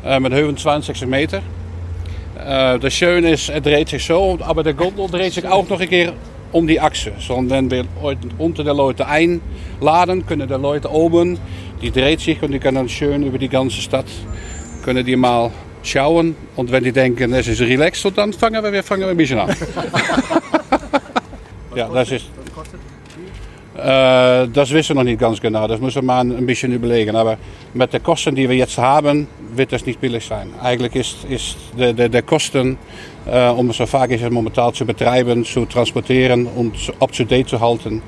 äh, 0.05 0.19
mit 0.19 0.33
25 0.33 1.05
Meter. 1.07 1.41
Das 2.35 2.93
Schöne 2.93 3.31
ist, 3.31 3.49
er 3.49 3.61
dreht 3.61 3.89
sich 3.89 4.03
so, 4.03 4.39
aber 4.41 4.63
der 4.63 4.73
Gondel 4.73 5.07
dreht 5.07 5.33
sich 5.33 5.47
auch 5.47 5.67
noch 5.69 5.79
een 5.79 5.87
keer 5.89 6.13
um 6.51 6.67
die 6.67 6.79
Achse. 6.79 7.13
So, 7.19 7.41
wenn 7.47 7.71
wir 7.71 7.85
unter 8.37 8.63
der 8.63 8.73
Leute 8.73 9.07
einladen, 9.07 10.25
können 10.25 10.47
die 10.47 10.53
Leute 10.53 10.91
oben, 10.91 11.39
die 11.81 11.91
dreht 11.91 12.19
sich 12.19 12.41
und 12.41 12.51
die 12.51 12.59
können 12.59 12.87
schön 12.89 13.23
über 13.23 13.37
die 13.37 13.49
ganze 13.49 13.81
Stadt, 13.81 14.05
können 14.83 15.05
die 15.05 15.15
mal 15.15 15.51
schauen. 15.83 16.35
Und 16.55 16.71
wenn 16.71 16.83
die 16.83 16.91
denken, 16.91 17.33
es 17.33 17.47
ist 17.47 17.61
relaxed, 17.61 18.11
dann 18.15 18.33
fangen 18.33 18.63
wir, 18.63 18.71
wir 18.71 18.83
fangen 18.83 19.09
ein 19.09 19.17
bisschen 19.17 19.39
an. 19.39 19.49
ja, 21.75 21.87
das 21.89 22.11
ist... 22.11 22.25
Äh, 23.75 24.47
das 24.49 24.69
wissen 24.71 24.89
wir 24.89 24.95
noch 24.95 25.03
nicht 25.03 25.19
ganz 25.19 25.41
genau, 25.41 25.67
das 25.67 25.79
müssen 25.79 25.95
wir 25.95 26.03
mal 26.03 26.19
ein 26.19 26.45
bisschen 26.45 26.71
überlegen. 26.71 27.15
Aber 27.15 27.37
mit 27.73 27.91
den 27.91 28.03
Kosten, 28.03 28.35
die 28.35 28.47
wir 28.47 28.55
jetzt 28.55 28.77
haben, 28.77 29.27
wird 29.55 29.71
das 29.71 29.85
nicht 29.85 29.99
billig 29.99 30.25
sein. 30.25 30.53
Eigentlich 30.61 30.95
ist, 30.95 31.23
ist 31.29 31.57
de, 31.77 31.93
de, 31.93 32.09
de 32.09 32.21
Kosten, 32.21 32.77
äh, 33.25 33.49
um 33.49 33.69
es 33.69 33.77
so 33.77 33.85
vaak 33.85 34.09
is 34.11 34.21
het 34.21 34.31
momentan 34.31 34.73
zu 34.73 34.85
betreiben, 34.85 35.43
zu 35.45 35.65
transportieren 35.65 36.47
und 36.47 36.75
up-to-date 36.99 37.49
zu 37.49 37.59
halten, 37.59 38.01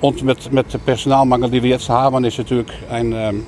Und 0.00 0.22
mit, 0.22 0.52
mit 0.52 0.72
dem 0.72 0.80
Personalmangel, 0.80 1.50
die 1.50 1.62
wir 1.62 1.70
jetzt 1.70 1.88
haben, 1.88 2.24
ist 2.24 2.38
natürlich 2.38 2.66
ein, 2.90 3.12
ähm, 3.12 3.46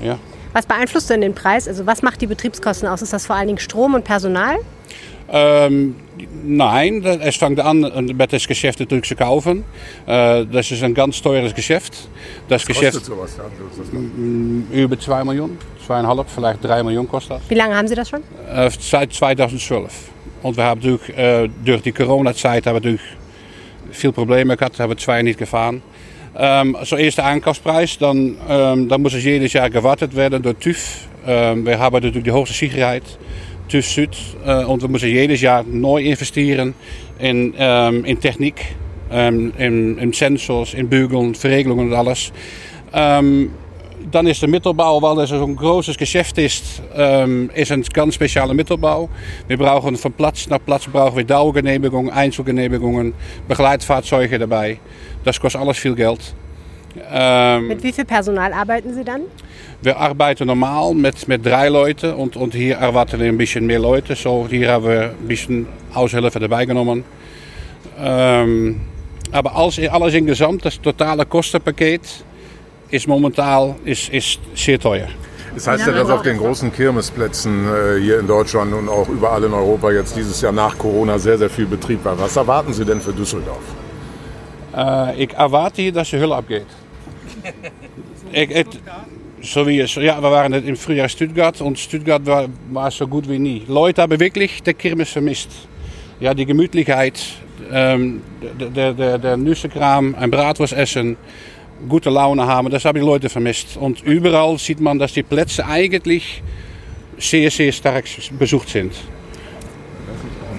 ja, 0.00 0.18
Was 0.52 0.66
beeinflusst 0.66 1.10
denn 1.10 1.22
den 1.22 1.34
Preis? 1.34 1.66
Also 1.66 1.86
was 1.86 2.02
macht 2.02 2.20
die 2.20 2.26
Betriebskosten 2.26 2.88
aus? 2.88 3.02
Ist 3.02 3.12
das 3.12 3.26
vor 3.26 3.36
allen 3.36 3.48
Dingen 3.48 3.58
Strom 3.58 3.94
und 3.94 4.04
Personal? 4.04 4.58
Ähm, 5.30 5.96
nein, 6.44 7.02
dat- 7.02 7.20
es 7.22 7.36
fängt 7.36 7.58
an 7.60 7.80
mit 8.16 8.32
das 8.32 8.46
Geschäft 8.46 8.78
natürlich 8.80 9.04
zu 9.06 9.16
kaufen. 9.16 9.64
Äh, 10.06 10.44
das 10.46 10.70
ist 10.70 10.82
ein 10.82 10.94
ganz 10.94 11.20
teures 11.22 11.54
Geschäft. 11.54 12.08
Das 12.48 12.62
Was 12.62 12.66
Geschäft 12.66 12.92
kostet 12.98 13.04
sowas? 13.04 13.36
Ja, 13.38 14.76
über 14.82 14.98
2 14.98 15.24
Millionen, 15.24 15.58
2,5, 15.86 16.26
vielleicht 16.34 16.62
3 16.64 16.82
Millionen 16.82 17.08
kostet 17.08 17.32
das. 17.38 17.42
Wie 17.48 17.54
lange 17.54 17.74
haben 17.76 17.88
Sie 17.88 17.94
das 17.94 18.08
schon? 18.10 18.20
Äh, 18.54 18.70
seit 18.78 19.12
2012. 19.12 19.92
Und 20.42 20.56
wir 20.56 20.64
haben 20.64 20.80
natürlich 20.80 21.16
äh, 21.16 21.48
durch 21.64 21.80
die 21.82 21.92
Corona-Zeit 21.92 22.66
haben 22.66 22.74
wir 22.74 22.80
natürlich 22.80 23.00
veel 23.92 24.12
problemen 24.12 24.56
gehabt, 24.56 24.78
hebben 24.78 24.96
twee 24.98 25.22
niet 25.22 25.38
gefahren. 25.38 25.82
Ähm, 26.36 26.76
so 26.82 26.96
eerst 26.96 27.16
der 27.18 27.26
Einkaufspreis, 27.26 27.96
dann, 27.96 28.36
ähm, 28.48 28.88
dann 28.88 29.00
muss 29.02 29.14
es 29.14 29.24
jedes 29.24 29.52
Jahr 29.52 29.70
gewartet 29.70 30.14
werden 30.16 30.42
durch 30.42 30.56
TÜV. 30.58 31.06
Ähm, 31.26 31.64
wir 31.64 31.78
haben 31.78 31.94
natürlich 31.94 32.24
die 32.24 32.32
höchste 32.32 32.54
Sicherheit, 32.54 33.04
Süd. 33.68 34.16
Äh, 34.46 34.64
und 34.64 34.82
wir 34.82 34.88
müssen 34.88 35.08
jedes 35.08 35.40
Jahr 35.40 35.64
neu 35.64 36.02
investieren 36.02 36.74
in, 37.18 37.54
ähm, 37.56 38.04
in 38.04 38.20
Technik, 38.20 38.76
ähm, 39.10 39.52
in, 39.58 39.98
in 39.98 40.12
Sensors, 40.12 40.74
in 40.74 40.88
Bügeln, 40.88 41.34
Verregelungen 41.34 41.88
und 41.88 41.94
alles. 41.94 42.32
Ähm, 42.92 43.50
dan 44.10 44.26
is 44.26 44.40
de 44.40 44.48
Mittelbau, 44.48 45.00
weil 45.00 45.24
es 45.24 45.30
so 45.30 45.44
ein 45.44 45.56
großes 45.56 45.96
Geschäft 45.96 46.38
ist, 46.38 46.82
ähm, 46.94 47.50
ist 47.54 47.72
ein 47.72 47.82
ganz 47.82 48.14
spezieller 48.14 48.54
Mittelbau. 48.54 49.08
Wir 49.48 49.56
brauchen 49.56 49.96
von 49.96 50.12
Platz 50.12 50.46
nach 50.48 50.58
Platz 50.64 50.86
brauchen 50.86 51.16
wir 51.16 51.24
Dauergenehmigungen, 51.24 52.12
Einzelgenehmigungen, 52.12 53.14
Begleitfahrzeuge 53.48 54.38
dabei. 54.38 54.78
Das 55.24 55.40
kostet 55.40 55.60
alles 55.60 55.78
viel 55.78 55.94
Geld. 55.94 56.34
Ähm, 57.10 57.68
Mit 57.68 57.82
wie 57.82 57.92
viel 57.92 58.04
Personal 58.04 58.52
arbeiten 58.52 58.94
Sie 58.94 59.04
dann? 59.04 59.22
Wir 59.84 59.98
arbeiten 59.98 60.46
normal 60.46 60.94
mit, 60.94 61.28
mit 61.28 61.44
drei 61.44 61.68
Leuten 61.68 62.14
und, 62.14 62.36
und 62.36 62.54
hier 62.54 62.76
erwarten 62.76 63.20
wir 63.20 63.28
ein 63.28 63.36
bisschen 63.36 63.66
mehr 63.66 63.78
Leute. 63.78 64.16
So, 64.16 64.46
hier 64.48 64.72
haben 64.72 64.84
wir 64.86 65.02
ein 65.10 65.28
bisschen 65.28 65.66
Aushilfe 65.92 66.40
dabei 66.40 66.64
genommen. 66.64 67.04
Ähm, 67.98 68.80
aber 69.30 69.54
alles, 69.54 69.78
alles 69.90 70.14
insgesamt, 70.14 70.64
das 70.64 70.80
totale 70.80 71.26
Kostenpaket, 71.26 72.24
ist 72.90 73.06
momentan 73.08 73.74
ist, 73.84 74.08
ist 74.08 74.40
sehr 74.54 74.78
teuer. 74.78 75.08
Das 75.54 75.66
heißt 75.66 75.86
ja, 75.86 75.92
dass 75.92 76.10
auf 76.10 76.22
den 76.22 76.38
großen 76.38 76.72
Kirmesplätzen 76.72 77.66
äh, 77.66 78.00
hier 78.00 78.20
in 78.20 78.26
Deutschland 78.26 78.72
und 78.72 78.88
auch 78.88 79.08
überall 79.08 79.44
in 79.44 79.52
Europa 79.52 79.90
jetzt 79.92 80.16
dieses 80.16 80.40
Jahr 80.40 80.52
nach 80.52 80.76
Corona 80.76 81.18
sehr, 81.18 81.38
sehr 81.38 81.50
viel 81.50 81.66
Betrieb 81.66 82.04
war. 82.04 82.18
Was 82.18 82.36
erwarten 82.36 82.72
Sie 82.72 82.84
denn 82.84 83.00
für 83.00 83.12
Düsseldorf? 83.12 83.62
Eh, 84.76 85.20
ik 85.22 85.32
erwarte 85.32 85.80
hier 85.80 85.92
dat 85.92 86.06
ze 86.06 86.16
hulp 86.16 86.32
abgeht. 86.32 86.66
ik, 88.30 88.52
het, 88.52 88.66
so 89.44 89.66
wie 89.66 89.80
es, 89.80 89.94
ja, 89.96 90.20
wir 90.20 90.30
waren 90.30 90.52
net 90.52 90.66
im 90.66 90.76
Frühjahr 90.76 91.08
Stuttgart 91.08 91.60
und 91.60 91.78
Stuttgart 91.78 92.24
war, 92.26 92.46
war 92.70 92.90
so 92.90 93.06
gut 93.06 93.28
wie 93.28 93.38
nie. 93.38 93.62
Leute 93.68 94.02
haben 94.02 94.18
wirklich 94.18 94.62
der 94.62 94.74
Kirmes 94.74 95.10
vermisst. 95.10 95.50
Ja, 96.20 96.32
die 96.32 96.46
Gemütlichkeit, 96.46 97.20
ähm, 97.72 98.22
der, 98.58 98.68
der, 98.70 98.92
der, 98.92 99.18
der 99.18 99.36
Nüssekram, 99.36 100.14
ein 100.14 100.30
Bratwurst 100.30 100.72
essen, 100.72 101.16
gute 101.88 102.10
Laune 102.10 102.46
haben, 102.46 102.70
das 102.70 102.84
haben 102.84 102.98
die 102.98 103.04
Leute 103.04 103.28
vermisst. 103.28 103.76
Und 103.76 104.02
überall 104.02 104.58
sieht 104.58 104.80
man, 104.80 104.98
dass 104.98 105.12
die 105.12 105.22
Plätze 105.22 105.66
eigentlich 105.66 106.42
sehr, 107.18 107.50
sehr 107.50 107.72
stark 107.72 108.04
besucht 108.38 108.68
sind. 108.68 108.92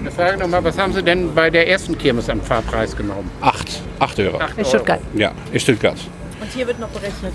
Eine 0.00 0.10
Frage 0.10 0.38
nochmal, 0.38 0.62
was 0.62 0.78
haben 0.78 0.92
Sie 0.92 1.02
denn 1.02 1.34
bei 1.34 1.50
der 1.50 1.68
ersten 1.68 1.98
Kirmes 1.98 2.30
am 2.30 2.40
Fahrpreis 2.40 2.96
genommen? 2.96 3.30
8, 3.40 3.82
8 3.98 4.20
Euro. 4.20 4.38
Acht 4.38 4.56
In 4.56 4.64
Stuttgart? 4.64 5.00
Ja, 5.14 5.32
in 5.52 5.58
Stuttgart. 5.58 5.96
Und 6.40 6.52
hier 6.52 6.66
wird 6.66 6.78
noch 6.78 6.88
berechnet. 6.88 7.32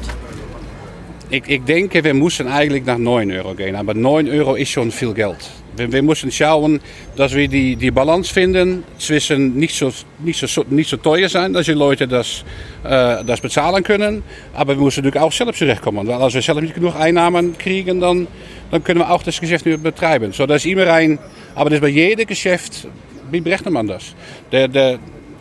Ik, 1.31 1.65
denk, 1.65 1.93
we 1.93 2.13
moesten 2.13 2.47
eigenlijk 2.47 2.85
naar 2.85 2.99
9 2.99 3.31
euro 3.31 3.53
gaan. 3.57 3.85
Maar 3.85 3.95
9 3.95 4.27
euro 4.27 4.53
is 4.53 4.69
schon 4.69 4.91
veel 4.91 5.13
geld. 5.13 5.49
We, 5.75 5.87
we 5.87 6.01
moesten 6.01 6.31
schauen, 6.31 6.81
dass 7.15 7.31
wir 7.31 7.47
die, 7.47 7.77
die 7.77 7.91
Balance 7.91 8.33
finden 8.33 8.83
zwischen 8.97 9.55
nicht 9.55 9.75
so, 9.75 9.91
nicht, 10.17 10.49
so, 10.49 10.63
nicht 10.67 10.89
so 10.89 10.97
teuer 10.97 11.29
sein, 11.29 11.53
dass 11.53 11.65
die 11.65 11.73
Leute 11.73 12.05
das, 12.05 12.43
äh, 12.83 13.23
das 13.23 13.39
bezahlen 13.39 13.81
können. 13.83 14.23
Aber 14.53 14.75
wir 14.75 14.83
müssen 14.83 15.17
auch 15.17 15.31
selbst 15.31 15.59
zurechtkommen. 15.59 16.05
Weil 16.05 16.21
als 16.21 16.33
wir 16.33 16.41
selbst 16.41 16.63
nicht 16.63 16.75
genug 16.75 16.95
Einnahmen 16.99 17.57
kriegen, 17.57 18.01
dann, 18.01 18.27
dann 18.69 18.83
können 18.83 18.99
wir 18.99 19.09
auch 19.09 19.23
das 19.23 19.39
Geschäft 19.39 19.65
nicht 19.65 19.81
betreiben. 19.81 20.33
So, 20.33 20.43
aber 20.43 20.55
das 20.55 20.65
ist 20.65 21.81
bei 21.81 21.87
jedem 21.87 22.27
Geschäft, 22.27 22.87
wie 23.31 23.41
man 23.69 23.89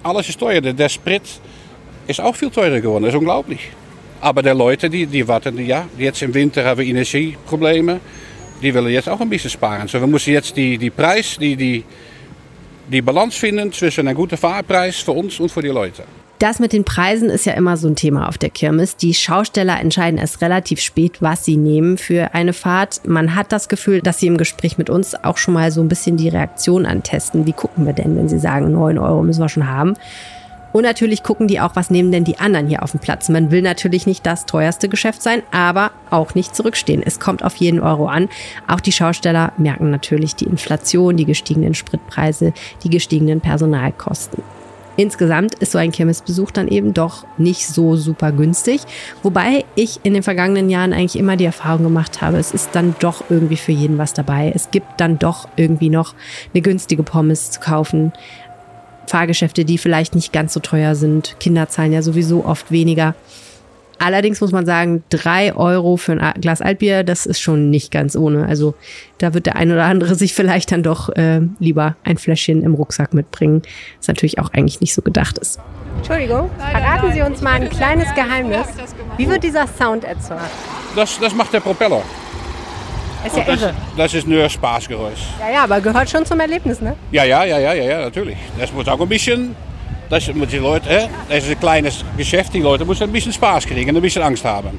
alles 0.03 0.28
ist 0.28 0.38
teuer. 0.38 0.61
Der 0.61 0.88
Sprit 0.88 1.22
ist 2.07 2.20
auch 2.20 2.36
viel 2.36 2.51
teurer 2.51 2.80
geworden. 2.80 3.03
Das 3.03 3.12
ist 3.12 3.18
unglaublich. 3.18 3.70
Aber 4.20 4.42
die 4.42 4.50
Leute, 4.50 4.90
die, 4.90 5.06
die 5.06 5.26
warten, 5.26 5.64
ja, 5.64 5.86
jetzt 5.96 6.22
im 6.22 6.34
Winter 6.34 6.64
haben 6.64 6.80
wir 6.80 6.86
Energieprobleme. 6.86 8.00
Die 8.62 8.74
willen 8.74 8.88
jetzt 8.88 9.08
auch 9.08 9.20
ein 9.20 9.30
bisschen 9.30 9.50
sparen. 9.50 9.88
So, 9.88 9.98
wir 9.98 10.06
müssen 10.06 10.32
jetzt 10.32 10.54
die, 10.56 10.76
die 10.76 10.90
Preis, 10.90 11.38
die, 11.40 11.56
die, 11.56 11.84
die 12.90 13.00
Balance 13.00 13.38
finden 13.38 13.72
zwischen 13.72 14.06
einem 14.06 14.16
guten 14.16 14.36
Fahrpreis 14.36 14.98
für 14.98 15.12
uns 15.12 15.40
und 15.40 15.50
für 15.50 15.62
die 15.62 15.68
Leute. 15.68 16.04
Das 16.40 16.58
mit 16.58 16.72
den 16.72 16.84
Preisen 16.84 17.28
ist 17.28 17.44
ja 17.44 17.52
immer 17.52 17.76
so 17.76 17.86
ein 17.86 17.96
Thema 17.96 18.26
auf 18.26 18.38
der 18.38 18.48
Kirmes. 18.48 18.96
Die 18.96 19.12
Schausteller 19.12 19.78
entscheiden 19.78 20.18
erst 20.18 20.40
relativ 20.40 20.80
spät, 20.80 21.20
was 21.20 21.44
sie 21.44 21.58
nehmen 21.58 21.98
für 21.98 22.32
eine 22.34 22.54
Fahrt. 22.54 23.06
Man 23.06 23.34
hat 23.34 23.52
das 23.52 23.68
Gefühl, 23.68 24.00
dass 24.00 24.20
sie 24.20 24.26
im 24.26 24.38
Gespräch 24.38 24.78
mit 24.78 24.88
uns 24.88 25.14
auch 25.14 25.36
schon 25.36 25.52
mal 25.52 25.70
so 25.70 25.82
ein 25.82 25.88
bisschen 25.88 26.16
die 26.16 26.30
Reaktion 26.30 26.86
antesten. 26.86 27.46
Wie 27.46 27.52
gucken 27.52 27.84
wir 27.84 27.92
denn, 27.92 28.16
wenn 28.16 28.30
sie 28.30 28.38
sagen, 28.38 28.72
9 28.72 28.96
Euro 28.96 29.22
müssen 29.22 29.42
wir 29.42 29.50
schon 29.50 29.68
haben? 29.68 29.96
Und 30.72 30.82
natürlich 30.82 31.22
gucken 31.22 31.48
die 31.48 31.60
auch, 31.60 31.76
was 31.76 31.90
nehmen 31.90 32.12
denn 32.12 32.24
die 32.24 32.38
anderen 32.38 32.68
hier 32.68 32.82
auf 32.82 32.92
dem 32.92 33.00
Platz. 33.00 33.28
Man 33.28 33.50
will 33.50 33.62
natürlich 33.62 34.06
nicht 34.06 34.24
das 34.24 34.46
teuerste 34.46 34.88
Geschäft 34.88 35.22
sein, 35.22 35.42
aber 35.50 35.90
auch 36.10 36.34
nicht 36.34 36.54
zurückstehen. 36.54 37.02
Es 37.04 37.20
kommt 37.20 37.44
auf 37.44 37.56
jeden 37.56 37.80
Euro 37.80 38.06
an. 38.06 38.28
Auch 38.68 38.80
die 38.80 38.92
Schausteller 38.92 39.52
merken 39.58 39.90
natürlich 39.90 40.36
die 40.36 40.44
Inflation, 40.46 41.16
die 41.16 41.24
gestiegenen 41.24 41.74
Spritpreise, 41.74 42.52
die 42.84 42.90
gestiegenen 42.90 43.40
Personalkosten. 43.40 44.42
Insgesamt 44.96 45.54
ist 45.54 45.72
so 45.72 45.78
ein 45.78 45.92
Kirmesbesuch 45.92 46.50
dann 46.50 46.68
eben 46.68 46.92
doch 46.92 47.24
nicht 47.38 47.66
so 47.66 47.96
super 47.96 48.32
günstig. 48.32 48.82
Wobei 49.22 49.64
ich 49.74 50.00
in 50.02 50.12
den 50.12 50.22
vergangenen 50.22 50.68
Jahren 50.68 50.92
eigentlich 50.92 51.18
immer 51.18 51.36
die 51.36 51.46
Erfahrung 51.46 51.84
gemacht 51.84 52.20
habe, 52.20 52.36
es 52.36 52.52
ist 52.52 52.70
dann 52.72 52.94
doch 52.98 53.24
irgendwie 53.30 53.56
für 53.56 53.72
jeden 53.72 53.96
was 53.96 54.12
dabei. 54.12 54.52
Es 54.54 54.70
gibt 54.70 55.00
dann 55.00 55.18
doch 55.18 55.48
irgendwie 55.56 55.88
noch 55.88 56.14
eine 56.52 56.60
günstige 56.60 57.02
Pommes 57.02 57.50
zu 57.50 57.60
kaufen. 57.60 58.12
Fahrgeschäfte, 59.11 59.64
die 59.64 59.78
vielleicht 59.78 60.14
nicht 60.14 60.32
ganz 60.32 60.54
so 60.54 60.61
teuer 60.61 60.94
sind. 60.94 61.36
Kinder 61.40 61.68
zahlen 61.68 61.92
ja 61.92 62.02
sowieso 62.02 62.44
oft 62.44 62.70
weniger. 62.70 63.14
Allerdings 63.98 64.40
muss 64.40 64.50
man 64.50 64.64
sagen, 64.64 65.04
drei 65.11 65.54
Euro 65.54 65.98
für 65.98 66.12
ein 66.12 66.40
Glas 66.40 66.62
Altbier, 66.62 67.04
das 67.04 67.26
ist 67.26 67.38
schon 67.38 67.68
nicht 67.68 67.90
ganz 67.90 68.16
ohne. 68.16 68.46
Also 68.46 68.74
da 69.18 69.34
wird 69.34 69.44
der 69.44 69.56
ein 69.56 69.70
oder 69.70 69.84
andere 69.84 70.14
sich 70.16 70.32
vielleicht 70.32 70.72
dann 70.72 70.82
doch 70.82 71.11
äh, 71.11 71.42
lieber 71.58 71.96
ein 72.02 72.16
Fläschchen 72.16 72.62
im 72.62 72.72
Rucksack 72.74 73.12
mitbringen, 73.12 73.61
was 73.98 74.08
natürlich 74.08 74.38
auch 74.38 74.54
eigentlich 74.54 74.80
nicht 74.80 74.94
so 74.94 75.02
gedacht 75.02 75.36
ist. 75.36 75.61
Entschuldigung, 75.98 76.48
verraten 76.56 77.12
Sie 77.12 77.20
uns 77.20 77.42
mal 77.42 77.61
ein 77.61 77.68
kleines 77.68 78.08
Geheimnis. 78.14 78.66
Wie 79.18 79.28
wird 79.28 79.44
dieser 79.44 79.66
Sound 79.66 80.04
erzeugt? 80.04 80.40
Das, 80.96 81.18
das 81.20 81.34
macht 81.34 81.52
der 81.52 81.61
Propeller. 81.61 82.02
Ist 83.24 83.36
ja 83.36 83.44
das, 83.44 83.62
irre. 83.62 83.74
das 83.96 84.14
ist 84.14 84.26
nur 84.26 84.48
Spaßgeräusch. 84.48 85.20
Ja, 85.40 85.50
ja, 85.50 85.64
aber 85.64 85.80
gehört 85.80 86.08
schon 86.08 86.24
zum 86.24 86.40
Erlebnis, 86.40 86.80
ne? 86.80 86.96
Ja, 87.12 87.24
ja, 87.24 87.44
ja, 87.44 87.58
ja, 87.58 87.74
ja, 87.74 87.84
ja, 87.84 88.00
natürlich. 88.00 88.36
Das 88.58 88.72
muss 88.72 88.88
auch 88.88 89.00
ein 89.00 89.08
bisschen, 89.08 89.54
das 90.08 90.32
muss 90.32 90.48
die 90.48 90.58
Leute, 90.58 91.08
das 91.28 91.44
ist 91.44 91.50
ein 91.50 91.60
kleines 91.60 92.04
Geschäft, 92.16 92.54
die 92.54 92.60
Leute 92.60 92.84
müssen 92.84 93.04
ein 93.04 93.12
bisschen 93.12 93.32
Spaß 93.32 93.66
kriegen, 93.66 93.94
ein 93.94 94.02
bisschen 94.02 94.22
Angst 94.22 94.44
haben. 94.44 94.78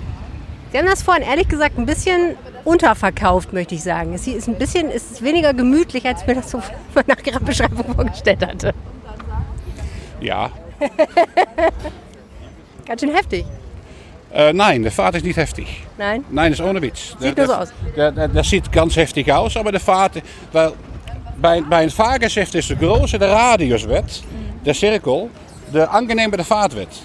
Sie 0.72 0.78
haben 0.78 0.88
das 0.88 1.04
vorhin 1.04 1.24
ehrlich 1.24 1.48
gesagt 1.48 1.78
ein 1.78 1.86
bisschen 1.86 2.36
unterverkauft, 2.64 3.54
möchte 3.54 3.76
ich 3.76 3.84
sagen. 3.84 4.14
Es 4.14 4.26
ist 4.26 4.48
ein 4.48 4.56
bisschen, 4.56 4.90
es 4.90 5.12
ist 5.12 5.22
weniger 5.22 5.54
gemütlich, 5.54 6.06
als 6.06 6.26
mir 6.26 6.36
das 6.36 6.50
so 6.50 6.62
nach 7.08 7.18
Ihrer 7.26 7.40
Beschreibung 7.40 7.94
vorgestellt 7.94 8.46
hatte. 8.46 8.74
Ja. 10.22 10.50
Ganz 12.86 13.02
schön 13.02 13.14
heftig. 13.14 13.46
Äh, 14.34 14.54
nein, 14.54 14.82
der 14.84 14.92
Fahrt 14.92 15.16
ist 15.16 15.26
nicht 15.26 15.38
heftig. 15.38 15.84
Nein? 15.98 16.24
Nein, 16.30 16.52
das 16.52 16.60
ist 16.60 16.66
ohne 16.66 16.82
Witz. 16.82 17.16
Sieht 17.20 17.38
der, 17.38 17.60
aus. 17.60 17.74
Der, 17.96 18.12
der, 18.12 18.28
der 18.30 18.44
sieht 18.44 18.72
ganz 18.72 18.96
heftig 18.96 19.32
aus, 19.32 19.58
aber 19.58 19.72
der 19.72 19.82
Fahrt, 19.82 20.22
weil 20.54 20.74
bij, 21.42 21.64
bij 21.70 21.84
een 21.84 21.92
vaargeschäft 21.92 22.54
is 22.54 22.68
de 22.68 22.76
groter 22.76 23.20
de 23.20 23.26
radius 23.26 23.84
wird, 23.84 24.24
der 24.64 24.76
Cirkel, 24.76 25.30
de 25.72 25.88
angenehmer 25.88 26.38
de 26.38 26.46
Fahrt 26.46 26.74
wird. 26.74 27.02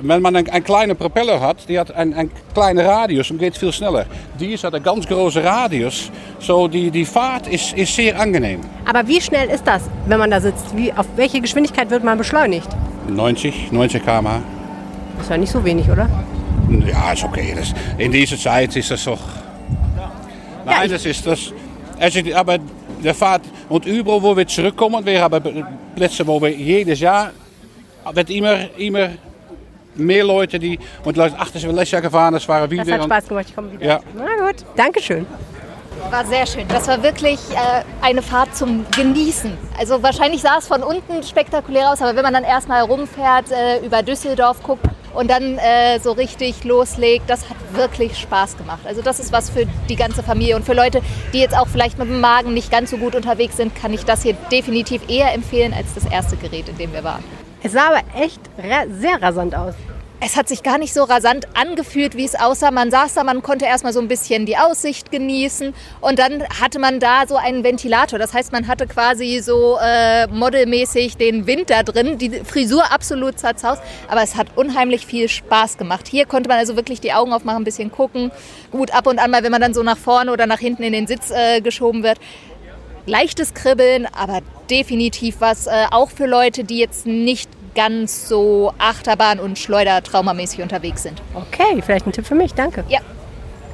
Wenn 0.00 0.22
man 0.22 0.36
einen, 0.36 0.48
einen 0.50 0.64
kleinen 0.64 0.96
Propeller 0.96 1.40
hat, 1.40 1.68
die 1.68 1.76
hat 1.76 1.92
einen, 1.92 2.14
einen 2.14 2.30
kleinen 2.52 2.86
Radius 2.86 3.32
und 3.32 3.38
geht 3.38 3.56
viel 3.56 3.72
schneller. 3.72 4.06
Die 4.38 4.56
hat 4.56 4.72
einen 4.72 4.84
ganz 4.84 5.08
großen 5.08 5.42
Radius, 5.42 6.12
so 6.38 6.68
die, 6.68 6.90
die 6.92 7.04
Fahrt 7.04 7.48
ist, 7.48 7.72
ist 7.72 7.96
sehr 7.96 8.20
angenehm. 8.20 8.60
Aber 8.84 9.08
wie 9.08 9.20
schnell 9.20 9.48
ist 9.48 9.66
das, 9.66 9.82
wenn 10.06 10.20
man 10.20 10.30
da 10.30 10.40
sitzt? 10.40 10.76
Wie, 10.76 10.92
auf 10.92 11.06
welche 11.16 11.40
Geschwindigkeit 11.40 11.90
wird 11.90 12.04
man 12.04 12.16
beschleunigt? 12.16 12.68
90, 13.08 13.72
90 13.72 14.04
km/h. 14.04 14.40
Das 15.18 15.26
ist 15.26 15.30
ja 15.30 15.36
nicht 15.36 15.52
so 15.52 15.64
wenig, 15.64 15.88
oder? 15.90 16.08
Ja, 16.86 17.12
ist 17.12 17.24
okay. 17.24 17.54
Das, 17.56 17.72
in 17.98 18.12
dieser 18.12 18.36
Zeit 18.38 18.74
ist 18.76 18.90
das 18.90 19.04
doch. 19.04 19.20
Nein, 20.64 20.90
das 20.90 21.04
ist 21.04 21.26
das. 21.26 21.52
Es 21.98 22.14
ist, 22.16 22.32
aber 22.32 22.58
der 23.02 23.14
Fahrt 23.14 23.42
und 23.68 23.84
überall, 23.86 24.22
wo 24.22 24.36
wir 24.36 24.46
zurückkommen, 24.46 25.04
wir 25.04 25.20
haben 25.20 25.66
Plätze, 25.94 26.26
wo 26.26 26.40
wir 26.40 26.50
jedes 26.50 27.00
Jahr 27.00 27.30
wird 28.12 28.30
immer, 28.30 28.56
immer 28.78 29.08
mehr 29.96 30.24
Leute, 30.24 30.58
die. 30.58 30.78
Und 31.04 31.16
Leute, 31.16 31.34
ach, 31.38 31.50
das 31.50 31.62
ist 31.62 31.70
letztes 31.70 31.90
Jahr 31.92 32.02
gefahren, 32.02 32.34
das 32.34 32.48
war 32.48 32.70
wie 32.70 32.76
Das 32.76 32.86
wir. 32.86 32.94
hat 32.94 33.04
Spaß 33.04 33.28
gemacht, 33.28 33.46
ich 33.48 33.54
komme 33.54 33.72
wieder. 33.72 33.84
Ja. 33.84 34.00
Na 34.16 34.46
gut, 34.46 34.64
Dankeschön. 34.76 35.26
War 36.10 36.24
sehr 36.24 36.46
schön. 36.46 36.66
Das 36.68 36.86
war 36.86 37.02
wirklich 37.02 37.40
äh, 37.50 37.82
eine 38.00 38.22
Fahrt 38.22 38.54
zum 38.56 38.86
Genießen. 38.96 39.52
Also 39.78 40.00
wahrscheinlich 40.02 40.40
sah 40.40 40.58
es 40.58 40.68
von 40.68 40.82
unten 40.82 41.22
spektakulär 41.24 41.90
aus, 41.92 42.00
aber 42.00 42.14
wenn 42.14 42.22
man 42.22 42.32
dann 42.32 42.44
erstmal 42.44 42.82
rumfährt, 42.82 43.50
äh, 43.50 43.84
über 43.84 44.02
Düsseldorf 44.02 44.62
guckt 44.62 44.86
und 45.18 45.28
dann 45.28 45.58
äh, 45.58 45.98
so 45.98 46.12
richtig 46.12 46.62
loslegt, 46.62 47.28
das 47.28 47.50
hat 47.50 47.56
wirklich 47.72 48.16
Spaß 48.16 48.56
gemacht. 48.56 48.82
Also 48.84 49.02
das 49.02 49.18
ist 49.18 49.32
was 49.32 49.50
für 49.50 49.66
die 49.88 49.96
ganze 49.96 50.22
Familie 50.22 50.54
und 50.54 50.64
für 50.64 50.74
Leute, 50.74 51.02
die 51.32 51.40
jetzt 51.40 51.58
auch 51.58 51.66
vielleicht 51.66 51.98
mit 51.98 52.06
dem 52.06 52.20
Magen 52.20 52.54
nicht 52.54 52.70
ganz 52.70 52.90
so 52.90 52.98
gut 52.98 53.16
unterwegs 53.16 53.56
sind, 53.56 53.74
kann 53.74 53.92
ich 53.92 54.04
das 54.04 54.22
hier 54.22 54.34
definitiv 54.52 55.02
eher 55.08 55.34
empfehlen 55.34 55.74
als 55.74 55.92
das 55.94 56.04
erste 56.04 56.36
Gerät, 56.36 56.68
in 56.68 56.78
dem 56.78 56.92
wir 56.92 57.02
waren. 57.02 57.24
Es 57.64 57.72
sah 57.72 57.88
aber 57.88 58.02
echt 58.16 58.40
sehr 58.90 59.20
rasant 59.20 59.56
aus. 59.56 59.74
Es 60.20 60.36
hat 60.36 60.48
sich 60.48 60.64
gar 60.64 60.78
nicht 60.78 60.92
so 60.92 61.04
rasant 61.04 61.46
angefühlt, 61.54 62.16
wie 62.16 62.24
es 62.24 62.34
aussah. 62.34 62.72
Man 62.72 62.90
saß 62.90 63.14
da, 63.14 63.22
man 63.22 63.40
konnte 63.40 63.66
erstmal 63.66 63.92
so 63.92 64.00
ein 64.00 64.08
bisschen 64.08 64.46
die 64.46 64.56
Aussicht 64.56 65.12
genießen 65.12 65.72
und 66.00 66.18
dann 66.18 66.42
hatte 66.60 66.80
man 66.80 66.98
da 66.98 67.24
so 67.28 67.36
einen 67.36 67.62
Ventilator. 67.62 68.18
Das 68.18 68.34
heißt, 68.34 68.50
man 68.50 68.66
hatte 68.66 68.88
quasi 68.88 69.38
so 69.40 69.78
äh, 69.80 70.26
modelmäßig 70.26 71.18
den 71.18 71.46
Wind 71.46 71.70
da 71.70 71.84
drin, 71.84 72.18
die 72.18 72.30
Frisur 72.30 72.90
absolut 72.92 73.38
zerzaust, 73.38 73.80
aber 74.08 74.22
es 74.24 74.34
hat 74.34 74.48
unheimlich 74.56 75.06
viel 75.06 75.28
Spaß 75.28 75.78
gemacht. 75.78 76.08
Hier 76.08 76.26
konnte 76.26 76.48
man 76.48 76.58
also 76.58 76.74
wirklich 76.74 77.00
die 77.00 77.12
Augen 77.12 77.32
aufmachen, 77.32 77.62
ein 77.62 77.64
bisschen 77.64 77.92
gucken. 77.92 78.32
Gut, 78.72 78.92
ab 78.92 79.06
und 79.06 79.20
an 79.20 79.30
mal, 79.30 79.44
wenn 79.44 79.52
man 79.52 79.60
dann 79.60 79.72
so 79.72 79.84
nach 79.84 79.98
vorne 79.98 80.32
oder 80.32 80.48
nach 80.48 80.58
hinten 80.58 80.82
in 80.82 80.92
den 80.92 81.06
Sitz 81.06 81.30
äh, 81.30 81.60
geschoben 81.60 82.02
wird. 82.02 82.18
Leichtes 83.06 83.54
Kribbeln, 83.54 84.06
aber 84.06 84.40
definitiv 84.68 85.36
was 85.38 85.68
äh, 85.68 85.86
auch 85.92 86.10
für 86.10 86.26
Leute, 86.26 86.64
die 86.64 86.78
jetzt 86.78 87.06
nicht 87.06 87.48
ganz 87.74 88.28
so 88.28 88.72
Achterbahn- 88.78 89.40
und 89.40 89.58
Schleudertraumamäßig 89.58 90.62
unterwegs 90.62 91.02
sind. 91.02 91.22
Okay, 91.34 91.82
vielleicht 91.84 92.06
ein 92.06 92.12
Tipp 92.12 92.26
für 92.26 92.34
mich, 92.34 92.54
danke. 92.54 92.84
Ja, 92.88 93.00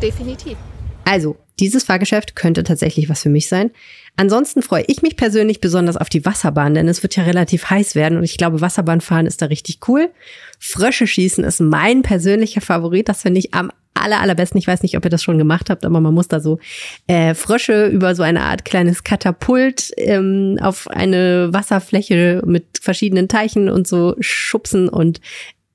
definitiv. 0.00 0.56
Also, 1.04 1.36
dieses 1.60 1.84
Fahrgeschäft 1.84 2.36
könnte 2.36 2.64
tatsächlich 2.64 3.08
was 3.08 3.22
für 3.22 3.28
mich 3.28 3.48
sein. 3.48 3.70
Ansonsten 4.16 4.62
freue 4.62 4.84
ich 4.86 5.02
mich 5.02 5.16
persönlich 5.16 5.60
besonders 5.60 5.96
auf 5.96 6.08
die 6.08 6.24
Wasserbahn, 6.24 6.74
denn 6.74 6.88
es 6.88 7.02
wird 7.02 7.16
ja 7.16 7.24
relativ 7.24 7.70
heiß 7.70 7.94
werden 7.94 8.18
und 8.18 8.24
ich 8.24 8.36
glaube, 8.36 8.60
Wasserbahnfahren 8.60 9.26
ist 9.26 9.42
da 9.42 9.46
richtig 9.46 9.80
cool. 9.88 10.10
Frösche 10.58 11.06
schießen 11.06 11.44
ist 11.44 11.60
mein 11.60 12.02
persönlicher 12.02 12.60
Favorit. 12.60 13.08
Das 13.08 13.22
finde 13.22 13.40
ich 13.40 13.54
am 13.54 13.70
aller, 13.94 14.20
allerbesten. 14.20 14.58
Ich 14.58 14.66
weiß 14.66 14.82
nicht, 14.82 14.96
ob 14.96 15.04
ihr 15.04 15.10
das 15.10 15.22
schon 15.22 15.38
gemacht 15.38 15.70
habt, 15.70 15.84
aber 15.84 16.00
man 16.00 16.14
muss 16.14 16.28
da 16.28 16.40
so 16.40 16.58
äh, 17.06 17.34
Frösche 17.34 17.86
über 17.86 18.14
so 18.14 18.22
eine 18.22 18.42
Art 18.42 18.64
kleines 18.64 19.04
Katapult 19.04 19.92
ähm, 19.96 20.58
auf 20.60 20.88
eine 20.88 21.52
Wasserfläche 21.52 22.42
mit 22.44 22.64
verschiedenen 22.80 23.28
Teichen 23.28 23.68
und 23.68 23.86
so 23.86 24.16
schubsen 24.20 24.88
und 24.88 25.20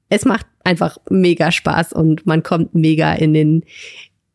es 0.09 0.25
macht 0.25 0.47
einfach 0.63 0.97
mega 1.09 1.51
Spaß 1.51 1.93
und 1.93 2.25
man 2.25 2.43
kommt 2.43 2.75
mega 2.75 3.13
in 3.13 3.33
den 3.33 3.63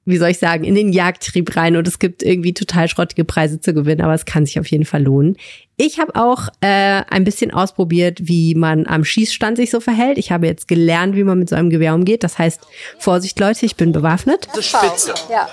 wie 0.07 0.19
soll 0.19 0.31
ich 0.31 0.39
sagen, 0.39 0.65
in 0.65 0.75
den 0.75 0.93
Jagdtrieb 0.93 1.57
rein 1.57 1.77
und 1.77 1.89
es 1.89 1.99
gibt 1.99 2.23
irgendwie 2.23 2.53
total 2.53 2.89
schrottige 2.89 3.25
Preise 3.25 3.61
zu 3.61 3.73
gewinnen, 3.73 4.03
aber 4.03 4.15
es 4.15 4.25
kann 4.25 4.45
sich 4.45 4.61
auf 4.61 4.67
jeden 4.67 4.85
Fall 4.85 5.03
lohnen. 5.03 5.37
Ich 5.77 5.99
habe 5.99 6.15
auch 6.15 6.49
äh, 6.61 7.03
ein 7.11 7.25
bisschen 7.25 7.51
ausprobiert, 7.51 8.19
wie 8.23 8.55
man 8.55 8.87
am 8.87 9.05
Schießstand 9.05 9.57
sich 9.57 9.71
so 9.71 9.81
verhält. 9.81 10.19
Ich 10.19 10.31
habe 10.31 10.47
jetzt 10.47 10.69
gelernt, 10.69 11.17
wie 11.17 11.25
man 11.25 11.39
mit 11.39 11.49
so 11.49 11.57
einem 11.57 11.71
Gewehr 11.71 11.95
umgeht. 11.95 12.23
Das 12.23 12.39
heißt, 12.39 12.61
Vorsicht 12.99 13.41
Leute, 13.41 13.67
ich 13.67 13.77
bin 13.77 13.91
bewaffnet. 13.91 14.47
Diese 14.53 14.63
Spitze. 14.63 15.15
Ja. 15.31 15.49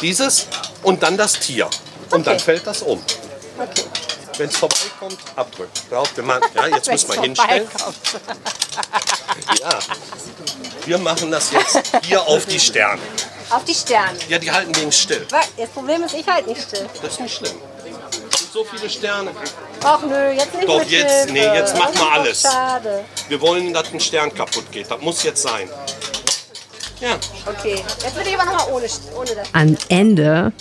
Dieses 0.00 0.48
und 0.82 1.02
dann 1.02 1.16
das 1.16 1.38
Tier. 1.40 1.68
Und 2.12 2.26
dann 2.26 2.38
fällt 2.38 2.66
das 2.66 2.82
um. 2.82 2.98
Okay. 3.58 3.82
Wenn 4.40 4.48
es 4.48 4.56
vorbeikommt, 4.56 5.18
abdrücken. 5.36 5.70
Drauf, 5.90 6.16
wir 6.16 6.24
machen, 6.24 6.44
ja, 6.54 6.66
jetzt 6.68 6.90
müssen 6.90 7.12
wir 7.12 7.20
hinstellen. 7.20 7.68
Ja. 9.60 9.78
Wir 10.86 10.96
machen 10.96 11.30
das 11.30 11.52
jetzt 11.52 11.92
hier 12.04 12.26
auf 12.26 12.46
die 12.46 12.58
Sterne. 12.58 13.02
Auf 13.50 13.64
die 13.64 13.74
Sterne. 13.74 14.18
Ja, 14.30 14.38
die 14.38 14.50
halten 14.50 14.72
gegen 14.72 14.90
still. 14.92 15.26
Das 15.30 15.68
Problem 15.68 16.04
ist, 16.04 16.14
ich 16.14 16.26
halt 16.26 16.46
nicht 16.46 16.62
still. 16.62 16.88
Das 17.02 17.12
ist 17.12 17.20
nicht 17.20 17.36
schlimm. 17.36 17.52
Es 18.32 18.38
sind 18.38 18.52
so 18.52 18.64
viele 18.64 18.88
Sterne. 18.88 19.30
Ach 19.84 20.00
nö, 20.04 20.30
jetzt 20.30 20.54
nicht 20.54 20.66
Doch, 20.66 20.78
mit 20.78 20.88
jetzt, 20.88 21.12
Hilfe. 21.12 21.32
nee, 21.34 21.44
jetzt 21.44 21.76
machen 21.76 21.94
wir 21.98 22.12
alles. 22.12 22.40
Schade. 22.40 23.04
Wir 23.28 23.40
wollen, 23.42 23.74
dass 23.74 23.92
ein 23.92 24.00
Stern 24.00 24.34
kaputt 24.34 24.72
geht. 24.72 24.90
Das 24.90 25.02
muss 25.02 25.22
jetzt 25.22 25.42
sein. 25.42 25.68
Ja. 27.00 27.18
Okay, 27.44 27.84
jetzt 28.02 28.16
will 28.16 28.26
ich 28.26 28.40
aber 28.40 28.50
nochmal 28.50 28.72
ohne, 28.72 28.86
ohne 29.18 29.34
das. 29.34 29.48
Am 29.52 29.76
Ende 29.90 30.54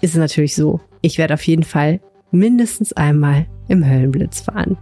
ist 0.00 0.12
es 0.12 0.16
natürlich 0.16 0.54
so, 0.54 0.80
ich 1.02 1.18
werde 1.18 1.34
auf 1.34 1.46
jeden 1.46 1.64
Fall 1.64 2.00
mindestens 2.34 2.92
einmal 2.92 3.46
im 3.68 3.88
Höllenblitz 3.88 4.40
fahren. 4.40 4.76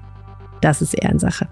Das 0.60 0.82
ist 0.82 0.94
Ehrensache. 0.94 1.48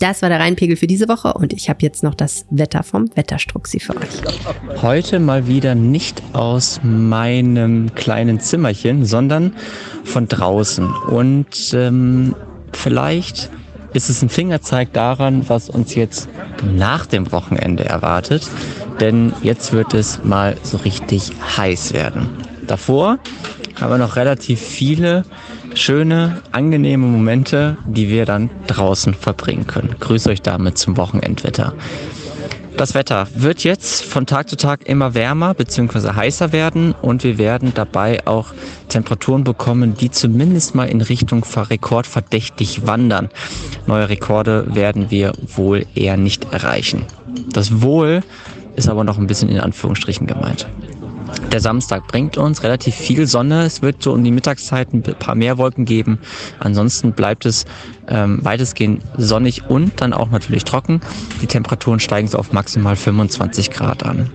Das 0.00 0.22
war 0.22 0.30
der 0.30 0.40
Rheinpegel 0.40 0.76
für 0.76 0.86
diese 0.86 1.08
Woche 1.08 1.34
und 1.34 1.52
ich 1.52 1.68
habe 1.68 1.80
jetzt 1.82 2.02
noch 2.02 2.14
das 2.14 2.46
Wetter 2.50 2.82
vom 2.82 3.14
Wetterstruxi 3.14 3.80
für 3.80 3.94
euch. 3.98 4.80
Heute 4.80 5.20
mal 5.20 5.46
wieder 5.46 5.74
nicht 5.74 6.22
aus 6.32 6.80
meinem 6.82 7.94
kleinen 7.94 8.40
Zimmerchen, 8.40 9.04
sondern 9.04 9.52
von 10.04 10.26
draußen. 10.26 10.86
Und 10.86 11.74
ähm, 11.74 12.34
vielleicht 12.72 13.50
ist 13.92 14.08
es 14.08 14.22
ein 14.22 14.30
Fingerzeig 14.30 14.94
daran, 14.94 15.46
was 15.48 15.68
uns 15.68 15.94
jetzt 15.94 16.30
nach 16.64 17.04
dem 17.04 17.30
Wochenende 17.30 17.84
erwartet. 17.84 18.48
Denn 19.00 19.34
jetzt 19.42 19.72
wird 19.72 19.92
es 19.92 20.24
mal 20.24 20.56
so 20.62 20.78
richtig 20.78 21.30
heiß 21.58 21.92
werden. 21.92 22.30
Davor 22.66 23.18
haben 23.80 23.90
wir 23.90 23.98
noch 23.98 24.16
relativ 24.16 24.60
viele 24.60 25.24
schöne, 25.74 26.42
angenehme 26.52 27.06
Momente, 27.06 27.76
die 27.86 28.08
wir 28.08 28.26
dann 28.26 28.50
draußen 28.66 29.14
verbringen 29.14 29.66
können. 29.66 29.94
Grüße 29.98 30.30
euch 30.30 30.42
damit 30.42 30.78
zum 30.78 30.96
Wochenendwetter. 30.96 31.74
Das 32.76 32.94
Wetter 32.94 33.26
wird 33.34 33.62
jetzt 33.62 34.04
von 34.04 34.24
Tag 34.24 34.48
zu 34.48 34.56
Tag 34.56 34.88
immer 34.88 35.14
wärmer 35.14 35.52
bzw. 35.52 36.14
heißer 36.14 36.52
werden 36.52 36.94
und 37.02 37.24
wir 37.24 37.36
werden 37.36 37.72
dabei 37.74 38.26
auch 38.26 38.54
Temperaturen 38.88 39.44
bekommen, 39.44 39.94
die 39.94 40.10
zumindest 40.10 40.74
mal 40.74 40.88
in 40.88 41.02
Richtung 41.02 41.44
rekordverdächtig 41.44 42.86
wandern. 42.86 43.28
Neue 43.86 44.08
Rekorde 44.08 44.74
werden 44.74 45.10
wir 45.10 45.32
wohl 45.56 45.84
eher 45.94 46.16
nicht 46.16 46.52
erreichen. 46.52 47.04
Das 47.52 47.82
Wohl 47.82 48.22
ist 48.76 48.88
aber 48.88 49.04
noch 49.04 49.18
ein 49.18 49.26
bisschen 49.26 49.50
in 49.50 49.60
Anführungsstrichen 49.60 50.26
gemeint. 50.26 50.66
Der 51.52 51.60
Samstag 51.60 52.06
bringt 52.06 52.36
uns 52.36 52.62
relativ 52.62 52.94
viel 52.94 53.26
Sonne. 53.26 53.64
Es 53.64 53.82
wird 53.82 54.02
so 54.02 54.12
um 54.12 54.22
die 54.22 54.30
Mittagszeit 54.30 54.92
ein 54.92 55.02
paar 55.02 55.34
mehr 55.34 55.58
Wolken 55.58 55.84
geben. 55.84 56.18
Ansonsten 56.58 57.12
bleibt 57.12 57.44
es 57.44 57.64
ähm, 58.08 58.38
weitestgehend 58.42 59.02
sonnig 59.16 59.68
und 59.68 60.00
dann 60.00 60.12
auch 60.12 60.30
natürlich 60.30 60.64
trocken. 60.64 61.00
Die 61.42 61.46
Temperaturen 61.46 62.00
steigen 62.00 62.28
so 62.28 62.38
auf 62.38 62.52
maximal 62.52 62.96
25 62.96 63.70
Grad 63.70 64.04
an. 64.04 64.30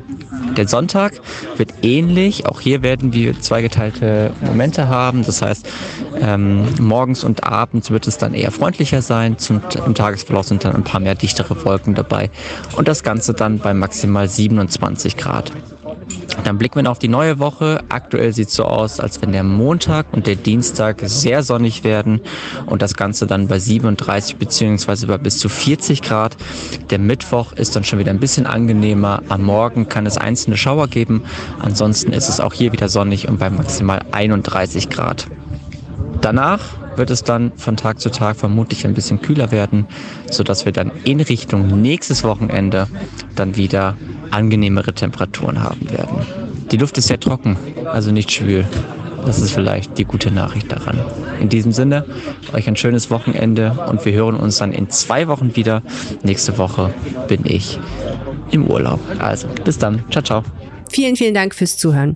Der 0.57 0.67
Sonntag 0.67 1.13
wird 1.57 1.73
ähnlich. 1.81 2.45
Auch 2.45 2.61
hier 2.61 2.81
werden 2.81 3.13
wir 3.13 3.39
zweigeteilte 3.39 4.31
Momente 4.41 4.87
haben. 4.87 5.25
Das 5.25 5.41
heißt, 5.41 5.67
ähm, 6.21 6.65
morgens 6.79 7.23
und 7.23 7.43
abends 7.43 7.91
wird 7.91 8.07
es 8.07 8.17
dann 8.17 8.33
eher 8.33 8.51
freundlicher 8.51 9.01
sein. 9.01 9.37
Zum, 9.37 9.61
Im 9.85 9.95
Tagesverlauf 9.95 10.47
sind 10.47 10.63
dann 10.63 10.75
ein 10.75 10.83
paar 10.83 11.01
mehr 11.01 11.15
dichtere 11.15 11.65
Wolken 11.65 11.95
dabei. 11.95 12.29
Und 12.75 12.87
das 12.87 13.03
Ganze 13.03 13.33
dann 13.33 13.59
bei 13.59 13.73
maximal 13.73 14.29
27 14.29 15.17
Grad. 15.17 15.51
Dann 16.43 16.57
blicken 16.57 16.83
wir 16.83 16.91
auf 16.91 16.99
die 16.99 17.07
neue 17.07 17.39
Woche. 17.39 17.83
Aktuell 17.89 18.33
sieht 18.33 18.49
es 18.49 18.55
so 18.55 18.65
aus, 18.65 18.99
als 18.99 19.21
wenn 19.21 19.31
der 19.31 19.43
Montag 19.43 20.07
und 20.11 20.27
der 20.27 20.35
Dienstag 20.35 21.01
sehr 21.03 21.43
sonnig 21.43 21.83
werden 21.83 22.21
und 22.65 22.81
das 22.81 22.95
Ganze 22.95 23.27
dann 23.27 23.47
bei 23.47 23.59
37 23.59 24.37
beziehungsweise 24.37 25.07
bei 25.07 25.17
bis 25.17 25.39
zu 25.39 25.49
40 25.49 26.01
Grad. 26.01 26.37
Der 26.89 26.99
Mittwoch 26.99 27.53
ist 27.53 27.75
dann 27.75 27.83
schon 27.83 27.99
wieder 27.99 28.11
ein 28.11 28.19
bisschen 28.19 28.45
angenehmer. 28.45 29.21
Am 29.29 29.43
Morgen 29.43 29.89
kann 29.89 30.05
es 30.05 30.17
einzelne 30.17 30.57
Schauer 30.57 30.87
geben. 30.87 31.23
Ansonsten 31.59 32.13
ist 32.13 32.29
es 32.29 32.39
auch 32.39 32.53
hier 32.53 32.71
wieder 32.71 32.89
sonnig 32.89 33.27
und 33.27 33.39
bei 33.39 33.49
maximal 33.49 34.01
31 34.11 34.89
Grad. 34.89 35.27
Danach 36.25 36.59
wird 36.95 37.11
es 37.11 37.23
dann 37.23 37.51
von 37.55 37.77
Tag 37.77 37.99
zu 37.99 38.09
Tag 38.09 38.35
vermutlich 38.35 38.83
ein 38.83 38.95
bisschen 38.95 39.21
kühler 39.21 39.51
werden, 39.51 39.85
sodass 40.31 40.65
wir 40.65 40.71
dann 40.71 40.91
in 41.03 41.21
Richtung 41.21 41.83
nächstes 41.83 42.23
Wochenende 42.23 42.87
dann 43.35 43.57
wieder 43.57 43.95
angenehmere 44.31 44.91
Temperaturen 44.93 45.61
haben 45.61 45.87
werden. 45.91 46.25
Die 46.71 46.77
Luft 46.77 46.97
ist 46.97 47.09
sehr 47.09 47.19
trocken, 47.19 47.57
also 47.85 48.11
nicht 48.11 48.31
schwül. 48.31 48.65
Das 49.23 49.37
ist 49.37 49.51
vielleicht 49.51 49.99
die 49.99 50.03
gute 50.03 50.31
Nachricht 50.31 50.71
daran. 50.71 50.99
In 51.39 51.49
diesem 51.49 51.71
Sinne, 51.71 52.03
euch 52.53 52.67
ein 52.67 52.75
schönes 52.75 53.11
Wochenende 53.11 53.77
und 53.87 54.03
wir 54.03 54.13
hören 54.13 54.35
uns 54.35 54.57
dann 54.57 54.71
in 54.71 54.89
zwei 54.89 55.27
Wochen 55.27 55.55
wieder. 55.55 55.83
Nächste 56.23 56.57
Woche 56.57 56.91
bin 57.27 57.41
ich 57.43 57.77
im 58.49 58.65
Urlaub. 58.65 58.99
Also, 59.19 59.47
bis 59.63 59.77
dann. 59.77 60.03
Ciao, 60.09 60.23
ciao. 60.23 60.43
Vielen, 60.89 61.17
vielen 61.17 61.35
Dank 61.35 61.53
fürs 61.53 61.77
Zuhören. 61.77 62.15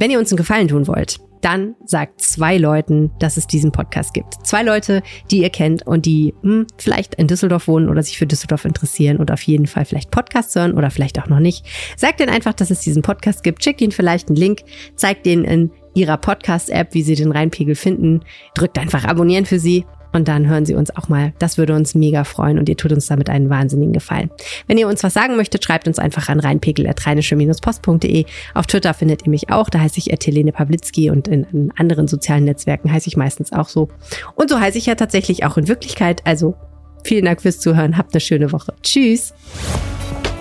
Wenn 0.00 0.10
ihr 0.10 0.18
uns 0.18 0.32
einen 0.32 0.38
Gefallen 0.38 0.66
tun 0.66 0.88
wollt, 0.88 1.20
dann 1.44 1.74
sagt 1.84 2.22
zwei 2.22 2.56
Leuten, 2.56 3.10
dass 3.18 3.36
es 3.36 3.46
diesen 3.46 3.70
Podcast 3.70 4.14
gibt. 4.14 4.34
Zwei 4.46 4.62
Leute, 4.62 5.02
die 5.30 5.42
ihr 5.42 5.50
kennt 5.50 5.86
und 5.86 6.06
die 6.06 6.34
hm, 6.42 6.66
vielleicht 6.78 7.14
in 7.16 7.26
Düsseldorf 7.26 7.68
wohnen 7.68 7.90
oder 7.90 8.02
sich 8.02 8.16
für 8.16 8.26
Düsseldorf 8.26 8.64
interessieren 8.64 9.18
und 9.18 9.30
auf 9.30 9.42
jeden 9.42 9.66
Fall 9.66 9.84
vielleicht 9.84 10.10
Podcasts 10.10 10.54
hören 10.54 10.72
oder 10.72 10.90
vielleicht 10.90 11.20
auch 11.20 11.28
noch 11.28 11.40
nicht. 11.40 11.66
Sagt 11.96 12.20
ihnen 12.20 12.30
einfach, 12.30 12.54
dass 12.54 12.70
es 12.70 12.80
diesen 12.80 13.02
Podcast 13.02 13.42
gibt. 13.42 13.62
Schickt 13.62 13.82
ihnen 13.82 13.92
vielleicht 13.92 14.28
einen 14.28 14.36
Link, 14.36 14.62
zeigt 14.96 15.26
denen 15.26 15.44
in 15.44 15.70
ihrer 15.94 16.16
Podcast-App, 16.16 16.94
wie 16.94 17.02
sie 17.02 17.14
den 17.14 17.30
Rheinpegel 17.30 17.74
finden. 17.74 18.20
Drückt 18.54 18.78
einfach 18.78 19.04
abonnieren 19.04 19.44
für 19.44 19.58
sie 19.58 19.84
und 20.14 20.28
dann 20.28 20.48
hören 20.48 20.64
Sie 20.64 20.74
uns 20.74 20.94
auch 20.96 21.08
mal. 21.08 21.32
Das 21.38 21.58
würde 21.58 21.74
uns 21.74 21.94
mega 21.94 22.24
freuen 22.24 22.58
und 22.58 22.68
ihr 22.68 22.76
tut 22.76 22.92
uns 22.92 23.06
damit 23.06 23.28
einen 23.28 23.50
wahnsinnigen 23.50 23.92
Gefallen. 23.92 24.30
Wenn 24.66 24.78
ihr 24.78 24.88
uns 24.88 25.02
was 25.02 25.12
sagen 25.12 25.36
möchtet, 25.36 25.64
schreibt 25.64 25.86
uns 25.88 25.98
einfach 25.98 26.28
an 26.28 26.40
reinpegel.rheinische-post.de. 26.40 28.24
Auf 28.54 28.66
Twitter 28.66 28.94
findet 28.94 29.26
ihr 29.26 29.30
mich 29.30 29.50
auch, 29.50 29.68
da 29.68 29.80
heiße 29.80 29.98
ich 29.98 30.14
Helene 30.24 30.52
Pawlitzki 30.52 31.10
und 31.10 31.28
in, 31.28 31.44
in 31.52 31.72
anderen 31.76 32.08
sozialen 32.08 32.44
Netzwerken 32.44 32.90
heiße 32.90 33.08
ich 33.08 33.16
meistens 33.16 33.52
auch 33.52 33.68
so. 33.68 33.88
Und 34.36 34.48
so 34.48 34.60
heiße 34.60 34.78
ich 34.78 34.86
ja 34.86 34.94
tatsächlich 34.94 35.44
auch 35.44 35.56
in 35.56 35.68
Wirklichkeit. 35.68 36.22
Also 36.24 36.54
vielen 37.02 37.24
Dank 37.24 37.42
fürs 37.42 37.58
Zuhören, 37.60 37.98
habt 37.98 38.14
eine 38.14 38.20
schöne 38.20 38.52
Woche. 38.52 38.72
Tschüss. 38.82 39.34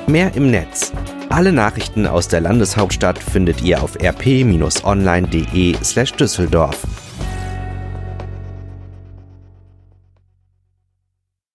Mehr 0.08 0.32
im 0.36 0.52
Netz. 0.52 0.94
Alle 1.30 1.52
Nachrichten 1.52 2.06
aus 2.06 2.28
der 2.28 2.42
Landeshauptstadt 2.42 3.18
findet 3.18 3.64
ihr 3.64 3.82
auf 3.82 3.96
rp-online.de 4.00 5.76
slash 5.84 6.14
Düsseldorf. 6.14 6.86